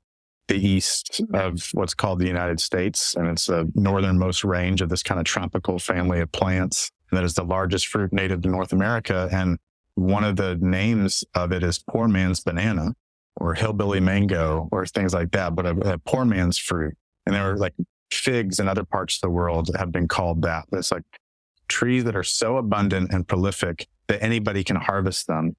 the 0.51 0.69
east 0.69 1.23
of 1.33 1.71
what's 1.75 1.95
called 1.95 2.19
the 2.19 2.27
United 2.27 2.61
States. 2.61 3.15
And 3.15 3.29
it's 3.29 3.47
the 3.47 3.71
northernmost 3.77 4.43
range 4.43 4.83
of 4.83 4.89
this 4.89 5.03
kind 5.03 5.21
of 5.21 5.25
tropical 5.25 5.79
family 5.79 6.21
of 6.21 6.31
plants. 6.33 6.91
That 7.13 7.23
is 7.23 7.35
the 7.35 7.45
largest 7.45 7.87
fruit 7.87 8.13
native 8.13 8.43
to 8.43 8.49
North 8.49 8.73
America. 8.73 9.29
And 9.33 9.59
one 9.95 10.25
of 10.25 10.37
the 10.37 10.59
names 10.61 11.23
of 11.35 11.53
it 11.53 11.63
is 11.63 11.79
poor 11.79 12.09
man's 12.09 12.41
banana 12.41 12.95
or 13.37 13.55
hillbilly 13.55 14.01
mango 14.01 14.69
or 14.73 14.85
things 14.87 15.15
like 15.15 15.31
that, 15.31 15.55
but 15.55 15.67
a, 15.67 15.93
a 15.93 15.99
poor 15.99 16.25
man's 16.25 16.59
fruit. 16.59 16.97
And 17.27 17.35
there 17.35 17.53
are 17.53 17.57
like 17.57 17.75
figs 18.11 18.59
in 18.59 18.67
other 18.67 18.85
parts 18.85 19.17
of 19.17 19.21
the 19.21 19.31
world 19.31 19.71
have 19.79 19.93
been 19.93 20.09
called 20.09 20.43
that. 20.43 20.65
It's 20.73 20.91
like 20.91 21.05
trees 21.69 22.03
that 22.05 22.17
are 22.17 22.25
so 22.25 22.57
abundant 22.57 23.13
and 23.13 23.27
prolific 23.27 23.87
that 24.09 24.21
anybody 24.21 24.65
can 24.65 24.77
harvest 24.77 25.29
them, 25.29 25.55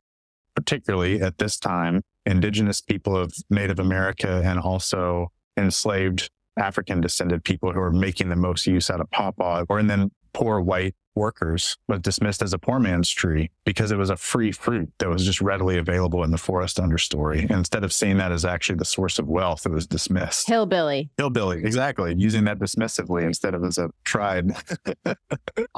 particularly 0.54 1.22
at 1.22 1.38
this 1.38 1.58
time, 1.58 2.02
indigenous 2.26 2.82
people 2.82 3.18
of 3.18 3.34
Native 3.50 3.80
America 3.80 4.42
and 4.44 4.60
also 4.60 5.32
enslaved 5.58 6.30
African 6.58 7.02
descended 7.02 7.44
people 7.44 7.72
who 7.72 7.80
are 7.80 7.92
making 7.92 8.30
the 8.30 8.36
most 8.36 8.68
use 8.68 8.90
out 8.90 9.02
of 9.02 9.10
pawpaw, 9.12 9.66
or 9.70 9.80
and 9.80 9.90
then 9.90 10.12
poor 10.34 10.62
white 10.62 10.96
workers 11.16 11.78
was 11.88 12.00
dismissed 12.00 12.42
as 12.42 12.54
a 12.54 12.58
poor 12.58 12.80
man's 12.80 13.10
tree 13.10 13.50
because 13.66 13.92
it 13.92 13.98
was 13.98 14.10
a 14.10 14.16
free 14.16 14.52
fruit 14.52 14.90
that 15.00 15.10
was 15.10 15.26
just 15.26 15.42
readily 15.42 15.78
available 15.78 16.24
in 16.24 16.32
the 16.32 16.38
forest 16.38 16.78
understory. 16.78 17.42
And 17.42 17.52
instead 17.52 17.84
of 17.84 17.92
seeing 17.92 18.18
that 18.18 18.32
as 18.32 18.46
actually 18.46 18.78
the 18.78 18.86
source 18.86 19.20
of 19.20 19.28
wealth, 19.28 19.66
it 19.66 19.72
was 19.72 19.88
dismissed. 19.88 20.48
Hillbilly. 20.48 21.10
Hillbilly, 21.18 21.60
exactly. 21.60 22.16
Using 22.18 22.46
that 22.46 22.60
dismissively 22.60 23.24
instead 23.24 23.54
of 23.54 23.64
as 23.64 23.78
a 23.78 23.90
tribe. 24.04 24.56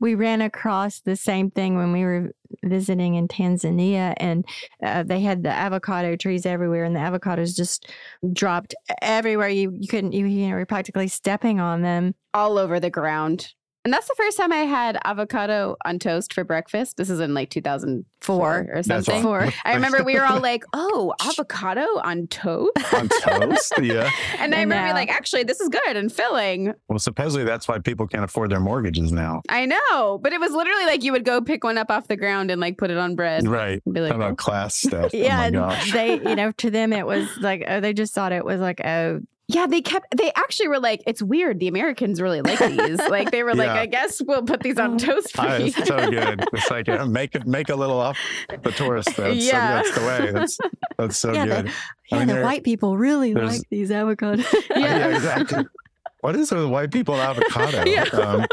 we 0.00 0.14
ran 0.14 0.40
across 0.40 1.00
the 1.00 1.16
same 1.16 1.50
thing 1.50 1.76
when 1.76 1.92
we 1.92 2.04
were 2.04 2.32
visiting 2.62 3.14
in 3.14 3.28
Tanzania, 3.28 4.14
and 4.18 4.44
uh, 4.82 5.02
they 5.02 5.20
had 5.20 5.42
the 5.42 5.50
avocado 5.50 6.16
trees 6.16 6.46
everywhere, 6.46 6.84
and 6.84 6.94
the 6.94 7.00
avocados 7.00 7.56
just 7.56 7.90
dropped 8.32 8.74
everywhere. 9.02 9.48
You 9.48 9.76
you 9.78 9.88
couldn't 9.88 10.12
you, 10.12 10.26
you 10.26 10.48
know 10.48 10.56
were 10.56 10.66
practically 10.66 11.08
stepping 11.08 11.60
on 11.60 11.82
them 11.82 12.14
all 12.32 12.58
over 12.58 12.80
the 12.80 12.90
ground. 12.90 13.52
And 13.84 13.92
that's 13.92 14.08
the 14.08 14.14
first 14.16 14.38
time 14.38 14.50
I 14.50 14.64
had 14.64 14.98
avocado 15.04 15.76
on 15.84 15.98
toast 15.98 16.32
for 16.32 16.42
breakfast. 16.42 16.96
This 16.96 17.10
is 17.10 17.20
in 17.20 17.34
like 17.34 17.50
2004 17.50 18.70
or 18.72 18.82
something. 18.82 19.22
Four. 19.22 19.50
I 19.62 19.74
remember 19.74 20.02
we 20.02 20.14
were 20.14 20.24
all 20.24 20.40
like, 20.42 20.64
oh, 20.72 21.12
avocado 21.20 21.82
on 22.02 22.26
toast? 22.28 22.72
on 22.94 23.10
toast? 23.10 23.74
Yeah. 23.82 24.10
and 24.38 24.54
I, 24.54 24.58
I 24.58 24.60
remember 24.62 24.84
being 24.86 24.94
like, 24.94 25.10
actually, 25.10 25.42
this 25.42 25.60
is 25.60 25.68
good 25.68 25.96
and 25.98 26.10
filling. 26.10 26.72
Well, 26.88 26.98
supposedly 26.98 27.44
that's 27.44 27.68
why 27.68 27.78
people 27.78 28.06
can't 28.06 28.24
afford 28.24 28.50
their 28.50 28.60
mortgages 28.60 29.12
now. 29.12 29.42
I 29.50 29.66
know. 29.66 30.18
But 30.18 30.32
it 30.32 30.40
was 30.40 30.52
literally 30.52 30.86
like 30.86 31.04
you 31.04 31.12
would 31.12 31.26
go 31.26 31.42
pick 31.42 31.62
one 31.62 31.76
up 31.76 31.90
off 31.90 32.08
the 32.08 32.16
ground 32.16 32.50
and 32.50 32.62
like 32.62 32.78
put 32.78 32.90
it 32.90 32.96
on 32.96 33.16
bread. 33.16 33.46
Right. 33.46 33.82
Like, 33.84 34.08
How 34.08 34.16
about 34.16 34.32
oh. 34.32 34.36
class 34.36 34.76
stuff? 34.76 35.10
Oh 35.12 35.16
yeah. 35.16 35.50
Oh 35.52 35.92
they, 35.92 36.14
you 36.14 36.36
know, 36.36 36.52
to 36.52 36.70
them, 36.70 36.94
it 36.94 37.06
was 37.06 37.28
like, 37.38 37.62
oh, 37.68 37.80
they 37.80 37.92
just 37.92 38.14
thought 38.14 38.32
it 38.32 38.46
was 38.46 38.60
like, 38.60 38.80
oh, 38.82 39.20
yeah, 39.46 39.66
they 39.66 39.82
kept. 39.82 40.16
They 40.16 40.32
actually 40.36 40.68
were 40.68 40.80
like, 40.80 41.02
"It's 41.06 41.22
weird. 41.22 41.60
The 41.60 41.68
Americans 41.68 42.18
really 42.20 42.40
like 42.40 42.58
these. 42.58 42.98
like 43.10 43.30
they 43.30 43.42
were 43.42 43.50
yeah. 43.50 43.56
like, 43.56 43.70
I 43.70 43.86
guess 43.86 44.22
we'll 44.22 44.42
put 44.42 44.60
these 44.60 44.78
on 44.78 44.96
toast 44.96 45.36
for 45.36 45.42
you." 45.58 45.66
It's 45.66 45.86
so 45.86 46.10
good. 46.10 46.44
It's 46.52 46.70
like 46.70 46.88
uh, 46.88 47.04
make 47.04 47.34
it 47.34 47.46
make 47.46 47.68
a 47.68 47.76
little 47.76 48.00
off 48.00 48.18
the 48.48 48.70
tourist. 48.70 49.14
That's, 49.16 49.36
yeah, 49.36 49.82
so, 49.82 49.88
that's 49.88 49.98
the 49.98 50.06
way. 50.06 50.32
That's 50.32 50.58
that's 50.96 51.18
so 51.18 51.32
yeah, 51.34 51.44
good. 51.44 51.66
The, 51.66 51.72
yeah, 52.10 52.16
I 52.16 52.24
mean, 52.24 52.36
the 52.36 52.42
white 52.42 52.64
people 52.64 52.96
really 52.96 53.34
like 53.34 53.60
these 53.70 53.90
avocados. 53.90 54.50
yeah. 54.70 54.78
yeah, 54.78 55.16
exactly. 55.16 55.66
What 56.20 56.36
is 56.36 56.50
with 56.50 56.64
white 56.64 56.90
people 56.90 57.14
avocado? 57.14 57.84
yeah. 57.84 58.04
Um, 58.04 58.46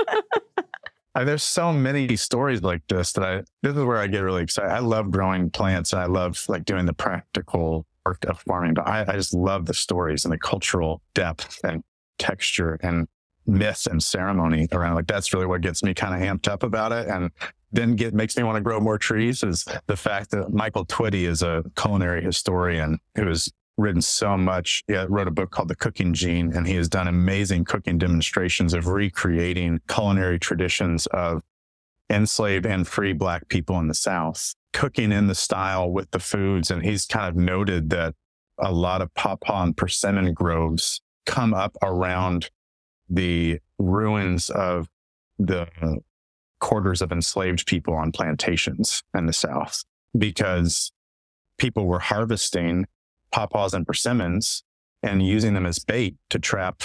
I, 1.15 1.23
there's 1.23 1.43
so 1.43 1.71
many 1.71 2.17
stories 2.17 2.63
like 2.63 2.85
this 2.89 3.13
that 3.13 3.23
I. 3.23 3.43
This 3.63 3.77
is 3.77 3.83
where 3.85 3.97
I 3.97 4.07
get 4.07 4.19
really 4.19 4.43
excited. 4.43 4.71
I 4.71 4.79
love 4.79 5.09
growing 5.09 5.51
plants. 5.51 5.93
I 5.93 6.05
love 6.05 6.43
like 6.49 6.65
doing 6.65 6.85
the 6.85 6.93
practical 6.93 7.85
art 8.06 8.24
of 8.26 8.39
farming, 8.39 8.74
but 8.74 8.88
I, 8.88 9.06
I 9.08 9.14
just 9.14 9.34
love 9.34 9.66
the 9.66 9.74
stories 9.74 10.26
and 10.26 10.32
the 10.32 10.38
cultural 10.38 11.02
depth 11.14 11.60
and 11.64 11.84
texture 12.20 12.78
and 12.82 13.08
myth 13.45 13.88
and 13.89 14.02
ceremony 14.02 14.68
around. 14.72 14.95
Like 14.95 15.08
that's 15.08 15.34
really 15.34 15.45
what 15.45 15.62
gets 15.62 15.84
me 15.84 15.93
kind 15.93 16.16
of 16.16 16.22
amped 16.22 16.47
up 16.47 16.64
about 16.64 16.91
it. 16.91 17.08
And 17.08 17.32
then 17.72 17.95
get 17.95 18.14
makes 18.14 18.38
me 18.38 18.43
want 18.43 18.58
to 18.58 18.62
grow 18.62 18.80
more 18.80 18.97
trees 18.97 19.43
is 19.43 19.66
the 19.88 19.95
fact 19.95 20.32
that 20.32 20.52
Michael 20.52 20.86
Twitty 20.86 21.24
is 21.24 21.41
a 21.41 21.64
culinary 21.76 22.24
historian 22.24 22.99
who 23.16 23.28
has 23.28 23.52
written 23.78 24.02
so 24.02 24.38
much. 24.38 24.84
He 24.88 24.95
wrote 24.95 25.28
a 25.28 25.32
book 25.32 25.52
called 25.52 25.70
The 25.70 25.76
Cooking 25.76 26.14
Gene, 26.14 26.52
and 26.54 26.68
he 26.68 26.76
has 26.76 26.89
done 26.89 27.08
amazing 27.08 27.66
cooking 27.66 27.97
demonstrations 27.97 28.74
of 28.74 28.88
recreating 28.88 29.80
culinary 29.88 30.38
traditions 30.38 31.08
of 31.08 31.41
enslaved 32.10 32.66
and 32.66 32.88
free 32.88 33.14
Black 33.14 33.47
people 33.47 33.80
in 33.80 33.88
the 33.88 33.93
South, 33.93 34.54
cooking 34.74 35.11
in 35.11 35.28
the 35.28 35.36
style 35.36 35.91
with 35.91 36.11
the 36.11 36.19
foods. 36.19 36.72
And 36.72 36.84
he's 36.84 37.05
kind 37.05 37.28
of 37.28 37.36
noted 37.36 37.89
that 37.91 38.15
a 38.57 38.72
lot 38.72 39.01
of 39.01 39.13
pawpaw 39.15 39.63
and 39.63 39.78
persimmon 39.78 40.34
groves 40.34 41.01
come 41.26 41.53
up 41.53 41.76
around 41.82 42.49
the 43.09 43.59
ruins 43.78 44.49
of 44.49 44.88
the 45.39 45.67
quarters 46.59 47.01
of 47.01 47.11
enslaved 47.11 47.65
people 47.65 47.93
on 47.93 48.11
plantations 48.11 49.03
in 49.15 49.26
the 49.26 49.34
South 49.34 49.84
because 50.17 50.91
people 51.57 51.86
were 51.86 51.99
harvesting 51.99 52.86
pawpaws 53.32 53.74
and 53.74 53.86
persimmons 53.86 54.63
and 55.03 55.26
using 55.26 55.53
them 55.53 55.65
as 55.65 55.80
bait 55.80 56.15
to 56.30 56.38
trap 56.38 56.84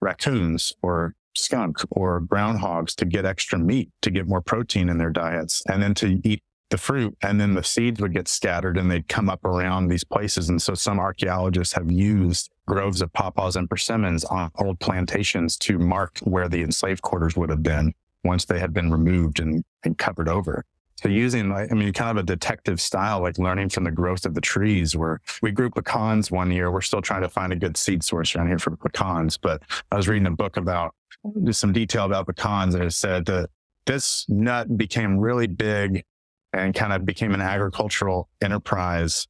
raccoons 0.00 0.72
or 0.82 1.14
skunk 1.34 1.78
or 1.90 2.20
groundhogs 2.20 2.94
to 2.96 3.04
get 3.04 3.24
extra 3.24 3.58
meat, 3.58 3.90
to 4.02 4.10
get 4.10 4.26
more 4.26 4.40
protein 4.40 4.88
in 4.88 4.98
their 4.98 5.10
diets, 5.10 5.62
and 5.68 5.82
then 5.82 5.94
to 5.94 6.20
eat 6.24 6.42
the 6.70 6.78
fruit. 6.78 7.16
And 7.22 7.40
then 7.40 7.54
the 7.54 7.64
seeds 7.64 8.00
would 8.00 8.12
get 8.12 8.28
scattered 8.28 8.76
and 8.76 8.90
they'd 8.90 9.08
come 9.08 9.30
up 9.30 9.44
around 9.44 9.88
these 9.88 10.04
places. 10.04 10.48
And 10.48 10.60
so 10.60 10.74
some 10.74 10.98
archaeologists 10.98 11.74
have 11.74 11.90
used 11.90 12.50
groves 12.66 13.00
of 13.00 13.12
pawpaws 13.12 13.56
and 13.56 13.68
persimmons 13.68 14.24
on 14.24 14.50
old 14.58 14.78
plantations 14.80 15.56
to 15.58 15.78
mark 15.78 16.18
where 16.20 16.48
the 16.48 16.62
enslaved 16.62 17.02
quarters 17.02 17.36
would 17.36 17.50
have 17.50 17.62
been 17.62 17.94
once 18.24 18.44
they 18.44 18.58
had 18.58 18.74
been 18.74 18.90
removed 18.90 19.40
and, 19.40 19.64
and 19.84 19.96
covered 19.96 20.28
over. 20.28 20.64
So 20.96 21.08
using 21.08 21.48
like, 21.48 21.70
I 21.70 21.74
mean, 21.76 21.92
kind 21.92 22.18
of 22.18 22.24
a 22.24 22.26
detective 22.26 22.80
style, 22.80 23.20
like 23.20 23.38
learning 23.38 23.68
from 23.68 23.84
the 23.84 23.90
growth 23.90 24.26
of 24.26 24.34
the 24.34 24.40
trees 24.40 24.96
where 24.96 25.20
we 25.40 25.52
grew 25.52 25.70
pecans 25.70 26.30
one 26.30 26.50
year. 26.50 26.72
We're 26.72 26.80
still 26.80 27.00
trying 27.00 27.22
to 27.22 27.28
find 27.28 27.52
a 27.52 27.56
good 27.56 27.76
seed 27.76 28.02
source 28.02 28.34
around 28.34 28.48
here 28.48 28.58
for 28.58 28.76
pecans, 28.76 29.38
but 29.38 29.62
I 29.92 29.96
was 29.96 30.08
reading 30.08 30.26
a 30.26 30.32
book 30.32 30.56
about 30.56 30.94
just 31.44 31.60
some 31.60 31.72
detail 31.72 32.04
about 32.04 32.26
pecans 32.26 32.74
and 32.74 32.84
it 32.84 32.92
said 32.92 33.26
that 33.26 33.50
this 33.86 34.26
nut 34.28 34.76
became 34.76 35.18
really 35.18 35.46
big 35.46 36.04
and 36.58 36.74
kind 36.74 36.92
of 36.92 37.04
became 37.04 37.34
an 37.34 37.40
agricultural 37.40 38.28
enterprise 38.40 39.26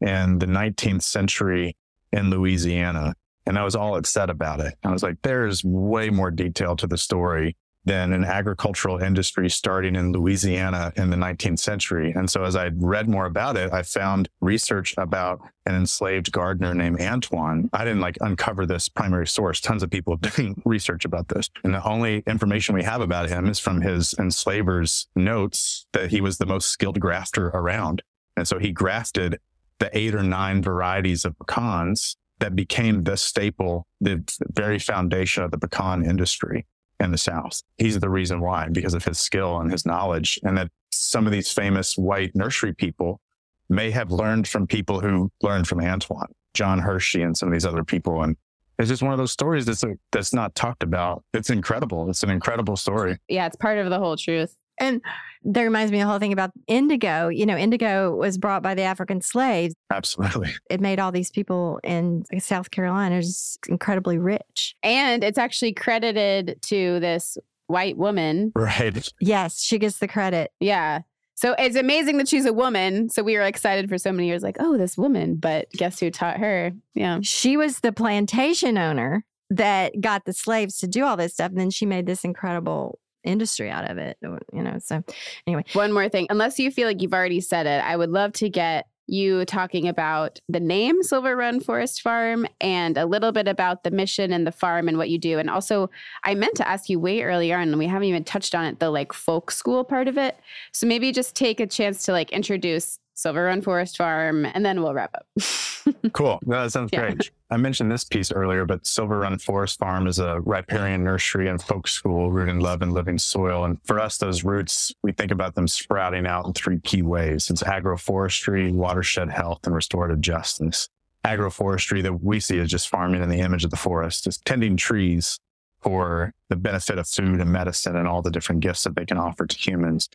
in 0.00 0.38
the 0.38 0.46
19th 0.46 1.02
century 1.02 1.76
in 2.12 2.30
Louisiana. 2.30 3.14
And 3.46 3.56
that 3.56 3.62
was 3.62 3.74
all 3.74 4.00
said 4.04 4.30
about 4.30 4.60
it. 4.60 4.74
I 4.84 4.92
was 4.92 5.02
like, 5.02 5.16
there's 5.22 5.64
way 5.64 6.10
more 6.10 6.30
detail 6.30 6.76
to 6.76 6.86
the 6.86 6.98
story 6.98 7.56
than 7.84 8.12
an 8.12 8.24
agricultural 8.24 8.98
industry 8.98 9.50
starting 9.50 9.96
in 9.96 10.12
Louisiana 10.12 10.92
in 10.96 11.10
the 11.10 11.16
19th 11.16 11.58
century. 11.58 12.12
And 12.12 12.30
so 12.30 12.44
as 12.44 12.54
I 12.54 12.70
read 12.76 13.08
more 13.08 13.26
about 13.26 13.56
it, 13.56 13.72
I 13.72 13.82
found 13.82 14.28
research 14.40 14.94
about 14.96 15.40
an 15.66 15.74
enslaved 15.74 16.30
gardener 16.30 16.74
named 16.74 17.00
Antoine. 17.00 17.68
I 17.72 17.84
didn't 17.84 18.00
like 18.00 18.18
uncover 18.20 18.66
this 18.66 18.88
primary 18.88 19.26
source. 19.26 19.60
Tons 19.60 19.82
of 19.82 19.90
people 19.90 20.16
done 20.36 20.60
research 20.64 21.04
about 21.04 21.28
this. 21.28 21.50
And 21.64 21.74
the 21.74 21.86
only 21.86 22.22
information 22.26 22.74
we 22.74 22.84
have 22.84 23.00
about 23.00 23.28
him 23.28 23.48
is 23.48 23.58
from 23.58 23.80
his 23.80 24.14
enslaver's 24.18 25.08
notes 25.16 25.86
that 25.92 26.10
he 26.10 26.20
was 26.20 26.38
the 26.38 26.46
most 26.46 26.68
skilled 26.68 27.00
grafter 27.00 27.48
around. 27.48 28.02
And 28.36 28.46
so 28.46 28.58
he 28.58 28.72
grafted 28.72 29.40
the 29.78 29.90
eight 29.96 30.14
or 30.14 30.22
nine 30.22 30.62
varieties 30.62 31.24
of 31.24 31.36
pecans 31.38 32.16
that 32.38 32.54
became 32.54 33.04
the 33.04 33.16
staple, 33.16 33.86
the 34.00 34.22
very 34.52 34.78
foundation 34.78 35.42
of 35.42 35.50
the 35.50 35.58
pecan 35.58 36.04
industry 36.04 36.66
in 37.02 37.10
the 37.10 37.18
South. 37.18 37.62
He's 37.78 37.98
the 37.98 38.08
reason 38.08 38.40
why, 38.40 38.68
because 38.70 38.94
of 38.94 39.04
his 39.04 39.18
skill 39.18 39.58
and 39.58 39.70
his 39.70 39.84
knowledge. 39.84 40.38
And 40.42 40.56
that 40.56 40.70
some 40.90 41.26
of 41.26 41.32
these 41.32 41.50
famous 41.50 41.98
white 41.98 42.34
nursery 42.34 42.74
people 42.74 43.20
may 43.68 43.90
have 43.90 44.10
learned 44.10 44.46
from 44.48 44.66
people 44.66 45.00
who 45.00 45.30
learned 45.42 45.66
from 45.66 45.80
Antoine, 45.80 46.32
John 46.54 46.78
Hershey, 46.78 47.22
and 47.22 47.36
some 47.36 47.48
of 47.48 47.52
these 47.52 47.66
other 47.66 47.84
people. 47.84 48.22
And 48.22 48.36
it's 48.78 48.88
just 48.88 49.02
one 49.02 49.12
of 49.12 49.18
those 49.18 49.32
stories 49.32 49.66
that's, 49.66 49.82
a, 49.84 49.94
that's 50.10 50.32
not 50.32 50.54
talked 50.54 50.82
about. 50.82 51.24
It's 51.34 51.50
incredible. 51.50 52.08
It's 52.08 52.22
an 52.22 52.30
incredible 52.30 52.76
story. 52.76 53.18
Yeah, 53.28 53.46
it's 53.46 53.56
part 53.56 53.78
of 53.78 53.90
the 53.90 53.98
whole 53.98 54.16
truth. 54.16 54.56
And 54.78 55.02
that 55.44 55.62
reminds 55.62 55.92
me 55.92 56.00
of 56.00 56.06
the 56.06 56.10
whole 56.10 56.18
thing 56.18 56.32
about 56.32 56.50
indigo. 56.66 57.28
You 57.28 57.46
know, 57.46 57.56
indigo 57.56 58.14
was 58.14 58.38
brought 58.38 58.62
by 58.62 58.74
the 58.74 58.82
African 58.82 59.20
slaves. 59.20 59.74
Absolutely. 59.90 60.50
It 60.70 60.80
made 60.80 60.98
all 60.98 61.12
these 61.12 61.30
people 61.30 61.80
in 61.84 62.24
South 62.38 62.70
Carolina 62.70 63.20
just 63.20 63.58
incredibly 63.68 64.16
rich. 64.16 64.74
And 64.82 65.22
it's 65.22 65.36
actually 65.36 65.74
credited 65.74 66.58
to 66.62 66.98
this 67.00 67.36
white 67.66 67.98
woman. 67.98 68.52
Right. 68.54 69.12
Yes, 69.20 69.60
she 69.60 69.78
gets 69.78 69.98
the 69.98 70.08
credit. 70.08 70.50
Yeah. 70.60 71.00
So 71.34 71.54
it's 71.58 71.76
amazing 71.76 72.18
that 72.18 72.28
she's 72.28 72.46
a 72.46 72.52
woman. 72.52 73.08
So 73.08 73.22
we 73.22 73.36
were 73.36 73.42
excited 73.42 73.88
for 73.88 73.98
so 73.98 74.12
many 74.12 74.28
years, 74.28 74.42
like, 74.42 74.56
oh, 74.60 74.78
this 74.78 74.96
woman. 74.96 75.36
But 75.36 75.70
guess 75.72 75.98
who 75.98 76.10
taught 76.10 76.38
her? 76.38 76.72
Yeah. 76.94 77.18
She 77.22 77.56
was 77.56 77.80
the 77.80 77.92
plantation 77.92 78.78
owner 78.78 79.24
that 79.50 80.00
got 80.00 80.24
the 80.24 80.32
slaves 80.32 80.78
to 80.78 80.86
do 80.86 81.04
all 81.04 81.16
this 81.16 81.34
stuff. 81.34 81.50
And 81.50 81.58
then 81.58 81.70
she 81.70 81.84
made 81.84 82.06
this 82.06 82.24
incredible 82.24 82.98
industry 83.24 83.70
out 83.70 83.90
of 83.90 83.98
it, 83.98 84.16
you 84.22 84.62
know. 84.62 84.78
So, 84.78 85.02
anyway, 85.46 85.64
one 85.72 85.92
more 85.92 86.08
thing, 86.08 86.26
unless 86.30 86.58
you 86.58 86.70
feel 86.70 86.86
like 86.86 87.02
you've 87.02 87.14
already 87.14 87.40
said 87.40 87.66
it, 87.66 87.82
I 87.84 87.96
would 87.96 88.10
love 88.10 88.32
to 88.34 88.48
get 88.48 88.86
you 89.08 89.44
talking 89.44 89.88
about 89.88 90.40
the 90.48 90.60
name 90.60 91.02
Silver 91.02 91.36
Run 91.36 91.60
Forest 91.60 92.02
Farm 92.02 92.46
and 92.60 92.96
a 92.96 93.04
little 93.04 93.32
bit 93.32 93.48
about 93.48 93.84
the 93.84 93.90
mission 93.90 94.32
and 94.32 94.46
the 94.46 94.52
farm 94.52 94.88
and 94.88 94.96
what 94.96 95.10
you 95.10 95.18
do. 95.18 95.38
And 95.38 95.50
also, 95.50 95.90
I 96.24 96.34
meant 96.34 96.54
to 96.56 96.68
ask 96.68 96.88
you 96.88 97.00
way 97.00 97.22
earlier 97.22 97.56
on, 97.58 97.68
and 97.68 97.78
we 97.78 97.86
haven't 97.86 98.08
even 98.08 98.24
touched 98.24 98.54
on 98.54 98.64
it, 98.64 98.78
the 98.78 98.90
like 98.90 99.12
folk 99.12 99.50
school 99.50 99.84
part 99.84 100.08
of 100.08 100.16
it. 100.16 100.38
So 100.72 100.86
maybe 100.86 101.12
just 101.12 101.34
take 101.34 101.60
a 101.60 101.66
chance 101.66 102.04
to 102.04 102.12
like 102.12 102.30
introduce 102.30 102.98
Silver 103.22 103.44
Run 103.44 103.62
Forest 103.62 103.98
Farm, 103.98 104.44
and 104.46 104.66
then 104.66 104.82
we'll 104.82 104.94
wrap 104.94 105.14
up. 105.14 105.26
cool. 106.12 106.40
No, 106.44 106.64
that 106.64 106.72
sounds 106.72 106.90
yeah. 106.92 107.12
great. 107.12 107.30
I 107.50 107.56
mentioned 107.56 107.88
this 107.92 108.02
piece 108.02 108.32
earlier, 108.32 108.64
but 108.66 108.84
Silver 108.84 109.20
Run 109.20 109.38
Forest 109.38 109.78
Farm 109.78 110.08
is 110.08 110.18
a 110.18 110.40
riparian 110.40 111.04
nursery 111.04 111.46
and 111.46 111.62
folk 111.62 111.86
school 111.86 112.32
rooted 112.32 112.56
in 112.56 112.60
love 112.60 112.82
and 112.82 112.92
living 112.92 113.18
soil. 113.18 113.64
And 113.64 113.78
for 113.84 114.00
us, 114.00 114.18
those 114.18 114.42
roots, 114.42 114.92
we 115.04 115.12
think 115.12 115.30
about 115.30 115.54
them 115.54 115.68
sprouting 115.68 116.26
out 116.26 116.46
in 116.46 116.52
three 116.52 116.80
key 116.80 117.02
ways. 117.02 117.48
It's 117.48 117.62
agroforestry, 117.62 118.72
watershed 118.72 119.30
health, 119.30 119.60
and 119.66 119.74
restorative 119.74 120.20
justice. 120.20 120.88
Agroforestry 121.24 122.02
that 122.02 122.24
we 122.24 122.40
see 122.40 122.58
as 122.58 122.70
just 122.70 122.88
farming 122.88 123.22
in 123.22 123.28
the 123.28 123.38
image 123.38 123.62
of 123.62 123.70
the 123.70 123.76
forest 123.76 124.26
is 124.26 124.38
tending 124.38 124.76
trees 124.76 125.38
for 125.80 126.32
the 126.48 126.56
benefit 126.56 126.98
of 126.98 127.06
food 127.06 127.40
and 127.40 127.52
medicine 127.52 127.94
and 127.94 128.08
all 128.08 128.20
the 128.20 128.32
different 128.32 128.62
gifts 128.62 128.82
that 128.82 128.96
they 128.96 129.06
can 129.06 129.16
offer 129.16 129.46
to 129.46 129.56
humans 129.56 130.08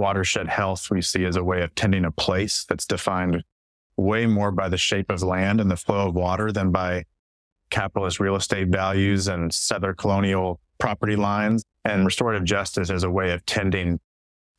watershed 0.00 0.48
health 0.48 0.90
we 0.90 1.02
see 1.02 1.24
as 1.24 1.36
a 1.36 1.44
way 1.44 1.62
of 1.62 1.74
tending 1.74 2.04
a 2.04 2.10
place 2.10 2.64
that's 2.68 2.86
defined 2.86 3.44
way 3.96 4.26
more 4.26 4.50
by 4.50 4.68
the 4.68 4.78
shape 4.78 5.10
of 5.10 5.22
land 5.22 5.60
and 5.60 5.70
the 5.70 5.76
flow 5.76 6.08
of 6.08 6.14
water 6.14 6.50
than 6.50 6.70
by 6.70 7.04
capitalist 7.70 8.18
real 8.18 8.34
estate 8.34 8.68
values 8.68 9.28
and 9.28 9.52
settler 9.52 9.94
colonial 9.94 10.58
property 10.78 11.16
lines. 11.16 11.62
And 11.84 12.04
restorative 12.04 12.44
justice 12.44 12.90
as 12.90 13.04
a 13.04 13.10
way 13.10 13.32
of 13.32 13.44
tending 13.46 14.00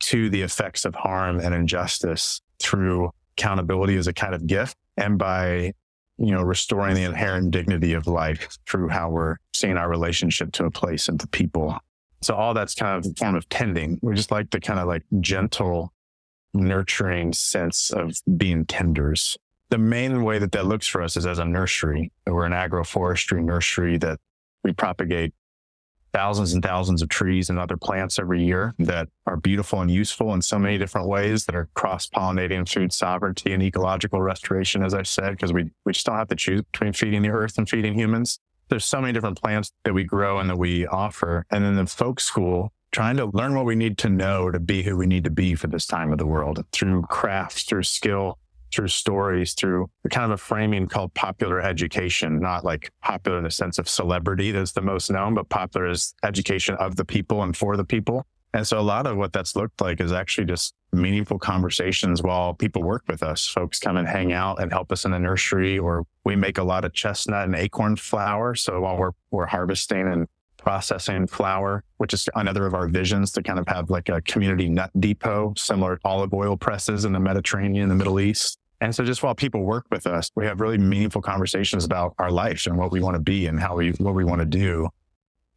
to 0.01 0.29
the 0.29 0.41
effects 0.41 0.85
of 0.85 0.95
harm 0.95 1.39
and 1.39 1.53
injustice 1.53 2.41
through 2.59 3.11
accountability 3.37 3.95
as 3.95 4.07
a 4.07 4.13
kind 4.13 4.33
of 4.33 4.47
gift 4.47 4.75
and 4.97 5.17
by 5.19 5.73
you 6.17 6.31
know 6.31 6.41
restoring 6.41 6.95
the 6.95 7.03
inherent 7.03 7.51
dignity 7.51 7.93
of 7.93 8.07
life 8.07 8.57
through 8.67 8.89
how 8.89 9.09
we're 9.09 9.37
seeing 9.53 9.77
our 9.77 9.89
relationship 9.89 10.51
to 10.51 10.65
a 10.65 10.71
place 10.71 11.07
and 11.07 11.19
to 11.19 11.27
people 11.27 11.77
so 12.21 12.35
all 12.35 12.53
that's 12.53 12.75
kind 12.75 12.97
of 12.97 13.11
a 13.11 13.15
form 13.15 13.35
of 13.35 13.49
tending. 13.49 13.99
We 14.01 14.15
just 14.15 14.31
like 14.31 14.51
the 14.51 14.59
kind 14.59 14.79
of 14.79 14.87
like 14.87 15.03
gentle, 15.19 15.93
nurturing 16.53 17.33
sense 17.33 17.91
of 17.91 18.15
being 18.37 18.65
tenders. 18.65 19.37
The 19.69 19.77
main 19.77 20.23
way 20.23 20.37
that 20.37 20.51
that 20.51 20.65
looks 20.65 20.85
for 20.85 21.01
us 21.01 21.17
is 21.17 21.25
as 21.25 21.39
a 21.39 21.45
nursery. 21.45 22.11
We're 22.27 22.45
an 22.45 22.51
agroforestry 22.51 23.43
nursery 23.43 23.97
that 23.99 24.19
we 24.63 24.73
propagate 24.73 25.33
thousands 26.13 26.53
and 26.53 26.61
thousands 26.61 27.01
of 27.01 27.07
trees 27.07 27.49
and 27.49 27.57
other 27.57 27.77
plants 27.77 28.19
every 28.19 28.43
year 28.43 28.75
that 28.79 29.07
are 29.25 29.37
beautiful 29.37 29.79
and 29.79 29.89
useful 29.89 30.33
in 30.33 30.41
so 30.41 30.59
many 30.59 30.77
different 30.77 31.07
ways 31.07 31.45
that 31.45 31.55
are 31.55 31.69
cross 31.73 32.07
pollinating 32.07 32.67
food 32.67 32.91
sovereignty 32.91 33.53
and 33.53 33.63
ecological 33.63 34.21
restoration, 34.21 34.83
as 34.83 34.93
I 34.93 35.03
said, 35.03 35.31
because 35.31 35.53
we, 35.53 35.71
we 35.85 35.93
just 35.93 36.05
don't 36.05 36.17
have 36.17 36.27
to 36.27 36.35
choose 36.35 36.61
between 36.63 36.91
feeding 36.91 37.21
the 37.21 37.29
earth 37.29 37.57
and 37.57 37.67
feeding 37.67 37.93
humans 37.93 38.39
there's 38.71 38.85
so 38.85 39.01
many 39.01 39.13
different 39.13 39.39
plants 39.39 39.71
that 39.83 39.93
we 39.93 40.03
grow 40.03 40.39
and 40.39 40.49
that 40.49 40.57
we 40.57 40.87
offer. 40.87 41.45
And 41.51 41.63
then 41.63 41.75
the 41.75 41.85
folk 41.85 42.19
school, 42.19 42.71
trying 42.91 43.17
to 43.17 43.25
learn 43.25 43.53
what 43.53 43.65
we 43.65 43.75
need 43.75 43.97
to 43.99 44.09
know 44.09 44.49
to 44.49 44.59
be 44.59 44.81
who 44.81 44.97
we 44.97 45.05
need 45.05 45.25
to 45.25 45.29
be 45.29 45.55
for 45.55 45.67
this 45.67 45.85
time 45.85 46.11
of 46.11 46.17
the 46.17 46.25
world 46.25 46.65
through 46.71 47.03
crafts, 47.03 47.63
through 47.63 47.83
skill, 47.83 48.39
through 48.73 48.87
stories, 48.87 49.53
through 49.53 49.89
kind 50.09 50.31
of 50.31 50.31
a 50.31 50.37
framing 50.37 50.87
called 50.87 51.13
popular 51.13 51.59
education, 51.61 52.39
not 52.39 52.63
like 52.63 52.89
popular 53.01 53.37
in 53.37 53.43
the 53.43 53.51
sense 53.51 53.77
of 53.77 53.89
celebrity 53.89 54.51
that's 54.51 54.71
the 54.71 54.81
most 54.81 55.11
known, 55.11 55.33
but 55.33 55.49
popular 55.49 55.89
is 55.89 56.15
education 56.23 56.75
of 56.75 56.95
the 56.95 57.05
people 57.05 57.43
and 57.43 57.55
for 57.55 57.75
the 57.75 57.83
people. 57.83 58.25
And 58.53 58.67
so 58.67 58.79
a 58.79 58.81
lot 58.81 59.07
of 59.07 59.15
what 59.15 59.31
that's 59.31 59.55
looked 59.55 59.79
like 59.79 60.01
is 60.01 60.11
actually 60.11 60.45
just 60.45 60.73
meaningful 60.91 61.39
conversations 61.39 62.21
while 62.21 62.53
people 62.53 62.83
work 62.83 63.03
with 63.07 63.23
us. 63.23 63.47
Folks 63.47 63.79
come 63.79 63.95
and 63.95 64.07
hang 64.07 64.33
out 64.33 64.61
and 64.61 64.71
help 64.71 64.91
us 64.91 65.05
in 65.05 65.11
the 65.11 65.19
nursery, 65.19 65.79
or 65.79 66.05
we 66.25 66.35
make 66.35 66.57
a 66.57 66.63
lot 66.63 66.83
of 66.83 66.93
chestnut 66.93 67.45
and 67.45 67.55
acorn 67.55 67.95
flour. 67.95 68.53
So 68.55 68.81
while 68.81 68.97
we're, 68.97 69.11
we're 69.31 69.45
harvesting 69.45 70.07
and 70.07 70.27
processing 70.57 71.27
flour, 71.27 71.83
which 71.97 72.13
is 72.13 72.27
another 72.35 72.65
of 72.65 72.73
our 72.73 72.87
visions 72.87 73.31
to 73.31 73.41
kind 73.41 73.57
of 73.57 73.67
have 73.67 73.89
like 73.89 74.09
a 74.09 74.21
community 74.21 74.67
nut 74.69 74.91
depot, 74.99 75.53
similar 75.55 75.95
to 75.95 76.01
olive 76.03 76.33
oil 76.33 76.57
presses 76.57 77.05
in 77.05 77.13
the 77.13 77.19
Mediterranean, 77.19 77.89
the 77.89 77.95
Middle 77.95 78.19
East. 78.19 78.59
And 78.81 78.93
so 78.93 79.03
just 79.03 79.23
while 79.23 79.35
people 79.35 79.63
work 79.63 79.85
with 79.91 80.07
us, 80.07 80.29
we 80.35 80.45
have 80.45 80.59
really 80.59 80.77
meaningful 80.77 81.21
conversations 81.21 81.85
about 81.85 82.15
our 82.19 82.31
lives 82.31 82.67
and 82.67 82.77
what 82.77 82.91
we 82.91 82.99
want 82.99 83.15
to 83.15 83.21
be 83.21 83.45
and 83.47 83.59
how 83.59 83.77
we, 83.77 83.91
what 83.91 84.15
we 84.15 84.23
want 84.23 84.39
to 84.39 84.45
do. 84.45 84.89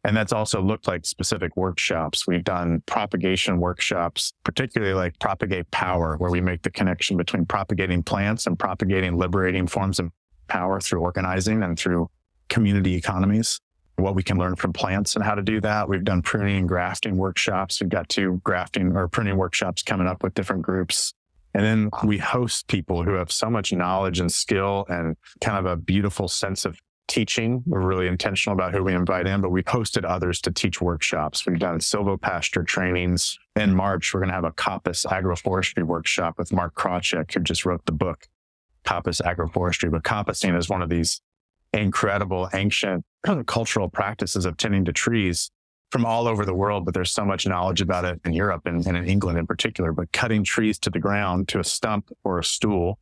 And 0.05 0.15
that's 0.15 0.31
also 0.31 0.61
looked 0.61 0.87
like 0.87 1.03
specific 1.03 1.57
workshops. 1.57 2.27
We've 2.27 2.43
done 2.43 2.83
propagation 2.85 3.59
workshops, 3.59 4.33
particularly 4.43 4.93
like 4.93 5.17
propagate 5.19 5.69
power, 5.71 6.15
where 6.17 6.29
we 6.29 6.41
make 6.41 6.61
the 6.61 6.69
connection 6.69 7.17
between 7.17 7.47
propagating 7.47 8.03
plants 8.03 8.45
and 8.45 8.57
propagating 8.57 9.17
liberating 9.17 9.65
forms 9.65 9.99
of 9.99 10.11
power 10.47 10.79
through 10.79 11.01
organizing 11.01 11.63
and 11.63 11.77
through 11.77 12.07
community 12.49 12.93
economies. 12.93 13.59
What 13.95 14.13
we 14.13 14.21
can 14.21 14.37
learn 14.37 14.57
from 14.57 14.73
plants 14.73 15.15
and 15.15 15.25
how 15.25 15.33
to 15.33 15.41
do 15.41 15.59
that. 15.61 15.89
We've 15.89 16.03
done 16.03 16.21
pruning 16.21 16.57
and 16.57 16.69
grafting 16.69 17.17
workshops. 17.17 17.81
We've 17.81 17.89
got 17.89 18.07
two 18.07 18.41
grafting 18.43 18.95
or 18.95 19.07
pruning 19.07 19.37
workshops 19.37 19.81
coming 19.81 20.05
up 20.05 20.21
with 20.21 20.35
different 20.35 20.61
groups. 20.61 21.15
And 21.55 21.63
then 21.63 21.89
we 22.03 22.19
host 22.19 22.67
people 22.67 23.01
who 23.01 23.13
have 23.13 23.31
so 23.31 23.49
much 23.49 23.73
knowledge 23.73 24.19
and 24.19 24.31
skill 24.31 24.85
and 24.87 25.15
kind 25.41 25.57
of 25.57 25.65
a 25.65 25.75
beautiful 25.75 26.27
sense 26.27 26.63
of 26.63 26.79
teaching. 27.07 27.63
We're 27.65 27.81
really 27.81 28.07
intentional 28.07 28.53
about 28.53 28.73
who 28.73 28.83
we 28.83 28.93
invite 28.93 29.27
in, 29.27 29.41
but 29.41 29.49
we've 29.49 29.65
hosted 29.65 30.03
others 30.05 30.41
to 30.41 30.51
teach 30.51 30.81
workshops. 30.81 31.45
We've 31.45 31.59
done 31.59 31.79
silvopasture 31.79 32.65
trainings. 32.65 33.37
In 33.55 33.75
March, 33.75 34.13
we're 34.13 34.21
going 34.21 34.29
to 34.29 34.35
have 34.35 34.43
a 34.43 34.51
coppice 34.51 35.05
agroforestry 35.05 35.83
workshop 35.83 36.37
with 36.37 36.51
Mark 36.51 36.75
Krawczyk, 36.75 37.33
who 37.33 37.39
just 37.41 37.65
wrote 37.65 37.85
the 37.85 37.91
book, 37.91 38.27
Coppice 38.85 39.21
Agroforestry. 39.21 39.91
But 39.91 40.03
coppicing 40.03 40.57
is 40.57 40.69
one 40.69 40.81
of 40.81 40.89
these 40.89 41.21
incredible 41.73 42.49
ancient 42.53 43.05
cultural 43.45 43.89
practices 43.89 44.45
of 44.45 44.57
tending 44.57 44.85
to 44.85 44.93
trees 44.93 45.51
from 45.91 46.05
all 46.05 46.27
over 46.27 46.45
the 46.45 46.53
world, 46.53 46.83
but 46.83 46.93
there's 46.93 47.11
so 47.11 47.23
much 47.23 47.47
knowledge 47.47 47.81
about 47.81 48.05
it 48.05 48.19
in 48.25 48.33
Europe 48.33 48.63
and, 48.65 48.85
and 48.85 48.97
in 48.97 49.07
England 49.07 49.37
in 49.37 49.47
particular. 49.47 49.91
But 49.91 50.11
cutting 50.11 50.43
trees 50.43 50.79
to 50.79 50.89
the 50.89 50.99
ground 50.99 51.47
to 51.49 51.59
a 51.59 51.63
stump 51.63 52.11
or 52.23 52.39
a 52.39 52.43
stool 52.43 52.99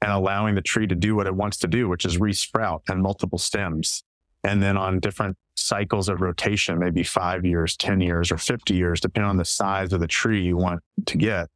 and 0.00 0.12
allowing 0.12 0.54
the 0.54 0.62
tree 0.62 0.86
to 0.86 0.94
do 0.94 1.16
what 1.16 1.26
it 1.26 1.34
wants 1.34 1.56
to 1.58 1.66
do, 1.66 1.88
which 1.88 2.04
is 2.04 2.18
resprout 2.18 2.80
and 2.88 3.02
multiple 3.02 3.38
stems. 3.38 4.04
And 4.44 4.62
then 4.62 4.76
on 4.76 5.00
different 5.00 5.36
cycles 5.56 6.08
of 6.08 6.20
rotation, 6.20 6.78
maybe 6.78 7.02
five 7.02 7.44
years, 7.44 7.76
10 7.76 8.00
years, 8.00 8.30
or 8.30 8.38
50 8.38 8.74
years, 8.74 9.00
depending 9.00 9.28
on 9.28 9.36
the 9.36 9.44
size 9.44 9.92
of 9.92 10.00
the 10.00 10.06
tree 10.06 10.42
you 10.42 10.56
want 10.56 10.80
to 11.06 11.16
get, 11.16 11.48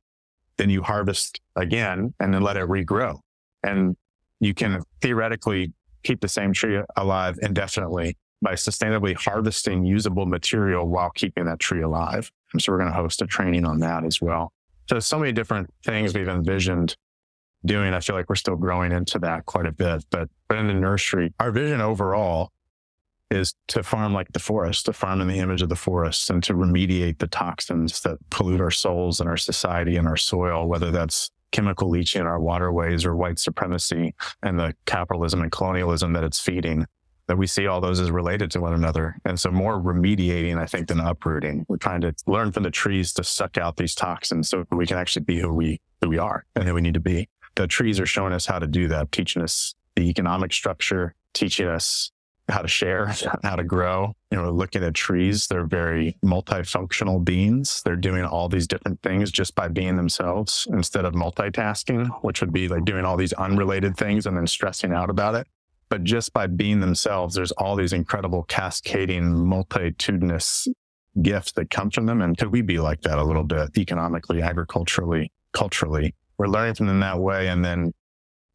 then 0.56 0.70
you 0.70 0.82
harvest 0.82 1.40
again 1.56 2.12
and 2.18 2.34
then 2.34 2.42
let 2.42 2.56
it 2.56 2.68
regrow. 2.68 3.18
And 3.62 3.96
you 4.40 4.54
can 4.54 4.82
theoretically 5.00 5.72
keep 6.02 6.20
the 6.20 6.28
same 6.28 6.52
tree 6.52 6.80
alive 6.96 7.38
indefinitely 7.42 8.16
by 8.42 8.54
sustainably 8.54 9.14
harvesting 9.14 9.84
usable 9.84 10.26
material 10.26 10.88
while 10.88 11.10
keeping 11.10 11.44
that 11.44 11.60
tree 11.60 11.82
alive. 11.82 12.30
And 12.52 12.60
so 12.60 12.72
we're 12.72 12.78
going 12.78 12.90
to 12.90 12.96
host 12.96 13.22
a 13.22 13.26
training 13.26 13.64
on 13.64 13.78
that 13.78 14.04
as 14.04 14.20
well. 14.20 14.52
So 14.90 14.98
so 14.98 15.18
many 15.18 15.30
different 15.30 15.70
things 15.84 16.12
we've 16.12 16.28
envisioned 16.28 16.96
doing. 17.64 17.94
I 17.94 18.00
feel 18.00 18.16
like 18.16 18.28
we're 18.28 18.36
still 18.36 18.56
growing 18.56 18.92
into 18.92 19.18
that 19.20 19.46
quite 19.46 19.66
a 19.66 19.72
bit. 19.72 20.04
But 20.10 20.28
but 20.48 20.58
in 20.58 20.66
the 20.66 20.74
nursery, 20.74 21.32
our 21.40 21.50
vision 21.50 21.80
overall 21.80 22.50
is 23.30 23.54
to 23.68 23.82
farm 23.82 24.12
like 24.12 24.30
the 24.32 24.38
forest, 24.38 24.86
to 24.86 24.92
farm 24.92 25.20
in 25.20 25.28
the 25.28 25.38
image 25.38 25.62
of 25.62 25.68
the 25.68 25.76
forest 25.76 26.28
and 26.28 26.42
to 26.44 26.52
remediate 26.52 27.18
the 27.18 27.26
toxins 27.26 28.02
that 28.02 28.18
pollute 28.30 28.60
our 28.60 28.70
souls 28.70 29.20
and 29.20 29.28
our 29.28 29.38
society 29.38 29.96
and 29.96 30.06
our 30.06 30.16
soil, 30.16 30.68
whether 30.68 30.90
that's 30.90 31.30
chemical 31.50 31.88
leaching 31.88 32.20
in 32.20 32.26
our 32.26 32.40
waterways 32.40 33.04
or 33.04 33.16
white 33.16 33.38
supremacy 33.38 34.14
and 34.42 34.58
the 34.58 34.74
capitalism 34.86 35.40
and 35.42 35.52
colonialism 35.52 36.12
that 36.12 36.24
it's 36.24 36.40
feeding. 36.40 36.86
That 37.28 37.38
we 37.38 37.46
see 37.46 37.68
all 37.68 37.80
those 37.80 38.00
as 38.00 38.10
related 38.10 38.50
to 38.50 38.60
one 38.60 38.74
another. 38.74 39.16
And 39.24 39.38
so 39.38 39.50
more 39.50 39.80
remediating, 39.80 40.58
I 40.58 40.66
think, 40.66 40.88
than 40.88 40.98
uprooting. 40.98 41.64
We're 41.68 41.76
trying 41.76 42.00
to 42.00 42.12
learn 42.26 42.50
from 42.50 42.64
the 42.64 42.70
trees 42.70 43.12
to 43.14 43.24
suck 43.24 43.56
out 43.56 43.76
these 43.76 43.94
toxins 43.94 44.48
so 44.48 44.66
we 44.72 44.86
can 44.86 44.98
actually 44.98 45.24
be 45.24 45.38
who 45.38 45.54
we 45.54 45.80
who 46.02 46.08
we 46.08 46.18
are 46.18 46.44
and 46.56 46.64
who 46.64 46.74
we 46.74 46.80
need 46.80 46.94
to 46.94 47.00
be 47.00 47.28
the 47.54 47.66
trees 47.66 48.00
are 48.00 48.06
showing 48.06 48.32
us 48.32 48.46
how 48.46 48.58
to 48.58 48.66
do 48.66 48.88
that, 48.88 49.12
teaching 49.12 49.42
us 49.42 49.74
the 49.96 50.08
economic 50.08 50.52
structure, 50.52 51.14
teaching 51.34 51.66
us 51.68 52.10
how 52.48 52.60
to 52.60 52.68
share, 52.68 53.14
how 53.42 53.56
to 53.56 53.64
grow. 53.64 54.14
You 54.30 54.38
know, 54.38 54.50
looking 54.50 54.82
at 54.82 54.94
trees, 54.94 55.46
they're 55.46 55.66
very 55.66 56.16
multifunctional 56.24 57.24
beings. 57.24 57.82
They're 57.84 57.96
doing 57.96 58.24
all 58.24 58.48
these 58.48 58.66
different 58.66 59.00
things 59.02 59.30
just 59.30 59.54
by 59.54 59.68
being 59.68 59.96
themselves 59.96 60.66
instead 60.70 61.04
of 61.04 61.14
multitasking, 61.14 62.08
which 62.22 62.40
would 62.40 62.52
be 62.52 62.68
like 62.68 62.84
doing 62.84 63.04
all 63.04 63.16
these 63.16 63.32
unrelated 63.34 63.96
things 63.96 64.26
and 64.26 64.36
then 64.36 64.46
stressing 64.46 64.92
out 64.92 65.10
about 65.10 65.34
it. 65.34 65.46
But 65.88 66.04
just 66.04 66.32
by 66.32 66.46
being 66.46 66.80
themselves, 66.80 67.34
there's 67.34 67.52
all 67.52 67.76
these 67.76 67.92
incredible 67.92 68.44
cascading, 68.44 69.46
multitudinous 69.46 70.66
gifts 71.20 71.52
that 71.52 71.70
come 71.70 71.90
from 71.90 72.06
them. 72.06 72.22
And 72.22 72.36
could 72.36 72.50
we 72.50 72.62
be 72.62 72.78
like 72.78 73.02
that 73.02 73.18
a 73.18 73.24
little 73.24 73.44
bit 73.44 73.76
economically, 73.76 74.40
agriculturally, 74.40 75.30
culturally? 75.52 76.14
We're 76.42 76.48
learning 76.48 76.74
from 76.74 76.88
them 76.88 76.98
that 76.98 77.20
way. 77.20 77.46
And 77.46 77.64
then, 77.64 77.92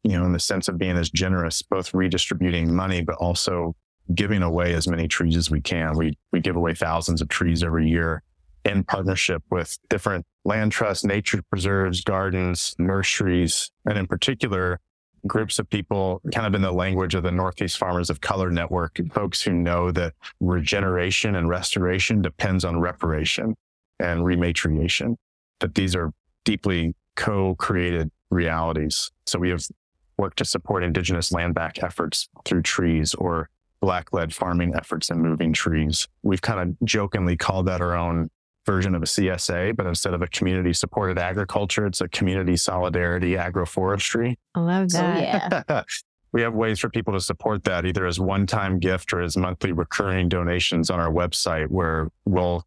you 0.04 0.18
know, 0.18 0.26
in 0.26 0.32
the 0.32 0.38
sense 0.38 0.68
of 0.68 0.76
being 0.76 0.98
as 0.98 1.08
generous, 1.08 1.62
both 1.62 1.94
redistributing 1.94 2.74
money, 2.74 3.02
but 3.02 3.14
also 3.14 3.74
giving 4.14 4.42
away 4.42 4.74
as 4.74 4.86
many 4.86 5.08
trees 5.08 5.38
as 5.38 5.50
we 5.50 5.62
can. 5.62 5.96
We, 5.96 6.18
we 6.30 6.40
give 6.40 6.54
away 6.54 6.74
thousands 6.74 7.22
of 7.22 7.30
trees 7.30 7.62
every 7.62 7.88
year 7.88 8.22
in 8.66 8.84
partnership 8.84 9.42
with 9.50 9.78
different 9.88 10.26
land 10.44 10.70
trusts, 10.70 11.02
nature 11.02 11.40
preserves, 11.48 12.02
gardens, 12.02 12.74
nurseries, 12.78 13.70
and 13.86 13.96
in 13.96 14.06
particular, 14.06 14.80
groups 15.26 15.58
of 15.58 15.70
people 15.70 16.20
kind 16.34 16.46
of 16.46 16.54
in 16.54 16.60
the 16.60 16.70
language 16.70 17.14
of 17.14 17.22
the 17.22 17.32
Northeast 17.32 17.78
Farmers 17.78 18.10
of 18.10 18.20
Color 18.20 18.50
Network, 18.50 19.00
folks 19.14 19.40
who 19.40 19.52
know 19.52 19.90
that 19.92 20.12
regeneration 20.40 21.36
and 21.36 21.48
restoration 21.48 22.20
depends 22.20 22.66
on 22.66 22.80
reparation 22.80 23.56
and 23.98 24.20
rematriation, 24.20 25.16
that 25.60 25.74
these 25.74 25.96
are 25.96 26.12
deeply 26.44 26.94
co-created 27.18 28.10
realities. 28.30 29.10
So 29.26 29.38
we 29.38 29.50
have 29.50 29.66
worked 30.16 30.38
to 30.38 30.44
support 30.44 30.84
indigenous 30.84 31.32
land 31.32 31.54
back 31.54 31.82
efforts 31.82 32.28
through 32.44 32.62
trees 32.62 33.12
or 33.14 33.50
black 33.80 34.12
led 34.12 34.32
farming 34.32 34.74
efforts 34.74 35.10
and 35.10 35.20
moving 35.20 35.52
trees. 35.52 36.06
We've 36.22 36.40
kind 36.40 36.60
of 36.60 36.86
jokingly 36.86 37.36
called 37.36 37.66
that 37.66 37.80
our 37.80 37.96
own 37.96 38.30
version 38.64 38.94
of 38.94 39.02
a 39.02 39.06
CSA, 39.06 39.76
but 39.76 39.86
instead 39.86 40.14
of 40.14 40.22
a 40.22 40.28
community 40.28 40.72
supported 40.72 41.18
agriculture, 41.18 41.86
it's 41.86 42.00
a 42.00 42.08
community 42.08 42.56
solidarity 42.56 43.32
agroforestry. 43.32 44.36
I 44.54 44.60
love 44.60 44.90
that. 44.90 45.22
yeah. 45.22 45.82
we 46.32 46.42
have 46.42 46.54
ways 46.54 46.78
for 46.78 46.88
people 46.88 47.14
to 47.14 47.20
support 47.20 47.64
that 47.64 47.84
either 47.84 48.06
as 48.06 48.20
one 48.20 48.46
time 48.46 48.78
gift 48.78 49.12
or 49.12 49.22
as 49.22 49.36
monthly 49.36 49.72
recurring 49.72 50.28
donations 50.28 50.90
on 50.90 51.00
our 51.00 51.10
website 51.10 51.68
where 51.68 52.10
we'll 52.26 52.64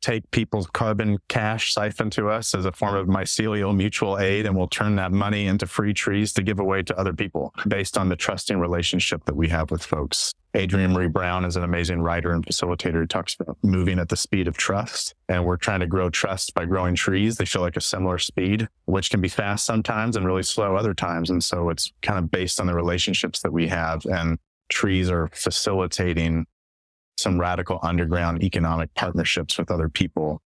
take 0.00 0.30
people's 0.30 0.66
carbon 0.68 1.18
cash 1.28 1.72
siphoned 1.72 2.12
to 2.12 2.28
us 2.28 2.54
as 2.54 2.64
a 2.64 2.72
form 2.72 2.94
of 2.94 3.06
mycelial 3.06 3.74
mutual 3.74 4.18
aid, 4.18 4.46
and 4.46 4.56
we'll 4.56 4.68
turn 4.68 4.96
that 4.96 5.12
money 5.12 5.46
into 5.46 5.66
free 5.66 5.94
trees 5.94 6.32
to 6.34 6.42
give 6.42 6.58
away 6.58 6.82
to 6.82 6.98
other 6.98 7.12
people 7.12 7.54
based 7.68 7.98
on 7.98 8.08
the 8.08 8.16
trusting 8.16 8.58
relationship 8.58 9.24
that 9.24 9.36
we 9.36 9.48
have 9.48 9.70
with 9.70 9.84
folks. 9.84 10.34
Adrienne 10.56 10.92
Maree 10.92 11.12
Brown 11.12 11.44
is 11.44 11.56
an 11.56 11.62
amazing 11.62 12.00
writer 12.00 12.32
and 12.32 12.44
facilitator 12.44 12.94
who 12.94 13.06
talks 13.06 13.36
about 13.38 13.56
moving 13.62 14.00
at 14.00 14.08
the 14.08 14.16
speed 14.16 14.48
of 14.48 14.56
trust. 14.56 15.14
And 15.28 15.44
we're 15.44 15.56
trying 15.56 15.78
to 15.80 15.86
grow 15.86 16.10
trust 16.10 16.54
by 16.54 16.64
growing 16.64 16.96
trees. 16.96 17.36
They 17.36 17.44
feel 17.44 17.62
like 17.62 17.76
a 17.76 17.80
similar 17.80 18.18
speed, 18.18 18.68
which 18.86 19.10
can 19.10 19.20
be 19.20 19.28
fast 19.28 19.64
sometimes 19.64 20.16
and 20.16 20.26
really 20.26 20.42
slow 20.42 20.74
other 20.74 20.92
times. 20.92 21.30
And 21.30 21.42
so 21.42 21.70
it's 21.70 21.92
kind 22.02 22.18
of 22.18 22.32
based 22.32 22.58
on 22.58 22.66
the 22.66 22.74
relationships 22.74 23.42
that 23.42 23.52
we 23.52 23.68
have. 23.68 24.04
And 24.06 24.38
trees 24.68 25.08
are 25.08 25.28
facilitating 25.32 26.46
some 27.20 27.40
radical 27.40 27.78
underground 27.82 28.42
economic 28.42 28.92
partnerships 28.94 29.58
with 29.58 29.70
other 29.70 29.88
people. 29.88 30.42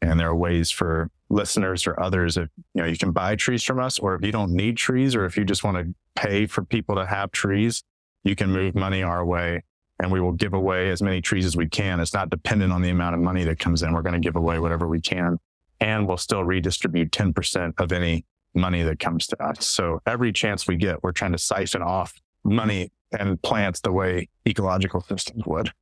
And 0.00 0.18
there 0.18 0.28
are 0.28 0.36
ways 0.36 0.70
for 0.70 1.10
listeners 1.30 1.86
or 1.86 2.00
others 2.00 2.36
if 2.36 2.48
you 2.74 2.82
know 2.82 2.88
you 2.88 2.96
can 2.96 3.12
buy 3.12 3.36
trees 3.36 3.62
from 3.62 3.78
us, 3.78 3.98
or 3.98 4.14
if 4.14 4.24
you 4.24 4.32
don't 4.32 4.52
need 4.52 4.76
trees, 4.76 5.14
or 5.14 5.24
if 5.24 5.36
you 5.36 5.44
just 5.44 5.64
want 5.64 5.76
to 5.76 5.94
pay 6.14 6.46
for 6.46 6.64
people 6.64 6.94
to 6.96 7.04
have 7.06 7.32
trees, 7.32 7.82
you 8.24 8.36
can 8.36 8.50
move 8.50 8.74
money 8.74 9.02
our 9.02 9.24
way 9.24 9.62
and 10.00 10.12
we 10.12 10.20
will 10.20 10.32
give 10.32 10.54
away 10.54 10.90
as 10.90 11.02
many 11.02 11.20
trees 11.20 11.44
as 11.44 11.56
we 11.56 11.68
can. 11.68 12.00
It's 12.00 12.14
not 12.14 12.30
dependent 12.30 12.72
on 12.72 12.82
the 12.82 12.90
amount 12.90 13.16
of 13.16 13.20
money 13.20 13.44
that 13.44 13.58
comes 13.58 13.82
in. 13.82 13.92
We're 13.92 14.02
going 14.02 14.20
to 14.20 14.20
give 14.20 14.36
away 14.36 14.58
whatever 14.58 14.86
we 14.86 15.00
can. 15.00 15.38
And 15.80 16.06
we'll 16.06 16.16
still 16.16 16.44
redistribute 16.44 17.10
10% 17.10 17.74
of 17.78 17.92
any 17.92 18.24
money 18.54 18.82
that 18.82 18.98
comes 18.98 19.26
to 19.28 19.42
us. 19.42 19.66
So 19.66 20.00
every 20.06 20.32
chance 20.32 20.66
we 20.66 20.76
get, 20.76 21.02
we're 21.02 21.12
trying 21.12 21.32
to 21.32 21.38
siphon 21.38 21.82
off 21.82 22.14
money 22.44 22.92
and 23.18 23.40
plants 23.42 23.80
the 23.80 23.92
way 23.92 24.28
ecological 24.46 25.00
systems 25.00 25.44
would. 25.46 25.72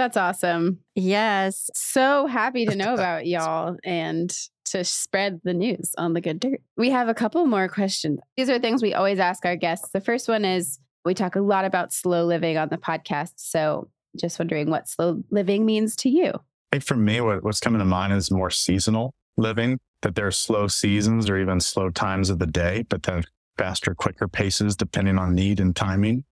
That's 0.00 0.16
awesome. 0.16 0.78
Yes. 0.94 1.68
So 1.74 2.26
happy 2.26 2.64
to 2.64 2.74
know 2.74 2.94
about 2.94 3.26
y'all 3.26 3.76
and 3.84 4.34
to 4.64 4.82
spread 4.82 5.42
the 5.44 5.52
news 5.52 5.94
on 5.98 6.14
the 6.14 6.22
good 6.22 6.40
dirt. 6.40 6.62
We 6.78 6.88
have 6.88 7.08
a 7.08 7.12
couple 7.12 7.44
more 7.44 7.68
questions. 7.68 8.18
These 8.34 8.48
are 8.48 8.58
things 8.58 8.80
we 8.80 8.94
always 8.94 9.18
ask 9.18 9.44
our 9.44 9.56
guests. 9.56 9.90
The 9.92 10.00
first 10.00 10.26
one 10.26 10.46
is 10.46 10.78
we 11.04 11.12
talk 11.12 11.36
a 11.36 11.42
lot 11.42 11.66
about 11.66 11.92
slow 11.92 12.24
living 12.24 12.56
on 12.56 12.70
the 12.70 12.78
podcast. 12.78 13.32
So 13.36 13.90
just 14.16 14.38
wondering 14.38 14.70
what 14.70 14.88
slow 14.88 15.22
living 15.30 15.66
means 15.66 15.94
to 15.96 16.08
you. 16.08 16.30
I 16.32 16.76
think 16.76 16.84
for 16.84 16.96
me, 16.96 17.20
what, 17.20 17.44
what's 17.44 17.60
coming 17.60 17.80
to 17.80 17.84
mind 17.84 18.14
is 18.14 18.30
more 18.30 18.48
seasonal 18.48 19.12
living, 19.36 19.78
that 20.00 20.14
there 20.14 20.26
are 20.26 20.32
slow 20.32 20.66
seasons 20.66 21.28
or 21.28 21.36
even 21.36 21.60
slow 21.60 21.90
times 21.90 22.30
of 22.30 22.38
the 22.38 22.46
day, 22.46 22.86
but 22.88 23.02
then 23.02 23.22
faster, 23.58 23.94
quicker 23.94 24.28
paces 24.28 24.76
depending 24.76 25.18
on 25.18 25.34
need 25.34 25.60
and 25.60 25.76
timing. 25.76 26.24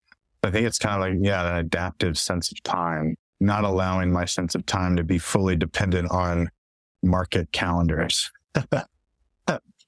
I 0.43 0.51
think 0.51 0.67
it's 0.67 0.79
kind 0.79 0.95
of 0.95 1.01
like, 1.03 1.19
yeah, 1.21 1.51
an 1.51 1.59
adaptive 1.59 2.17
sense 2.17 2.51
of 2.51 2.63
time, 2.63 3.17
not 3.41 3.65
allowing 3.65 4.13
my 4.13 4.25
sense 4.25 4.55
of 4.55 4.67
time 4.67 4.97
to 4.97 5.05
be 5.05 5.19
fully 5.19 5.57
dependent 5.57 6.11
on 6.11 6.51
market 7.03 7.53
calendars 7.53 8.31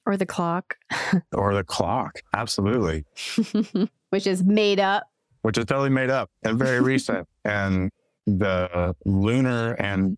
Or 0.07 0.17
the 0.17 0.27
clock. 0.27 0.77
or 1.33 1.55
the 1.55 1.65
clock. 1.65 2.23
Absolutely. 2.35 3.05
Which 4.11 4.27
is 4.27 4.43
made 4.43 4.81
up. 4.81 5.05
Which 5.43 5.59
is 5.59 5.67
totally 5.67 5.91
made 5.91 6.11
up 6.11 6.31
and 6.43 6.59
very 6.59 6.81
recent. 6.81 7.29
And 7.45 7.91
the 8.27 8.95
lunar 9.05 9.75
and 9.75 10.17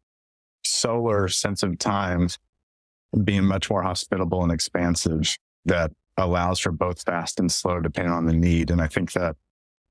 solar 0.65 1.29
sense 1.29 1.63
of 1.63 1.79
time 1.79 2.29
being 3.25 3.45
much 3.45 3.69
more 3.71 3.83
hospitable 3.83 4.43
and 4.43 4.53
expansive 4.53 5.37
that 5.65 5.93
allows 6.17 6.59
for 6.61 6.73
both 6.73 7.03
fast 7.03 7.39
and 7.39 7.51
slow 7.51 7.81
depending 7.81 8.13
on 8.13 8.27
the 8.27 8.33
need. 8.33 8.71
And 8.71 8.81
I 8.81 8.87
think 8.87 9.13
that, 9.13 9.37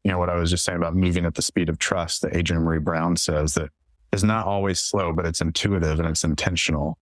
you 0.04 0.12
know, 0.12 0.18
what 0.18 0.30
I 0.30 0.36
was 0.36 0.50
just 0.50 0.66
saying 0.66 0.78
about 0.78 0.96
moving 0.96 1.26
at 1.26 1.36
the 1.36 1.42
speed 1.42 1.70
of 1.70 1.78
trust 1.78 2.22
that 2.22 2.36
Adrienne 2.36 2.64
Maree 2.64 2.84
Brown 2.84 3.16
says 3.16 3.54
that 3.54 3.70
is 4.12 4.24
not 4.24 4.46
always 4.48 4.80
slow, 4.80 5.14
but 5.14 5.26
it's 5.26 5.42
intuitive 5.42 6.00
and 6.00 6.08
it's 6.08 6.24
intentional. 6.24 6.98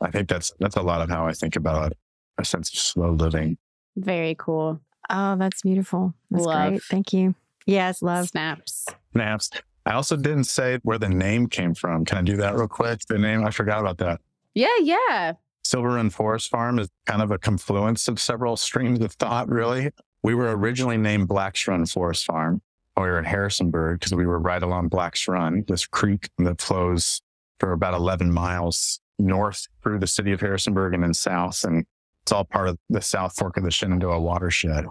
I 0.00 0.10
think 0.10 0.28
that's 0.28 0.52
that's 0.60 0.76
a 0.76 0.82
lot 0.82 1.00
of 1.00 1.08
how 1.08 1.26
I 1.26 1.32
think 1.32 1.56
about 1.56 1.94
a 2.38 2.44
sense 2.44 2.70
of 2.70 2.78
slow 2.78 3.12
living. 3.12 3.56
Very 3.96 4.34
cool. 4.38 4.80
Oh, 5.08 5.36
that's 5.36 5.62
beautiful. 5.62 6.14
That's 6.30 6.44
Love. 6.44 6.68
great. 6.70 6.82
Thank 6.82 7.12
you. 7.12 7.34
Yes, 7.66 8.02
love. 8.02 8.28
Snaps. 8.28 8.86
Naps. 9.14 9.50
I 9.86 9.92
also 9.92 10.16
didn't 10.16 10.44
say 10.44 10.78
where 10.82 10.98
the 10.98 11.08
name 11.08 11.46
came 11.46 11.74
from. 11.74 12.04
Can 12.04 12.18
I 12.18 12.22
do 12.22 12.36
that 12.36 12.56
real 12.56 12.68
quick? 12.68 13.00
The 13.08 13.18
name, 13.18 13.46
I 13.46 13.50
forgot 13.50 13.80
about 13.80 13.98
that. 13.98 14.20
Yeah, 14.54 14.68
yeah. 14.80 15.34
Silver 15.64 15.90
Run 15.90 16.10
Forest 16.10 16.50
Farm 16.50 16.78
is 16.78 16.88
kind 17.06 17.22
of 17.22 17.30
a 17.30 17.38
confluence 17.38 18.08
of 18.08 18.20
several 18.20 18.56
streams 18.56 19.00
of 19.00 19.12
thought, 19.14 19.48
really. 19.48 19.90
We 20.26 20.34
were 20.34 20.56
originally 20.56 20.96
named 20.96 21.28
Black's 21.28 21.68
Run 21.68 21.86
Forest 21.86 22.26
Farm. 22.26 22.60
We 22.96 23.04
were 23.04 23.20
in 23.20 23.24
Harrisonburg 23.24 24.00
because 24.00 24.12
we 24.12 24.26
were 24.26 24.40
right 24.40 24.60
along 24.60 24.88
Black's 24.88 25.28
Run, 25.28 25.64
this 25.68 25.86
creek 25.86 26.30
that 26.38 26.60
flows 26.60 27.22
for 27.60 27.70
about 27.70 27.94
11 27.94 28.32
miles 28.32 28.98
north 29.20 29.68
through 29.84 30.00
the 30.00 30.08
city 30.08 30.32
of 30.32 30.40
Harrisonburg 30.40 30.94
and 30.94 31.04
then 31.04 31.14
south. 31.14 31.62
And 31.62 31.86
it's 32.24 32.32
all 32.32 32.42
part 32.42 32.68
of 32.68 32.76
the 32.88 33.00
South 33.00 33.36
Fork 33.36 33.56
of 33.56 33.62
the 33.62 33.70
Shenandoah 33.70 34.18
watershed. 34.18 34.86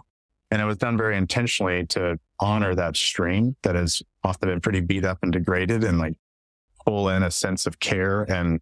And 0.51 0.61
it 0.61 0.65
was 0.65 0.77
done 0.77 0.95
very 0.95 1.17
intentionally 1.17 1.85
to 1.87 2.17
honor 2.39 2.73
that 2.73 2.95
stream 2.95 3.57
that 3.63 3.75
has 3.75 4.01
often 4.23 4.47
been 4.47 4.61
pretty 4.61 4.79
beat 4.79 5.03
up 5.03 5.17
and 5.21 5.33
degraded 5.33 5.83
and 5.83 5.99
like 5.99 6.13
pull 6.85 7.09
in 7.09 7.23
a 7.23 7.29
sense 7.29 7.65
of 7.65 7.81
care 7.81 8.23
and 8.31 8.61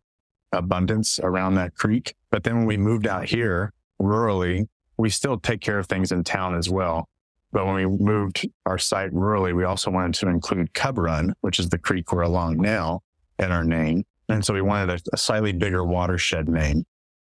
abundance 0.52 1.20
around 1.22 1.54
that 1.54 1.76
creek. 1.76 2.16
But 2.32 2.44
then 2.44 2.56
when 2.56 2.66
we 2.66 2.78
moved 2.78 3.06
out 3.06 3.30
here 3.30 3.74
rurally, 4.02 4.68
we 4.98 5.10
still 5.10 5.38
take 5.38 5.62
care 5.62 5.80
of 5.80 5.88
things 5.88 6.12
in 6.12 6.24
town 6.24 6.56
as 6.56 6.70
well. 6.70 7.08
But 7.52 7.66
when 7.66 7.76
we 7.76 7.86
moved 7.86 8.48
our 8.66 8.78
site 8.80 9.12
rurally, 9.12 9.56
we 9.56 9.64
also 9.64 9.92
wanted 9.92 10.16
to 10.16 10.28
include 10.28 10.74
Cub 10.74 10.98
Run, 10.98 11.34
which 11.42 11.60
is 11.60 11.70
the 11.70 11.78
creek 11.78 12.12
we're 12.12 12.22
along 12.24 12.58
now, 12.58 13.02
in 13.38 13.52
our 13.52 13.64
name. 13.64 14.06
And 14.30 14.44
so 14.44 14.54
we 14.54 14.62
wanted 14.62 14.90
a, 14.90 15.00
a 15.14 15.18
slightly 15.18 15.52
bigger 15.52 15.84
watershed 15.84 16.50
name. 16.50 16.86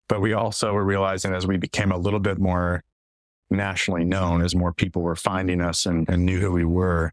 But 0.08 0.20
we 0.20 0.32
also 0.32 0.72
were 0.72 0.84
realizing 0.84 1.34
as 1.34 1.46
we 1.46 1.58
became 1.58 1.92
a 1.92 1.98
little 1.98 2.20
bit 2.20 2.38
more 2.38 2.82
nationally 3.50 4.04
known, 4.04 4.42
as 4.42 4.54
more 4.54 4.72
people 4.72 5.02
were 5.02 5.16
finding 5.16 5.60
us 5.60 5.84
and, 5.86 6.08
and 6.08 6.24
knew 6.24 6.40
who 6.40 6.52
we 6.52 6.64
were, 6.64 7.12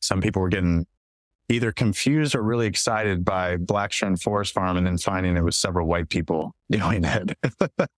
some 0.00 0.20
people 0.20 0.40
were 0.40 0.48
getting 0.48 0.86
either 1.48 1.72
confused 1.72 2.34
or 2.34 2.42
really 2.42 2.66
excited 2.66 3.24
by 3.24 3.56
Black's 3.56 4.00
Run 4.02 4.16
Forest 4.16 4.52
Farm 4.52 4.76
and 4.76 4.86
then 4.86 4.98
finding 4.98 5.36
it 5.36 5.42
was 5.42 5.56
several 5.56 5.86
white 5.86 6.08
people 6.08 6.54
doing 6.70 7.04
it 7.04 7.36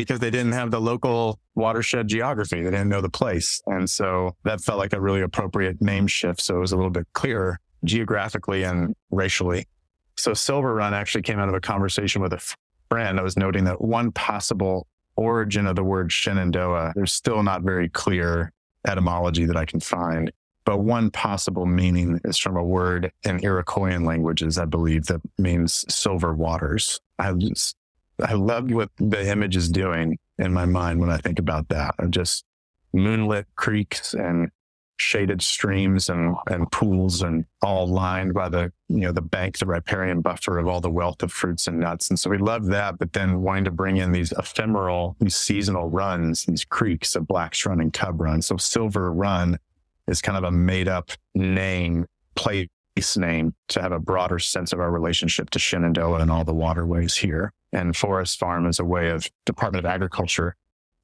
because 0.00 0.20
they 0.20 0.30
didn't 0.30 0.52
have 0.52 0.70
the 0.70 0.80
local 0.80 1.38
watershed 1.54 2.08
geography. 2.08 2.62
They 2.62 2.70
didn't 2.70 2.88
know 2.88 3.00
the 3.00 3.10
place. 3.10 3.60
And 3.66 3.88
so 3.88 4.34
that 4.44 4.60
felt 4.60 4.78
like 4.78 4.92
a 4.92 5.00
really 5.00 5.20
appropriate 5.20 5.82
name 5.82 6.06
shift. 6.06 6.40
So 6.40 6.56
it 6.56 6.60
was 6.60 6.72
a 6.72 6.76
little 6.76 6.90
bit 6.90 7.06
clearer 7.12 7.60
geographically 7.84 8.62
and 8.62 8.94
racially. 9.10 9.66
So 10.16 10.32
Silver 10.34 10.74
Run 10.74 10.94
actually 10.94 11.22
came 11.22 11.38
out 11.38 11.48
of 11.48 11.54
a 11.54 11.60
conversation 11.60 12.22
with 12.22 12.32
a 12.32 12.54
friend. 12.88 13.20
I 13.20 13.22
was 13.22 13.36
noting 13.36 13.64
that 13.64 13.80
one 13.80 14.10
possible 14.12 14.86
origin 15.16 15.66
of 15.66 15.76
the 15.76 15.84
word 15.84 16.10
Shenandoah, 16.10 16.92
there's 16.94 17.12
still 17.12 17.42
not 17.42 17.62
very 17.62 17.88
clear 17.88 18.52
etymology 18.86 19.44
that 19.44 19.56
I 19.56 19.66
can 19.66 19.80
find. 19.80 20.32
But 20.64 20.78
one 20.78 21.10
possible 21.10 21.66
meaning 21.66 22.20
is 22.24 22.38
from 22.38 22.56
a 22.56 22.64
word 22.64 23.12
in 23.24 23.38
Iroquoian 23.40 24.06
languages, 24.06 24.56
I 24.56 24.66
believe, 24.66 25.06
that 25.06 25.20
means 25.38 25.84
silver 25.92 26.32
waters. 26.34 27.00
I 27.18 27.32
I 28.22 28.34
love 28.34 28.70
what 28.70 28.90
the 28.96 29.28
image 29.28 29.56
is 29.56 29.68
doing 29.68 30.18
in 30.38 30.52
my 30.52 30.66
mind 30.66 31.00
when 31.00 31.10
I 31.10 31.18
think 31.18 31.38
about 31.38 31.68
that 31.68 31.94
of 31.98 32.10
just 32.10 32.44
moonlit 32.92 33.46
creeks 33.56 34.14
and 34.14 34.50
shaded 35.00 35.40
streams 35.40 36.08
and, 36.10 36.36
and 36.48 36.70
pools 36.70 37.22
and 37.22 37.46
all 37.62 37.86
lined 37.86 38.34
by 38.34 38.48
the, 38.48 38.70
you 38.88 39.00
know, 39.00 39.12
the 39.12 39.22
bank, 39.22 39.58
the 39.58 39.66
riparian 39.66 40.20
buffer 40.20 40.58
of 40.58 40.68
all 40.68 40.80
the 40.80 40.90
wealth 40.90 41.22
of 41.22 41.32
fruits 41.32 41.66
and 41.66 41.80
nuts. 41.80 42.10
And 42.10 42.18
so 42.18 42.28
we 42.28 42.36
love 42.36 42.66
that, 42.66 42.98
but 42.98 43.14
then 43.14 43.40
wanting 43.40 43.64
to 43.64 43.70
bring 43.70 43.96
in 43.96 44.12
these 44.12 44.32
ephemeral, 44.32 45.16
these 45.18 45.36
seasonal 45.36 45.88
runs, 45.88 46.44
these 46.44 46.64
creeks 46.64 47.14
of 47.14 47.26
Black's 47.26 47.64
Run 47.64 47.80
and 47.80 47.92
Cub 47.92 48.20
Run. 48.20 48.42
So 48.42 48.58
Silver 48.58 49.10
Run 49.12 49.58
is 50.06 50.20
kind 50.20 50.36
of 50.36 50.44
a 50.44 50.50
made 50.50 50.88
up 50.88 51.10
name, 51.34 52.06
place 52.34 52.68
name 53.16 53.54
to 53.68 53.80
have 53.80 53.92
a 53.92 53.98
broader 53.98 54.38
sense 54.38 54.74
of 54.74 54.80
our 54.80 54.90
relationship 54.90 55.48
to 55.50 55.58
Shenandoah 55.58 56.20
and 56.20 56.30
all 56.30 56.44
the 56.44 56.54
waterways 56.54 57.16
here. 57.16 57.52
And 57.72 57.96
Forest 57.96 58.38
Farm 58.38 58.66
is 58.66 58.78
a 58.78 58.84
way 58.84 59.10
of 59.10 59.28
Department 59.46 59.84
of 59.84 59.90
Agriculture 59.90 60.56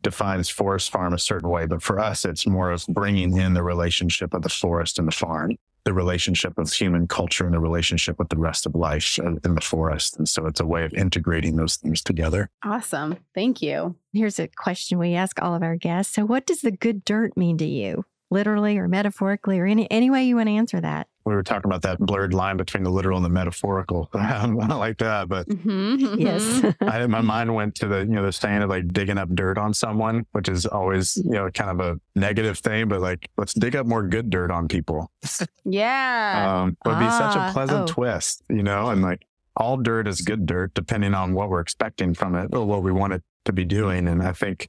defines 0.03 0.49
forest 0.49 0.91
farm 0.91 1.13
a 1.13 1.19
certain 1.19 1.49
way, 1.49 1.67
but 1.67 1.83
for 1.83 1.99
us, 1.99 2.25
it's 2.25 2.47
more 2.47 2.71
of 2.71 2.87
bringing 2.89 3.37
in 3.37 3.55
the 3.55 3.63
relationship 3.63 4.35
of 4.35 4.43
the 4.43 4.49
forest 4.49 5.01
and 5.01 5.09
the 5.09 5.13
farm, 5.13 5.57
the 5.85 5.93
relationship 5.93 6.57
of 6.59 6.73
human 6.73 7.09
culture 7.09 7.45
and 7.45 7.55
the 7.55 7.59
relationship 7.59 8.19
with 8.19 8.29
the 8.29 8.37
rest 8.37 8.67
of 8.67 8.75
life 8.77 9.19
in 9.19 9.55
the 9.55 9.61
forest. 9.61 10.17
And 10.17 10.29
so 10.29 10.47
it's 10.47 10.61
a 10.61 10.67
way 10.67 10.85
of 10.85 10.93
integrating 10.95 11.57
those 11.57 11.77
things 11.77 12.03
together. 12.03 12.49
Awesome. 12.65 13.17
Thank 13.35 13.63
you. 13.63 13.97
Here's 14.13 14.39
a 14.39 14.49
question 14.49 14.99
we 14.99 15.15
ask 15.15 15.43
all 15.43 15.55
of 15.55 15.63
our 15.65 15.77
guests. 15.77 16.15
So, 16.15 16.25
what 16.25 16.47
does 16.47 16.61
the 16.61 16.73
good 16.73 17.05
dirt 17.05 17.37
mean 17.37 17.59
to 17.59 17.67
you? 17.67 18.05
Literally 18.31 18.77
or 18.79 18.89
metaphorically, 18.89 19.59
or 19.59 19.67
any, 19.67 19.91
any 19.91 20.11
way 20.11 20.25
you 20.25 20.37
want 20.37 20.49
to 20.49 20.55
answer 20.55 20.81
that? 20.81 21.09
We 21.27 21.35
were 21.35 21.43
talking 21.43 21.69
about 21.69 21.83
that 21.83 21.99
blurred 21.99 22.33
line 22.33 22.57
between 22.57 22.85
the 22.85 22.91
literal 22.91 23.17
and 23.17 23.25
the 23.25 23.29
metaphorical. 23.31 24.09
I 24.15 24.43
don't 24.47 24.57
like 24.79 24.99
that, 24.99 25.29
but 25.29 25.49
Mhm, 25.49 26.21
Yes. 26.21 26.43
mhm. 26.43 26.75
I, 26.89 27.07
my 27.07 27.21
mind 27.21 27.55
went 27.55 27.75
to 27.77 27.89
the 27.89 27.99
you 27.99 28.07
know 28.15 28.25
the 28.25 28.33
saying 28.33 28.63
of 28.63 28.71
like 28.71 28.89
digging 28.93 29.19
up 29.19 29.29
dirt 29.35 29.59
on 29.59 29.75
someone, 29.75 30.25
which 30.33 30.49
is 30.49 30.65
always 30.67 31.17
you 31.17 31.33
know 31.33 31.51
kind 31.51 31.71
of 31.71 31.81
a 31.81 32.01
negative 32.15 32.59
thing, 32.59 32.89
but 32.89 33.01
like 33.01 33.29
let's 33.37 33.53
dig 33.55 33.75
up 33.77 33.87
more 33.87 34.03
good 34.07 34.31
dirt 34.31 34.51
on 34.51 34.69
people. 34.69 35.11
yeah. 35.65 36.61
Um, 36.63 36.77
it 36.85 36.89
would 36.89 36.99
be 36.99 37.11
such 37.11 37.37
Ah, 37.37 37.49
a 37.51 37.53
pleasant 37.53 37.91
oh. 37.91 37.93
twist, 37.93 38.43
you 38.49 38.63
know, 38.63 38.89
and 38.91 39.03
like 39.03 39.27
all 39.57 39.77
dirt 39.77 40.07
is 40.07 40.21
good 40.21 40.47
dirt 40.47 40.75
depending 40.75 41.13
on 41.15 41.33
what 41.35 41.49
we're 41.49 41.61
expecting 41.61 42.15
from 42.15 42.35
it 42.35 42.55
or 42.55 42.65
what 42.65 42.83
we 42.83 42.93
want 42.93 43.13
it 43.15 43.23
to 43.47 43.53
be 43.53 43.65
doing. 43.65 44.07
And 44.07 44.23
I 44.23 44.33
think, 44.33 44.69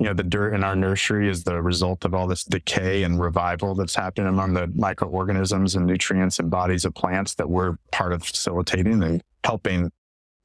you 0.00 0.06
know, 0.06 0.14
the 0.14 0.22
dirt 0.22 0.54
in 0.54 0.64
our 0.64 0.74
nursery 0.74 1.28
is 1.28 1.44
the 1.44 1.60
result 1.60 2.06
of 2.06 2.14
all 2.14 2.26
this 2.26 2.42
decay 2.44 3.02
and 3.02 3.20
revival 3.20 3.74
that's 3.74 3.94
happening 3.94 4.28
among 4.28 4.54
the 4.54 4.66
microorganisms 4.68 5.74
and 5.74 5.84
nutrients 5.84 6.38
and 6.38 6.50
bodies 6.50 6.86
of 6.86 6.94
plants 6.94 7.34
that 7.34 7.50
we're 7.50 7.76
part 7.92 8.14
of 8.14 8.24
facilitating 8.24 9.02
and 9.02 9.22
helping 9.44 9.92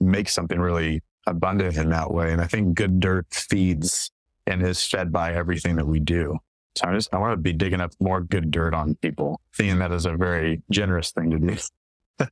make 0.01 0.27
something 0.27 0.59
really 0.59 1.01
abundant 1.25 1.77
in 1.77 1.89
that 1.89 2.11
way. 2.11 2.33
And 2.33 2.41
I 2.41 2.47
think 2.47 2.75
good 2.75 2.99
dirt 2.99 3.27
feeds 3.31 4.11
and 4.45 4.61
is 4.61 4.85
fed 4.85 5.13
by 5.13 5.33
everything 5.33 5.77
that 5.77 5.87
we 5.87 6.01
do. 6.01 6.37
So 6.75 6.89
I 6.89 6.93
just 6.93 7.13
I 7.13 7.17
want 7.17 7.31
to 7.31 7.37
be 7.37 7.53
digging 7.53 7.79
up 7.79 7.93
more 8.01 8.19
good 8.19 8.51
dirt 8.51 8.73
on 8.73 8.95
people, 8.95 9.39
seeing 9.53 9.79
that 9.79 9.93
as 9.93 10.05
a 10.05 10.17
very 10.17 10.63
generous 10.69 11.11
thing 11.11 11.31
to 11.31 11.39
do. 11.39 11.57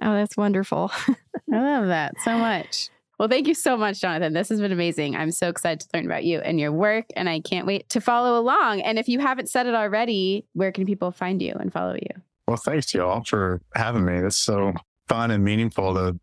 Oh, 0.00 0.14
that's 0.14 0.34
wonderful. 0.34 0.90
I 1.52 1.60
love 1.60 1.88
that 1.88 2.14
so 2.24 2.38
much. 2.38 2.88
Well, 3.18 3.28
thank 3.28 3.48
you 3.48 3.54
so 3.54 3.76
much, 3.76 4.00
Jonathan. 4.00 4.32
This 4.32 4.48
has 4.48 4.60
been 4.60 4.70
amazing. 4.70 5.16
I'm 5.16 5.32
so 5.32 5.48
excited 5.48 5.80
to 5.80 5.88
learn 5.92 6.06
about 6.06 6.24
you 6.24 6.38
and 6.38 6.60
your 6.60 6.70
work, 6.70 7.06
and 7.16 7.28
I 7.28 7.40
can't 7.40 7.66
wait 7.66 7.88
to 7.90 8.00
follow 8.00 8.38
along. 8.38 8.80
And 8.82 8.96
if 8.96 9.08
you 9.08 9.18
haven't 9.18 9.48
said 9.48 9.66
it 9.66 9.74
already, 9.74 10.46
where 10.52 10.70
can 10.70 10.86
people 10.86 11.10
find 11.10 11.42
you 11.42 11.54
and 11.58 11.72
follow 11.72 11.94
you? 11.94 12.22
Well, 12.46 12.56
thanks 12.56 12.94
y'all 12.94 13.24
for 13.24 13.60
having 13.74 14.04
me. 14.04 14.14
It's 14.18 14.36
so 14.36 14.72
fun 15.08 15.32
and 15.32 15.44
meaningful 15.44 15.94
to 15.94 16.18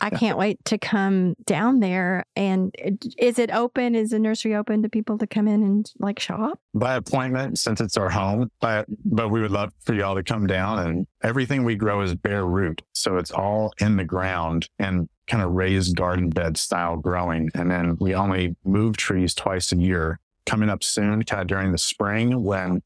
I 0.00 0.10
can't 0.10 0.38
wait 0.38 0.64
to 0.66 0.78
come 0.78 1.34
down 1.44 1.80
there. 1.80 2.24
And 2.36 2.74
uh, 2.84 2.90
is 3.18 3.38
it 3.38 3.50
open? 3.50 3.94
Is 3.94 4.10
the 4.10 4.18
nursery 4.18 4.54
open 4.54 4.82
to 4.82 4.88
people 4.88 5.18
to 5.18 5.26
come 5.26 5.48
in 5.48 5.62
and 5.62 5.90
like 5.98 6.18
shop? 6.18 6.60
By 6.74 6.94
appointment, 6.94 7.58
since 7.58 7.80
it's 7.80 7.96
our 7.96 8.10
home, 8.10 8.50
but, 8.60 8.90
mm-hmm. 8.90 9.16
but 9.16 9.30
we 9.30 9.40
would 9.40 9.50
love 9.50 9.72
for 9.80 9.94
y'all 9.94 10.14
to 10.14 10.22
come 10.22 10.46
down 10.46 10.78
and 10.78 11.06
everything 11.22 11.64
we 11.64 11.74
grow 11.74 12.00
is 12.00 12.14
bare 12.14 12.46
root. 12.46 12.82
So 12.92 13.16
it's 13.16 13.30
all 13.30 13.72
in 13.80 13.96
the 13.96 14.04
ground 14.04 14.68
and 14.78 15.08
kind 15.26 15.42
of 15.42 15.52
raised 15.52 15.96
garden 15.96 16.30
bed 16.30 16.56
style 16.56 16.96
growing. 16.96 17.50
And 17.54 17.70
then 17.70 17.96
we 18.00 18.14
only 18.14 18.56
move 18.64 18.96
trees 18.96 19.34
twice 19.34 19.72
a 19.72 19.76
year. 19.76 20.20
Coming 20.46 20.70
up 20.70 20.82
soon, 20.82 21.24
kind 21.24 21.42
of 21.42 21.46
during 21.46 21.72
the 21.72 21.78
spring 21.78 22.42
when 22.42 22.82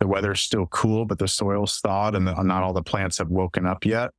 the 0.00 0.06
weather's 0.06 0.40
still 0.40 0.66
cool, 0.66 1.06
but 1.06 1.18
the 1.18 1.28
soil's 1.28 1.78
thawed 1.78 2.14
and 2.14 2.26
the, 2.26 2.42
not 2.42 2.62
all 2.62 2.74
the 2.74 2.82
plants 2.82 3.16
have 3.18 3.28
woken 3.28 3.64
up 3.66 3.86
yet. 3.86 4.10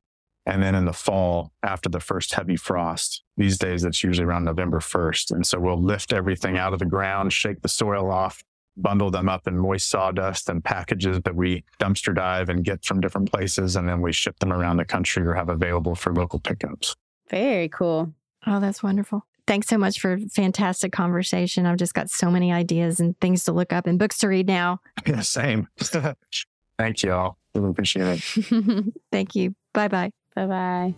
And 0.44 0.62
then 0.62 0.74
in 0.74 0.84
the 0.84 0.92
fall, 0.92 1.52
after 1.62 1.88
the 1.88 2.00
first 2.00 2.34
heavy 2.34 2.56
frost, 2.56 3.22
these 3.36 3.58
days 3.58 3.84
it's 3.84 4.02
usually 4.02 4.26
around 4.26 4.44
November 4.44 4.80
1st. 4.80 5.30
And 5.30 5.46
so 5.46 5.60
we'll 5.60 5.80
lift 5.80 6.12
everything 6.12 6.58
out 6.58 6.72
of 6.72 6.80
the 6.80 6.84
ground, 6.84 7.32
shake 7.32 7.62
the 7.62 7.68
soil 7.68 8.10
off, 8.10 8.42
bundle 8.76 9.10
them 9.10 9.28
up 9.28 9.46
in 9.46 9.56
moist 9.56 9.88
sawdust 9.88 10.48
and 10.48 10.64
packages 10.64 11.20
that 11.22 11.36
we 11.36 11.64
dumpster 11.78 12.14
dive 12.14 12.48
and 12.48 12.64
get 12.64 12.84
from 12.84 13.00
different 13.00 13.30
places. 13.30 13.76
And 13.76 13.88
then 13.88 14.00
we 14.00 14.12
ship 14.12 14.38
them 14.40 14.52
around 14.52 14.78
the 14.78 14.84
country 14.84 15.24
or 15.24 15.34
have 15.34 15.48
available 15.48 15.94
for 15.94 16.12
local 16.12 16.40
pickups. 16.40 16.96
Very 17.30 17.68
cool. 17.68 18.12
Oh, 18.46 18.58
that's 18.58 18.82
wonderful. 18.82 19.24
Thanks 19.46 19.68
so 19.68 19.76
much 19.78 20.00
for 20.00 20.18
fantastic 20.34 20.92
conversation. 20.92 21.66
I've 21.66 21.76
just 21.76 21.94
got 21.94 22.10
so 22.10 22.30
many 22.30 22.52
ideas 22.52 23.00
and 23.00 23.18
things 23.20 23.44
to 23.44 23.52
look 23.52 23.72
up 23.72 23.86
and 23.86 23.98
books 23.98 24.18
to 24.18 24.28
read 24.28 24.46
now. 24.46 24.80
Yeah, 25.06 25.20
same. 25.20 25.68
Thank 26.78 27.02
you 27.02 27.12
all. 27.12 27.38
Really 27.54 27.70
appreciate 27.70 28.22
it. 28.36 28.94
Thank 29.12 29.34
you. 29.34 29.54
Bye 29.72 29.88
bye. 29.88 30.12
Bye 30.34 30.46
bye. 30.46 30.94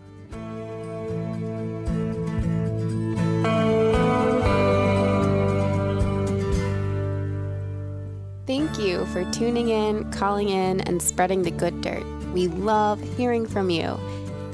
Thank 8.47 8.79
you 8.79 9.07
for 9.07 9.25
tuning 9.33 9.71
in, 9.71 10.11
calling 10.13 10.51
in, 10.51 10.83
and 10.83 11.01
spreading 11.01 11.43
the 11.43 11.51
good 11.51 11.81
dirt. 11.81 12.05
We 12.33 12.49
love 12.49 13.01
hearing 13.17 13.47
from 13.47 13.71
you. 13.71 13.99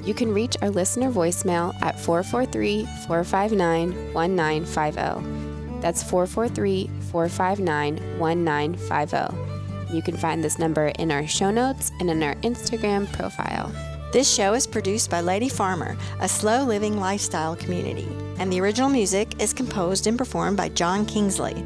You 0.04 0.14
can 0.14 0.32
reach 0.32 0.56
our 0.62 0.70
listener 0.70 1.10
voicemail 1.10 1.74
at 1.82 1.98
443 1.98 2.84
459 3.06 4.12
1950. 4.14 5.80
That's 5.80 6.02
443 6.02 6.90
459 7.10 8.18
1950. 8.18 9.94
You 9.94 10.02
can 10.02 10.16
find 10.16 10.44
this 10.44 10.58
number 10.58 10.86
in 10.98 11.10
our 11.10 11.26
show 11.26 11.50
notes 11.50 11.90
and 11.98 12.08
in 12.08 12.22
our 12.22 12.36
Instagram 12.36 13.12
profile. 13.12 13.72
This 14.12 14.28
show 14.28 14.54
is 14.54 14.66
produced 14.66 15.08
by 15.08 15.20
Lady 15.20 15.48
Farmer, 15.48 15.96
a 16.18 16.28
slow 16.28 16.64
living 16.64 16.98
lifestyle 16.98 17.54
community, 17.54 18.08
and 18.38 18.52
the 18.52 18.60
original 18.60 18.90
music 18.90 19.40
is 19.40 19.52
composed 19.52 20.08
and 20.08 20.18
performed 20.18 20.56
by 20.56 20.68
John 20.70 21.06
Kingsley. 21.06 21.64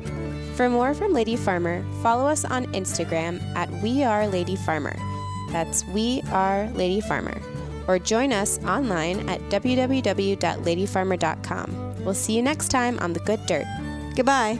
For 0.55 0.69
more 0.69 0.93
from 0.93 1.15
Lady 1.15 1.37
Farmer, 1.37 1.83
follow 2.03 2.27
us 2.27 2.45
on 2.45 2.67
Instagram 2.75 3.41
at 3.57 3.71
We 3.83 4.05
Are 4.05 4.29
Lady 4.29 4.57
Farmer. 4.57 4.95
That's 5.53 5.87
We 5.87 6.21
Are 6.33 6.69
Lady 6.75 7.01
Farmer. 7.01 7.41
Or 7.89 7.99
join 7.99 8.31
us 8.31 8.63
online 8.65 9.27
at 9.29 9.41
www.ladyfarmer.com. 9.49 11.95
We'll 12.05 12.13
see 12.13 12.37
you 12.37 12.43
next 12.43 12.69
time 12.69 12.99
on 12.99 13.15
The 13.15 13.21
Good 13.21 13.47
Dirt. 13.47 13.65
Goodbye. 14.17 14.59